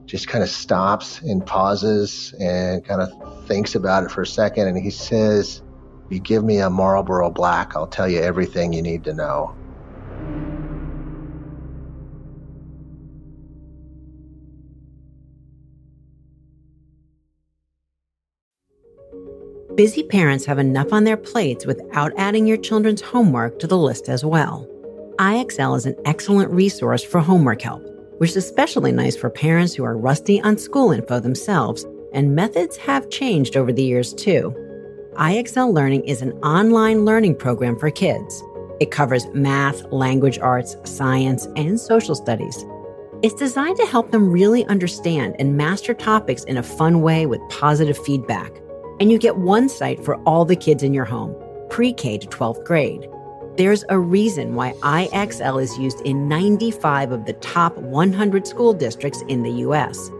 just 0.07 0.27
kind 0.27 0.43
of 0.43 0.49
stops 0.49 1.21
and 1.21 1.45
pauses 1.45 2.35
and 2.37 2.83
kind 2.83 3.01
of 3.01 3.47
thinks 3.47 3.73
about 3.73 4.03
it 4.03 4.11
for 4.11 4.23
a 4.23 4.27
second. 4.27 4.67
And 4.67 4.77
he 4.77 4.89
says, 4.89 5.61
If 6.05 6.11
you 6.11 6.19
give 6.19 6.43
me 6.43 6.57
a 6.57 6.69
Marlboro 6.69 7.31
Black, 7.31 7.77
I'll 7.77 7.87
tell 7.87 8.09
you 8.09 8.19
everything 8.19 8.73
you 8.73 8.81
need 8.81 9.05
to 9.05 9.13
know. 9.13 9.55
Busy 19.81 20.03
parents 20.03 20.45
have 20.45 20.59
enough 20.59 20.93
on 20.93 21.05
their 21.05 21.17
plates 21.17 21.65
without 21.65 22.13
adding 22.15 22.45
your 22.45 22.57
children's 22.57 23.01
homework 23.01 23.57
to 23.57 23.65
the 23.65 23.79
list 23.79 24.09
as 24.09 24.23
well. 24.23 24.69
IXL 25.17 25.75
is 25.75 25.87
an 25.87 25.95
excellent 26.05 26.51
resource 26.51 27.03
for 27.03 27.19
homework 27.19 27.63
help 27.63 27.81
which 28.19 28.29
is 28.29 28.37
especially 28.37 28.91
nice 28.91 29.17
for 29.17 29.31
parents 29.31 29.73
who 29.73 29.83
are 29.83 29.97
rusty 29.97 30.39
on 30.41 30.55
school 30.55 30.91
info 30.91 31.19
themselves, 31.19 31.83
and 32.13 32.35
methods 32.35 32.77
have 32.77 33.09
changed 33.09 33.57
over 33.57 33.73
the 33.73 33.81
years 33.81 34.13
too. 34.13 34.53
IXL 35.13 35.73
Learning 35.73 36.03
is 36.03 36.21
an 36.21 36.33
online 36.43 37.03
learning 37.03 37.33
program 37.33 37.75
for 37.79 37.89
kids. 37.89 38.43
It 38.79 38.91
covers 38.91 39.25
math, 39.33 39.83
language 39.91 40.37
arts, 40.37 40.75
science, 40.83 41.47
and 41.55 41.79
social 41.79 42.13
studies. 42.13 42.63
It's 43.23 43.33
designed 43.33 43.77
to 43.77 43.87
help 43.87 44.11
them 44.11 44.29
really 44.29 44.63
understand 44.65 45.37
and 45.39 45.57
master 45.57 45.95
topics 45.95 46.43
in 46.43 46.57
a 46.57 46.61
fun 46.61 47.01
way 47.01 47.25
with 47.25 47.41
positive 47.49 47.97
feedback. 47.97 48.61
And 49.01 49.11
you 49.11 49.17
get 49.17 49.37
one 49.37 49.67
site 49.67 50.05
for 50.05 50.17
all 50.27 50.45
the 50.45 50.55
kids 50.55 50.83
in 50.83 50.93
your 50.93 51.05
home, 51.05 51.35
pre 51.71 51.91
K 51.91 52.19
to 52.19 52.27
12th 52.27 52.63
grade. 52.63 53.09
There's 53.57 53.83
a 53.89 53.97
reason 53.97 54.53
why 54.53 54.73
IXL 54.83 55.59
is 55.59 55.75
used 55.79 56.01
in 56.01 56.27
95 56.27 57.11
of 57.11 57.25
the 57.25 57.33
top 57.33 57.75
100 57.77 58.45
school 58.45 58.73
districts 58.73 59.23
in 59.27 59.41
the 59.41 59.53
US. 59.65 60.11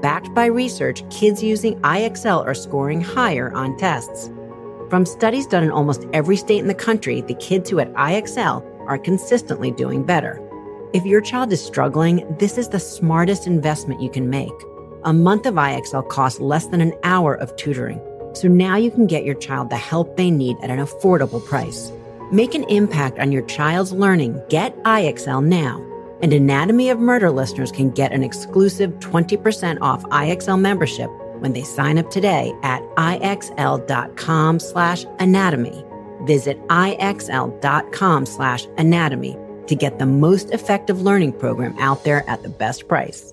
Backed 0.00 0.34
by 0.34 0.46
research, 0.46 1.04
kids 1.10 1.42
using 1.42 1.78
IXL 1.82 2.42
are 2.46 2.54
scoring 2.54 3.02
higher 3.02 3.52
on 3.52 3.76
tests. 3.76 4.30
From 4.88 5.04
studies 5.04 5.46
done 5.46 5.62
in 5.62 5.70
almost 5.70 6.06
every 6.14 6.38
state 6.38 6.60
in 6.60 6.66
the 6.66 6.74
country, 6.74 7.20
the 7.20 7.34
kids 7.34 7.68
who 7.68 7.78
at 7.78 7.92
IXL 7.92 8.64
are 8.88 8.96
consistently 8.96 9.70
doing 9.70 10.02
better. 10.02 10.40
If 10.94 11.04
your 11.04 11.20
child 11.20 11.52
is 11.52 11.62
struggling, 11.62 12.24
this 12.38 12.56
is 12.56 12.70
the 12.70 12.80
smartest 12.80 13.46
investment 13.46 14.00
you 14.00 14.08
can 14.08 14.30
make. 14.30 14.48
A 15.04 15.12
month 15.12 15.44
of 15.44 15.56
IXL 15.56 16.08
costs 16.08 16.40
less 16.40 16.68
than 16.68 16.80
an 16.80 16.94
hour 17.04 17.34
of 17.34 17.54
tutoring, 17.56 18.00
so 18.36 18.48
now 18.48 18.76
you 18.76 18.90
can 18.90 19.06
get 19.06 19.24
your 19.24 19.34
child 19.34 19.70
the 19.70 19.76
help 19.76 20.16
they 20.16 20.30
need 20.30 20.56
at 20.62 20.70
an 20.70 20.78
affordable 20.78 21.44
price. 21.44 21.92
Make 22.32 22.54
an 22.54 22.64
impact 22.64 23.18
on 23.18 23.32
your 23.32 23.42
child's 23.42 23.92
learning. 23.92 24.40
Get 24.48 24.76
IXL 24.84 25.44
now. 25.44 25.84
And 26.22 26.32
Anatomy 26.32 26.90
of 26.90 27.00
Murder 27.00 27.30
listeners 27.30 27.72
can 27.72 27.90
get 27.90 28.12
an 28.12 28.22
exclusive 28.22 28.90
20% 29.00 29.78
off 29.80 30.02
IXL 30.04 30.60
membership 30.60 31.10
when 31.40 31.54
they 31.54 31.62
sign 31.62 31.98
up 31.98 32.10
today 32.10 32.54
at 32.62 32.82
ixl.com 32.96 34.60
slash 34.60 35.04
anatomy. 35.18 35.84
Visit 36.22 36.60
ixl.com 36.68 38.26
slash 38.26 38.66
anatomy 38.76 39.36
to 39.66 39.74
get 39.74 39.98
the 39.98 40.06
most 40.06 40.50
effective 40.50 41.00
learning 41.00 41.32
program 41.32 41.74
out 41.78 42.04
there 42.04 42.28
at 42.28 42.42
the 42.42 42.48
best 42.48 42.88
price. 42.88 43.32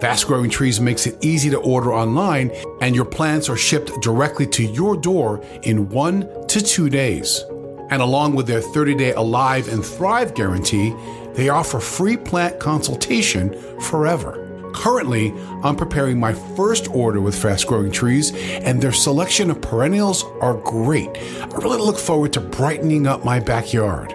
Fast 0.00 0.26
Growing 0.26 0.50
Trees 0.50 0.78
makes 0.78 1.06
it 1.06 1.16
easy 1.24 1.48
to 1.48 1.58
order 1.58 1.92
online, 1.92 2.50
and 2.82 2.94
your 2.94 3.06
plants 3.06 3.48
are 3.48 3.56
shipped 3.56 3.90
directly 4.02 4.46
to 4.48 4.62
your 4.62 4.94
door 4.94 5.42
in 5.62 5.88
one 5.88 6.28
to 6.48 6.60
two 6.60 6.90
days. 6.90 7.42
And 7.88 8.02
along 8.02 8.34
with 8.34 8.46
their 8.46 8.60
30 8.60 8.94
day 8.94 9.12
Alive 9.12 9.68
and 9.68 9.84
Thrive 9.84 10.34
guarantee, 10.34 10.94
they 11.32 11.48
offer 11.48 11.80
free 11.80 12.16
plant 12.18 12.60
consultation 12.60 13.54
forever. 13.80 14.42
Currently, 14.74 15.32
I'm 15.62 15.76
preparing 15.76 16.20
my 16.20 16.34
first 16.34 16.88
order 16.90 17.22
with 17.22 17.40
Fast 17.40 17.66
Growing 17.66 17.90
Trees, 17.90 18.32
and 18.34 18.82
their 18.82 18.92
selection 18.92 19.50
of 19.50 19.62
perennials 19.62 20.24
are 20.42 20.58
great. 20.58 21.08
I 21.40 21.56
really 21.56 21.78
look 21.78 21.98
forward 21.98 22.34
to 22.34 22.40
brightening 22.40 23.06
up 23.06 23.24
my 23.24 23.40
backyard. 23.40 24.14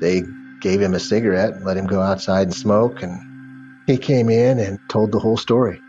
They 0.00 0.22
gave 0.60 0.80
him 0.80 0.94
a 0.94 1.00
cigarette, 1.00 1.62
let 1.64 1.76
him 1.76 1.86
go 1.86 2.00
outside 2.00 2.44
and 2.44 2.54
smoke, 2.54 3.02
and 3.02 3.20
he 3.86 3.98
came 3.98 4.30
in 4.30 4.58
and 4.58 4.78
told 4.88 5.12
the 5.12 5.18
whole 5.18 5.36
story. 5.36 5.80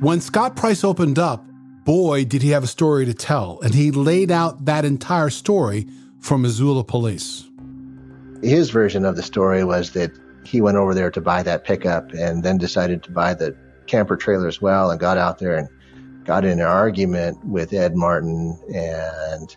When 0.00 0.20
Scott 0.20 0.56
Price 0.56 0.82
opened 0.82 1.18
up, 1.18 1.44
boy, 1.84 2.24
did 2.24 2.42
he 2.42 2.50
have 2.50 2.64
a 2.64 2.68
story 2.68 3.04
to 3.04 3.14
tell, 3.14 3.60
and 3.62 3.74
he 3.74 3.90
laid 3.90 4.30
out 4.30 4.64
that 4.64 4.84
entire 4.84 5.30
story 5.30 5.86
for 6.20 6.36
Missoula 6.36 6.82
police. 6.82 7.44
His 8.42 8.70
version 8.70 9.04
of 9.04 9.16
the 9.16 9.22
story 9.22 9.62
was 9.64 9.92
that 9.92 10.10
he 10.44 10.60
went 10.60 10.76
over 10.76 10.94
there 10.94 11.10
to 11.10 11.20
buy 11.20 11.42
that 11.44 11.64
pickup 11.64 12.12
and 12.12 12.42
then 12.42 12.58
decided 12.58 13.02
to 13.04 13.12
buy 13.12 13.34
the 13.34 13.56
camper 13.86 14.16
trailer 14.16 14.48
as 14.48 14.60
well 14.60 14.90
and 14.90 14.98
got 14.98 15.18
out 15.18 15.38
there 15.38 15.54
and 15.54 15.68
got 16.24 16.44
in 16.44 16.60
an 16.60 16.66
argument 16.66 17.44
with 17.44 17.72
Ed 17.72 17.94
Martin 17.94 18.58
and 18.74 19.56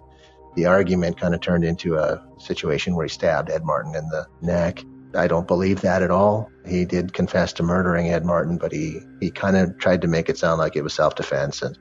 the 0.56 0.66
argument 0.66 1.20
kind 1.20 1.34
of 1.34 1.41
turned 1.41 1.64
into 1.64 1.95
a 1.95 2.24
situation 2.38 2.95
where 2.95 3.06
he 3.06 3.10
stabbed 3.10 3.50
Ed 3.50 3.64
Martin 3.64 3.95
in 3.95 4.08
the 4.10 4.26
neck. 4.41 4.84
I 5.16 5.28
don't 5.28 5.47
believe 5.47 5.82
that 5.82 6.04
at 6.04 6.12
all. 6.12 6.52
He 6.68 6.86
did 6.86 7.14
confess 7.14 7.52
to 7.54 7.64
murdering 7.64 8.10
Ed 8.10 8.26
Martin, 8.26 8.58
but 8.58 8.72
he, 8.72 9.00
he 9.20 9.32
kind 9.32 9.58
of 9.58 9.78
tried 9.80 10.02
to 10.02 10.08
make 10.08 10.30
it 10.30 10.38
sound 10.38 10.60
like 10.60 10.76
it 10.76 10.84
was 10.84 10.93
self 10.93 11.16
defense. 11.16 11.62
And 11.62 11.78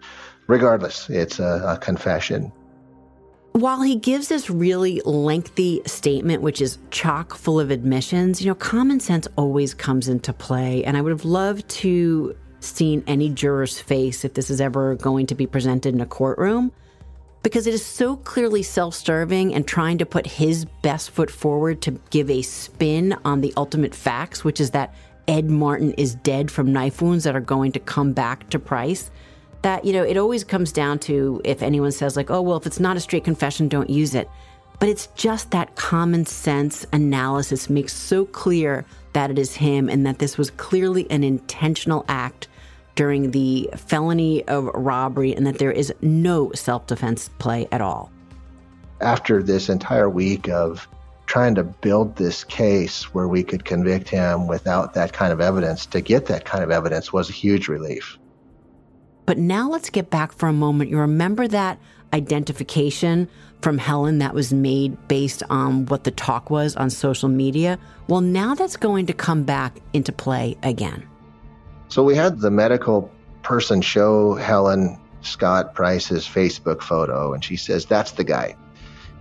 regardless, 0.47 1.11
it's 1.11 1.39
a, 1.39 1.62
a 1.66 1.79
confession. 1.79 2.53
While 3.53 3.83
he 3.83 3.97
gives 3.97 4.29
this 4.29 4.49
really 4.49 5.03
lengthy 5.05 5.83
statement, 5.85 6.43
which 6.43 6.61
is 6.61 6.79
chock 6.91 7.35
full 7.35 7.59
of 7.59 7.71
admissions, 7.71 8.41
you 8.41 8.49
know, 8.49 8.55
common 8.55 9.01
sense 9.01 9.27
always 9.37 9.75
comes 9.75 10.09
into 10.09 10.33
play. 10.33 10.85
And 10.85 10.97
I 10.97 11.01
would 11.01 11.11
have 11.11 11.25
loved 11.25 11.69
to 11.69 12.37
seen 12.61 13.03
any 13.07 13.31
juror's 13.31 13.79
face 13.79 14.25
if 14.25 14.35
this 14.35 14.51
is 14.51 14.61
ever 14.61 14.97
going 14.97 15.27
to 15.27 15.35
be 15.35 15.47
presented 15.47 15.95
in 15.95 16.01
a 16.01 16.07
courtroom 16.07 16.73
because 17.49 17.66
it 17.66 17.72
is 17.72 17.82
so 17.82 18.14
clearly 18.14 18.62
self 18.62 18.94
serving 18.94 19.55
and 19.55 19.66
trying 19.66 19.96
to 19.96 20.05
put 20.05 20.26
his 20.26 20.66
best 20.82 21.09
foot 21.09 21.30
forward 21.30 21.80
to 21.80 21.92
give 22.11 22.28
a 22.28 22.42
spin 22.42 23.16
on 23.24 23.40
the 23.40 23.55
ultimate 23.57 23.94
facts, 23.94 24.44
which 24.44 24.61
is 24.61 24.72
that 24.72 24.94
Ed 25.28 25.49
Martin 25.49 25.92
is 25.92 26.14
dead 26.16 26.51
from 26.51 26.74
knife 26.74 27.01
wounds 27.01 27.24
that 27.24 27.34
are 27.34 27.40
going 27.40 27.72
to 27.72 27.80
come 27.80 28.12
back 28.12 28.51
to 28.51 28.59
Price. 28.59 29.11
That, 29.62 29.86
you 29.86 29.94
know, 29.94 30.03
it 30.03 30.18
always 30.18 30.44
comes 30.44 30.72
down 30.72 30.99
to 31.01 31.40
if 31.42 31.62
anyone 31.62 31.90
says, 31.90 32.16
like, 32.16 32.30
oh, 32.30 32.42
well, 32.42 32.59
if 32.59 32.66
it's 32.66 32.80
not 32.80 32.99
a 32.99 33.01
straight 33.01 33.24
confession, 33.24 33.66
don't 33.66 33.88
use 33.88 34.14
it. 34.14 34.28
But 34.78 34.90
it's 34.90 35.07
just 35.14 35.51
that 35.53 35.74
common 35.74 36.26
sense 36.26 36.84
analysis 36.92 37.70
makes 37.70 37.94
so 37.94 38.26
clear 38.26 38.84
that 39.14 39.30
it 39.30 39.38
is 39.38 39.55
him 39.55 39.88
and 39.88 40.05
that 40.05 40.18
this 40.18 40.36
was 40.36 40.51
clearly 40.51 41.11
an 41.11 41.24
intentional 41.24 42.05
act 42.09 42.47
during 42.99 43.30
the 43.30 43.70
felony 43.76 44.42
of 44.49 44.64
robbery 44.74 45.32
and 45.32 45.46
that 45.46 45.59
there 45.59 45.70
is 45.70 45.94
no 46.03 46.51
self 46.53 46.84
defense 46.88 47.30
play 47.38 47.68
at 47.70 47.80
all. 47.80 48.11
After 49.01 49.40
this 49.40 49.68
entire 49.68 50.11
week 50.11 50.49
of 50.49 50.88
trying 51.26 51.55
to 51.55 51.62
build 51.62 52.16
this 52.16 52.42
case 52.42 53.14
where 53.14 53.28
we 53.28 53.44
could 53.44 53.64
convict 53.64 54.09
him 54.09 54.49
without 54.49 54.94
that 54.94 55.12
kind 55.12 55.32
of 55.32 55.40
evidence, 55.40 55.86
to 55.86 56.01
get 56.01 56.26
that 56.26 56.44
kind 56.44 56.64
of 56.64 56.72
evidence 56.72 57.12
was 57.12 57.30
a 57.30 57.32
huge 57.32 57.68
relief. 57.68 58.18
But 59.26 59.38
now 59.38 59.70
let's 59.70 59.90
get 59.90 60.11
back 60.11 60.32
for 60.32 60.49
a 60.49 60.53
moment. 60.53 60.90
You 60.90 60.99
remember 60.99 61.46
that 61.46 61.78
identification 62.12 63.28
from 63.62 63.78
Helen 63.78 64.18
that 64.18 64.34
was 64.34 64.53
made 64.53 65.07
based 65.07 65.44
on 65.51 65.86
what 65.86 66.03
the 66.03 66.11
talk 66.11 66.51
was 66.51 66.74
on 66.74 66.90
social 66.90 67.28
media? 67.28 67.78
Well, 68.09 68.22
now 68.22 68.57
that's 68.57 68.76
going 68.76 69.07
to 69.07 69.12
come 69.12 69.44
back 69.44 69.78
into 69.92 70.11
play 70.11 70.57
again. 70.64 71.07
So 71.89 72.05
we 72.05 72.14
had 72.14 72.41
the 72.41 72.51
medical 72.51 73.11
person 73.43 73.80
show 73.80 74.34
Helen 74.34 74.99
Scott 75.22 75.74
Price's 75.74 76.26
Facebook 76.26 76.82
photo, 76.82 77.32
and 77.32 77.43
she 77.43 77.57
says, 77.57 77.86
That's 77.86 78.12
the 78.12 78.24
guy. 78.24 78.57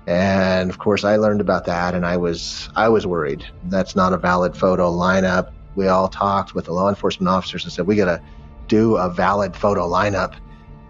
And 0.05 0.70
of 0.70 0.78
course, 0.78 1.03
I 1.03 1.18
learned 1.18 1.41
about 1.41 1.65
that, 1.65 1.93
and 1.93 2.05
I 2.05 2.18
was 2.18 2.70
I 2.76 2.89
was 2.89 3.05
worried. 3.05 3.45
That's 3.65 3.95
not 3.95 4.13
a 4.13 4.18
valid 4.18 4.55
photo 4.55 4.91
lineup. 4.91 5.51
We 5.76 5.88
all 5.88 6.07
talked 6.07 6.55
with 6.55 6.65
the 6.65 6.74
law 6.74 6.89
enforcement 6.89 7.30
officers 7.30 7.63
and 7.63 7.74
said 7.74 7.88
we 7.88 7.95
got 7.95 8.05
to 8.05 8.22
do 8.68 8.97
a 8.97 9.09
valid 9.09 9.55
photo 9.55 9.88
lineup, 9.88 10.36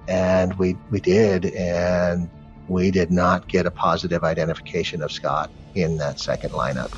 and 0.08 0.54
we 0.56 0.78
we 0.92 1.00
did, 1.00 1.46
and 1.48 2.30
we 2.68 2.92
did 2.92 3.12
not 3.12 3.48
get 3.48 3.66
a 3.66 3.72
positive 3.72 4.24
identification 4.24 5.02
of 5.02 5.12
Scott 5.12 5.52
in 5.74 5.98
that 5.98 6.20
second 6.20 6.52
lineup. 6.52 6.94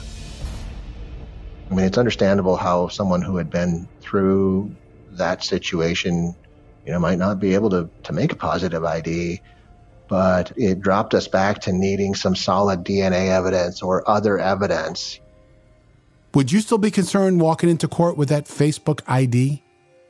I 1.70 1.76
mean, 1.76 1.86
it's 1.86 1.98
understandable 1.98 2.56
how 2.56 2.88
someone 2.88 3.22
who 3.22 3.38
had 3.38 3.50
been 3.50 3.88
through 4.02 4.76
that 5.12 5.44
situation, 5.44 6.36
you 6.86 6.92
know, 6.92 7.00
might 7.00 7.20
not 7.20 7.40
be 7.40 7.54
able 7.54 7.70
to, 7.70 7.90
to 8.04 8.14
make 8.14 8.32
a 8.32 8.36
positive 8.36 8.84
ID, 8.84 9.42
but 10.08 10.52
it 10.58 10.82
dropped 10.82 11.14
us 11.14 11.28
back 11.28 11.60
to 11.62 11.72
needing 11.72 12.16
some 12.16 12.36
solid 12.36 12.84
DNA 12.84 13.30
evidence 13.30 13.84
or 13.84 14.08
other 14.10 14.40
evidence. 14.40 15.20
Would 16.34 16.52
you 16.52 16.60
still 16.62 16.78
be 16.78 16.92
concerned 16.92 17.42
walking 17.42 17.70
into 17.70 17.88
court 17.88 18.18
with 18.18 18.30
that 18.30 18.46
Facebook 18.46 19.02
ID? 19.08 19.64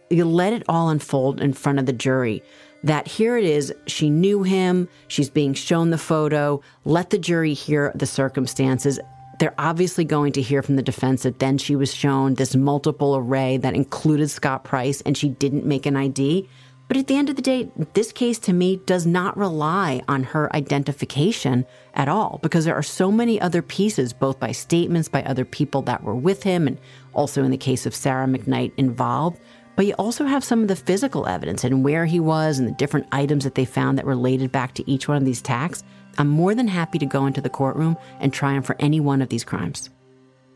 You 0.09 0.25
let 0.25 0.53
it 0.53 0.63
all 0.69 0.89
unfold 0.89 1.41
in 1.41 1.53
front 1.53 1.79
of 1.79 1.85
the 1.85 1.93
jury 1.93 2.41
that 2.83 3.07
here 3.07 3.37
it 3.37 3.43
is, 3.43 3.73
she 3.87 4.09
knew 4.09 4.43
him, 4.43 4.87
she's 5.07 5.29
being 5.29 5.53
shown 5.53 5.89
the 5.89 5.97
photo, 5.97 6.61
let 6.85 7.09
the 7.09 7.17
jury 7.17 7.53
hear 7.53 7.91
the 7.93 8.05
circumstances. 8.05 8.99
They're 9.39 9.55
obviously 9.57 10.03
going 10.03 10.33
to 10.33 10.41
hear 10.41 10.61
from 10.61 10.75
the 10.75 10.83
defense 10.83 11.23
that 11.23 11.39
then 11.39 11.57
she 11.57 11.75
was 11.75 11.93
shown 11.93 12.35
this 12.35 12.55
multiple 12.55 13.15
array 13.15 13.55
that 13.57 13.73
included 13.73 14.29
Scott 14.29 14.65
Price 14.65 14.99
and 15.01 15.17
she 15.17 15.29
didn't 15.29 15.65
make 15.65 15.85
an 15.85 15.95
ID. 15.95 16.49
But 16.89 16.97
at 16.97 17.07
the 17.07 17.15
end 17.15 17.29
of 17.29 17.37
the 17.37 17.41
day, 17.41 17.71
this 17.93 18.11
case 18.11 18.37
to 18.39 18.53
me 18.53 18.77
does 18.85 19.05
not 19.05 19.37
rely 19.37 20.01
on 20.09 20.23
her 20.23 20.53
identification 20.53 21.65
at 21.93 22.09
all 22.09 22.39
because 22.41 22.65
there 22.65 22.75
are 22.75 22.83
so 22.83 23.11
many 23.11 23.39
other 23.39 23.61
pieces, 23.61 24.11
both 24.11 24.39
by 24.39 24.51
statements, 24.51 25.07
by 25.07 25.23
other 25.23 25.45
people 25.45 25.83
that 25.83 26.03
were 26.03 26.15
with 26.15 26.43
him, 26.43 26.67
and 26.67 26.77
also 27.13 27.43
in 27.43 27.51
the 27.51 27.57
case 27.57 27.85
of 27.85 27.95
Sarah 27.95 28.25
McKnight 28.25 28.73
involved, 28.75 29.39
but 29.79 29.85
you 29.85 29.93
also 29.93 30.25
have 30.25 30.43
some 30.43 30.61
of 30.61 30.67
the 30.67 30.75
physical 30.75 31.25
evidence 31.25 31.63
and 31.63 31.85
where 31.85 32.05
he 32.05 32.19
was 32.19 32.59
and 32.59 32.67
the 32.67 32.73
different 32.73 33.07
items 33.13 33.45
that 33.45 33.55
they 33.55 33.63
found 33.63 33.97
that 33.97 34.05
related 34.05 34.51
back 34.51 34.73
to 34.73 34.91
each 34.91 35.07
one 35.07 35.15
of 35.15 35.23
these 35.23 35.39
attacks. 35.39 35.85
I'm 36.19 36.27
more 36.27 36.53
than 36.53 36.67
happy 36.67 36.99
to 36.99 37.05
go 37.05 37.25
into 37.25 37.39
the 37.39 37.49
courtroom 37.49 37.97
and 38.19 38.31
try 38.31 38.53
him 38.53 38.61
for 38.61 38.75
any 38.77 38.99
one 38.99 39.21
of 39.21 39.29
these 39.29 39.45
crimes. 39.45 39.89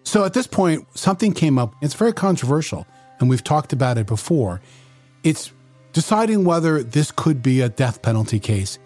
So 0.04 0.26
at 0.26 0.34
this 0.34 0.46
point, 0.46 0.86
something 0.94 1.32
came 1.32 1.58
up. 1.58 1.74
It's 1.82 1.94
very 1.94 2.12
controversial, 2.12 2.86
and 3.20 3.30
we've 3.30 3.44
talked 3.44 3.72
about 3.72 3.98
it 3.98 4.06
before. 4.06 4.62
It's 5.24 5.54
deciding 5.94 6.44
whether 6.44 6.84
this 6.84 7.12
could 7.12 7.42
be 7.42 7.62
a 7.62 7.70
death 7.70 8.02
penalty 8.02 8.40
case. 8.40 8.78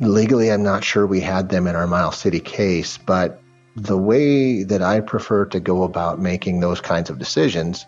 Legally, 0.00 0.52
I'm 0.52 0.62
not 0.62 0.84
sure 0.84 1.06
we 1.06 1.20
had 1.20 1.48
them 1.48 1.66
in 1.66 1.74
our 1.74 1.86
Miles 1.86 2.18
City 2.18 2.40
case, 2.40 2.98
but 2.98 3.40
the 3.74 3.96
way 3.96 4.62
that 4.62 4.82
I 4.82 5.00
prefer 5.00 5.46
to 5.46 5.60
go 5.60 5.84
about 5.84 6.20
making 6.20 6.60
those 6.60 6.80
kinds 6.80 7.08
of 7.08 7.18
decisions 7.18 7.86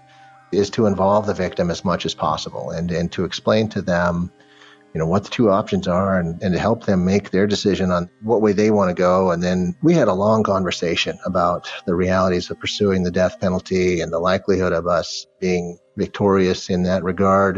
is 0.52 0.70
to 0.70 0.86
involve 0.86 1.26
the 1.26 1.34
victim 1.34 1.70
as 1.70 1.84
much 1.84 2.06
as 2.06 2.14
possible 2.14 2.70
and, 2.70 2.90
and 2.90 3.12
to 3.12 3.24
explain 3.24 3.68
to 3.68 3.82
them 3.82 4.30
you 4.96 4.98
know 4.98 5.06
what 5.06 5.24
the 5.24 5.28
two 5.28 5.50
options 5.50 5.86
are 5.86 6.18
and, 6.18 6.42
and 6.42 6.54
to 6.54 6.58
help 6.58 6.86
them 6.86 7.04
make 7.04 7.30
their 7.30 7.46
decision 7.46 7.90
on 7.90 8.08
what 8.22 8.40
way 8.40 8.54
they 8.54 8.70
want 8.70 8.88
to 8.88 8.94
go. 8.94 9.30
And 9.30 9.42
then 9.42 9.76
we 9.82 9.92
had 9.92 10.08
a 10.08 10.14
long 10.14 10.42
conversation 10.42 11.18
about 11.26 11.70
the 11.84 11.94
realities 11.94 12.50
of 12.50 12.58
pursuing 12.58 13.02
the 13.02 13.10
death 13.10 13.38
penalty 13.38 14.00
and 14.00 14.10
the 14.10 14.18
likelihood 14.18 14.72
of 14.72 14.86
us 14.86 15.26
being 15.38 15.76
victorious 15.98 16.70
in 16.70 16.84
that 16.84 17.04
regard. 17.04 17.56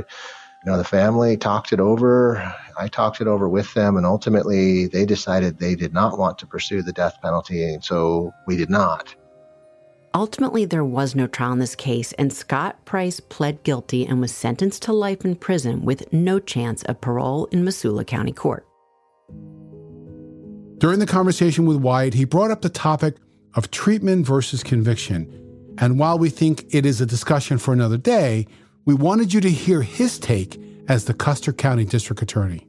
You 0.64 0.72
know 0.72 0.78
the 0.78 0.82
family 0.82 1.36
talked 1.36 1.72
it 1.72 1.78
over. 1.78 2.43
I 2.76 2.89
talked 2.89 3.20
it 3.20 3.28
over 3.28 3.49
with 3.49 3.72
them 3.72 3.97
and 3.97 4.05
ultimately 4.05 4.89
they 4.89 5.07
decided 5.07 5.61
they 5.61 5.76
did 5.76 5.93
not 5.93 6.18
want 6.18 6.39
to 6.39 6.47
pursue 6.49 6.82
the 6.82 6.93
death 6.93 7.18
penalty 7.22 7.62
and 7.72 7.84
so 7.84 8.32
we 8.49 8.57
did 8.57 8.68
not 8.68 9.14
Ultimately, 10.18 10.64
there 10.64 10.84
was 10.84 11.14
no 11.14 11.28
trial 11.28 11.52
in 11.52 11.60
this 11.60 11.76
case, 11.76 12.12
and 12.14 12.32
Scott 12.32 12.84
Price 12.84 13.20
pled 13.20 13.62
guilty 13.62 14.04
and 14.04 14.20
was 14.20 14.32
sentenced 14.32 14.82
to 14.82 14.92
life 14.92 15.24
in 15.24 15.36
prison 15.36 15.84
with 15.84 16.12
no 16.12 16.40
chance 16.40 16.82
of 16.82 17.00
parole 17.00 17.44
in 17.52 17.62
Missoula 17.62 18.04
County 18.04 18.32
Court. 18.32 18.66
During 20.78 20.98
the 20.98 21.06
conversation 21.06 21.66
with 21.66 21.76
Wyatt, 21.76 22.14
he 22.14 22.24
brought 22.24 22.50
up 22.50 22.62
the 22.62 22.68
topic 22.68 23.14
of 23.54 23.70
treatment 23.70 24.26
versus 24.26 24.64
conviction. 24.64 25.32
And 25.78 26.00
while 26.00 26.18
we 26.18 26.30
think 26.30 26.64
it 26.74 26.84
is 26.84 27.00
a 27.00 27.06
discussion 27.06 27.56
for 27.58 27.72
another 27.72 27.96
day, 27.96 28.48
we 28.86 28.94
wanted 28.94 29.32
you 29.32 29.40
to 29.42 29.50
hear 29.50 29.82
his 29.82 30.18
take 30.18 30.60
as 30.88 31.04
the 31.04 31.14
Custer 31.14 31.52
County 31.52 31.84
District 31.84 32.20
Attorney 32.20 32.67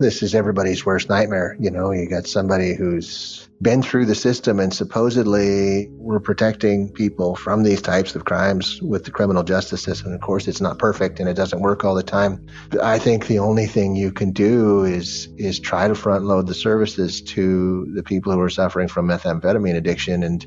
this 0.00 0.22
is 0.22 0.34
everybody's 0.34 0.86
worst 0.86 1.10
nightmare. 1.10 1.54
You 1.60 1.70
know, 1.70 1.92
you 1.92 2.08
got 2.08 2.26
somebody 2.26 2.74
who's 2.74 3.46
been 3.60 3.82
through 3.82 4.06
the 4.06 4.14
system 4.14 4.58
and 4.58 4.72
supposedly 4.72 5.88
we're 5.90 6.20
protecting 6.20 6.90
people 6.90 7.36
from 7.36 7.62
these 7.62 7.82
types 7.82 8.14
of 8.14 8.24
crimes 8.24 8.80
with 8.80 9.04
the 9.04 9.10
criminal 9.10 9.42
justice 9.42 9.82
system. 9.82 10.14
Of 10.14 10.22
course, 10.22 10.48
it's 10.48 10.62
not 10.62 10.78
perfect 10.78 11.20
and 11.20 11.28
it 11.28 11.34
doesn't 11.34 11.60
work 11.60 11.84
all 11.84 11.94
the 11.94 12.02
time. 12.02 12.46
I 12.82 12.98
think 12.98 13.26
the 13.26 13.40
only 13.40 13.66
thing 13.66 13.94
you 13.94 14.10
can 14.10 14.32
do 14.32 14.84
is, 14.84 15.28
is 15.36 15.60
try 15.60 15.86
to 15.86 15.94
front 15.94 16.24
load 16.24 16.46
the 16.46 16.54
services 16.54 17.20
to 17.20 17.86
the 17.94 18.02
people 18.02 18.32
who 18.32 18.40
are 18.40 18.48
suffering 18.48 18.88
from 18.88 19.06
methamphetamine 19.06 19.76
addiction. 19.76 20.22
And 20.22 20.46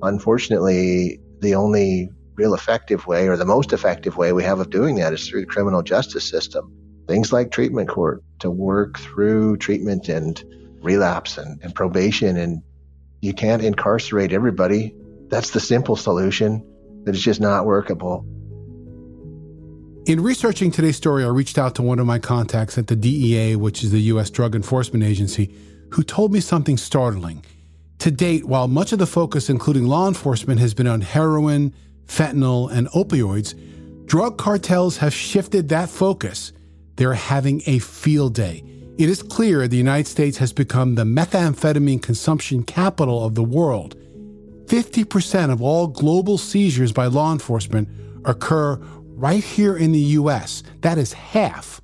unfortunately, 0.00 1.20
the 1.40 1.54
only 1.54 2.08
real 2.34 2.54
effective 2.54 3.06
way 3.06 3.28
or 3.28 3.36
the 3.36 3.44
most 3.44 3.74
effective 3.74 4.16
way 4.16 4.32
we 4.32 4.42
have 4.44 4.58
of 4.58 4.70
doing 4.70 4.94
that 4.94 5.12
is 5.12 5.28
through 5.28 5.40
the 5.40 5.46
criminal 5.46 5.82
justice 5.82 6.26
system 6.26 6.79
things 7.10 7.32
like 7.32 7.50
treatment 7.50 7.88
court 7.88 8.22
to 8.38 8.48
work 8.48 8.96
through 9.00 9.56
treatment 9.56 10.08
and 10.08 10.44
relapse 10.80 11.38
and, 11.38 11.60
and 11.60 11.74
probation. 11.74 12.36
And 12.36 12.62
you 13.20 13.34
can't 13.34 13.64
incarcerate 13.64 14.32
everybody. 14.32 14.94
That's 15.26 15.50
the 15.50 15.58
simple 15.58 15.96
solution, 15.96 16.64
that 17.04 17.16
is 17.16 17.20
just 17.20 17.40
not 17.40 17.66
workable. 17.66 18.24
In 20.06 20.22
researching 20.22 20.70
today's 20.70 20.96
story, 20.96 21.24
I 21.24 21.28
reached 21.28 21.58
out 21.58 21.74
to 21.74 21.82
one 21.82 21.98
of 21.98 22.06
my 22.06 22.20
contacts 22.20 22.78
at 22.78 22.86
the 22.86 22.94
DEA, 22.94 23.56
which 23.56 23.82
is 23.82 23.90
the 23.90 24.00
U.S. 24.12 24.30
Drug 24.30 24.54
Enforcement 24.54 25.02
Agency, 25.02 25.52
who 25.90 26.04
told 26.04 26.32
me 26.32 26.38
something 26.38 26.76
startling. 26.76 27.44
To 27.98 28.12
date, 28.12 28.44
while 28.44 28.68
much 28.68 28.92
of 28.92 29.00
the 29.00 29.06
focus, 29.06 29.50
including 29.50 29.86
law 29.86 30.06
enforcement, 30.06 30.60
has 30.60 30.74
been 30.74 30.86
on 30.86 31.00
heroin, 31.00 31.74
fentanyl, 32.06 32.70
and 32.70 32.86
opioids, 32.90 33.56
drug 34.06 34.38
cartels 34.38 34.98
have 34.98 35.12
shifted 35.12 35.70
that 35.70 35.90
focus 35.90 36.52
they're 36.96 37.14
having 37.14 37.62
a 37.66 37.78
field 37.78 38.34
day. 38.34 38.64
It 38.98 39.08
is 39.08 39.22
clear 39.22 39.66
the 39.66 39.76
United 39.76 40.06
States 40.06 40.36
has 40.38 40.52
become 40.52 40.94
the 40.94 41.04
methamphetamine 41.04 42.02
consumption 42.02 42.62
capital 42.62 43.24
of 43.24 43.34
the 43.34 43.42
world. 43.42 43.96
50% 44.66 45.50
of 45.50 45.62
all 45.62 45.86
global 45.86 46.38
seizures 46.38 46.92
by 46.92 47.06
law 47.06 47.32
enforcement 47.32 47.88
occur 48.24 48.76
right 49.20 49.42
here 49.42 49.76
in 49.76 49.92
the 49.92 50.00
US. 50.20 50.62
That 50.82 50.98
is 50.98 51.12
half. 51.12 51.80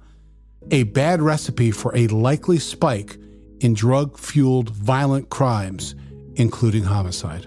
A 0.70 0.82
bad 0.82 1.22
recipe 1.22 1.70
for 1.70 1.96
a 1.96 2.06
likely 2.08 2.58
spike 2.58 3.16
in 3.60 3.74
drug 3.74 4.18
fueled 4.18 4.70
violent 4.70 5.30
crimes, 5.30 5.94
including 6.34 6.84
homicide. 6.84 7.46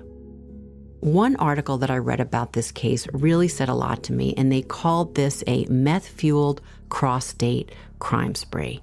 One 1.01 1.35
article 1.37 1.77
that 1.77 1.89
I 1.89 1.97
read 1.97 2.19
about 2.19 2.53
this 2.53 2.71
case 2.71 3.07
really 3.13 3.47
said 3.47 3.69
a 3.69 3.73
lot 3.73 4.03
to 4.03 4.13
me, 4.13 4.33
and 4.35 4.51
they 4.51 4.61
called 4.61 5.15
this 5.15 5.43
a 5.47 5.65
meth 5.65 6.07
fueled 6.07 6.61
cross 6.89 7.27
state 7.27 7.71
crime 7.99 8.35
spree. 8.35 8.81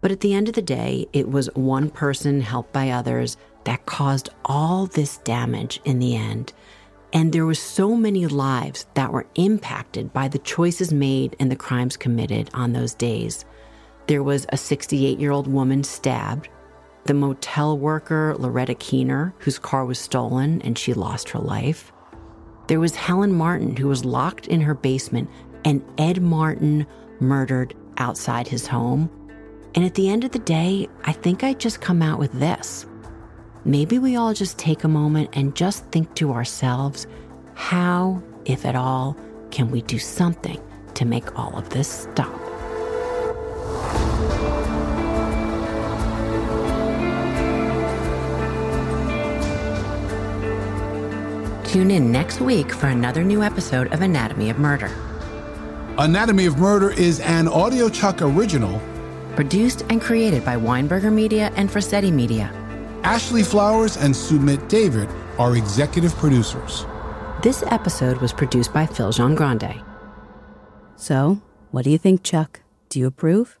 But 0.00 0.10
at 0.10 0.20
the 0.20 0.34
end 0.34 0.48
of 0.48 0.54
the 0.54 0.62
day, 0.62 1.06
it 1.12 1.30
was 1.30 1.46
one 1.54 1.88
person 1.90 2.40
helped 2.40 2.72
by 2.72 2.90
others 2.90 3.36
that 3.64 3.86
caused 3.86 4.28
all 4.44 4.86
this 4.86 5.16
damage 5.18 5.80
in 5.84 5.98
the 5.98 6.16
end. 6.16 6.52
And 7.12 7.32
there 7.32 7.46
were 7.46 7.54
so 7.54 7.96
many 7.96 8.26
lives 8.26 8.86
that 8.94 9.12
were 9.12 9.26
impacted 9.34 10.12
by 10.12 10.28
the 10.28 10.38
choices 10.40 10.92
made 10.92 11.36
and 11.38 11.50
the 11.50 11.56
crimes 11.56 11.96
committed 11.96 12.50
on 12.52 12.72
those 12.72 12.92
days. 12.92 13.44
There 14.06 14.22
was 14.22 14.46
a 14.50 14.56
68 14.56 15.18
year 15.18 15.30
old 15.30 15.46
woman 15.46 15.84
stabbed 15.84 16.48
the 17.04 17.14
motel 17.14 17.78
worker 17.78 18.34
Loretta 18.38 18.74
Keener, 18.74 19.34
whose 19.38 19.58
car 19.58 19.84
was 19.84 19.98
stolen 19.98 20.62
and 20.62 20.78
she 20.78 20.94
lost 20.94 21.30
her 21.30 21.38
life. 21.38 21.92
There 22.66 22.80
was 22.80 22.96
Helen 22.96 23.34
Martin, 23.34 23.76
who 23.76 23.88
was 23.88 24.06
locked 24.06 24.46
in 24.48 24.62
her 24.62 24.74
basement, 24.74 25.28
and 25.66 25.84
Ed 25.98 26.22
Martin 26.22 26.86
murdered 27.28 27.74
outside 27.98 28.48
his 28.48 28.66
home. 28.66 29.10
And 29.74 29.84
at 29.84 29.94
the 29.94 30.08
end 30.08 30.24
of 30.24 30.32
the 30.32 30.38
day, 30.38 30.88
I 31.04 31.12
think 31.12 31.42
I 31.42 31.54
just 31.54 31.80
come 31.80 32.02
out 32.02 32.18
with 32.18 32.32
this. 32.32 32.86
Maybe 33.64 33.98
we 33.98 34.16
all 34.16 34.34
just 34.34 34.58
take 34.58 34.84
a 34.84 34.88
moment 34.88 35.30
and 35.32 35.56
just 35.56 35.84
think 35.86 36.14
to 36.16 36.32
ourselves 36.32 37.06
how, 37.54 38.22
if 38.44 38.64
at 38.64 38.76
all, 38.76 39.16
can 39.50 39.70
we 39.70 39.82
do 39.82 39.98
something 39.98 40.60
to 40.94 41.04
make 41.04 41.38
all 41.38 41.56
of 41.56 41.70
this 41.70 41.88
stop? 41.88 42.40
Tune 51.64 51.90
in 51.90 52.12
next 52.12 52.40
week 52.40 52.72
for 52.72 52.86
another 52.86 53.24
new 53.24 53.42
episode 53.42 53.92
of 53.92 54.00
Anatomy 54.00 54.50
of 54.50 54.58
Murder. 54.58 55.13
Anatomy 55.96 56.46
of 56.46 56.58
Murder 56.58 56.90
is 56.90 57.20
an 57.20 57.46
Audio 57.46 57.88
Chuck 57.88 58.20
original. 58.20 58.82
Produced 59.36 59.84
and 59.90 60.00
created 60.00 60.44
by 60.44 60.56
Weinberger 60.56 61.12
Media 61.12 61.52
and 61.54 61.70
Frasetti 61.70 62.10
Media. 62.10 62.50
Ashley 63.04 63.44
Flowers 63.44 63.96
and 63.96 64.12
Sumit 64.12 64.68
David 64.68 65.08
are 65.38 65.56
executive 65.56 66.12
producers. 66.16 66.84
This 67.42 67.62
episode 67.68 68.16
was 68.16 68.32
produced 68.32 68.72
by 68.72 68.86
Phil 68.86 69.12
Jean 69.12 69.36
Grande. 69.36 69.80
So, 70.96 71.40
what 71.70 71.84
do 71.84 71.90
you 71.90 71.98
think, 71.98 72.24
Chuck? 72.24 72.62
Do 72.88 72.98
you 72.98 73.06
approve? 73.06 73.60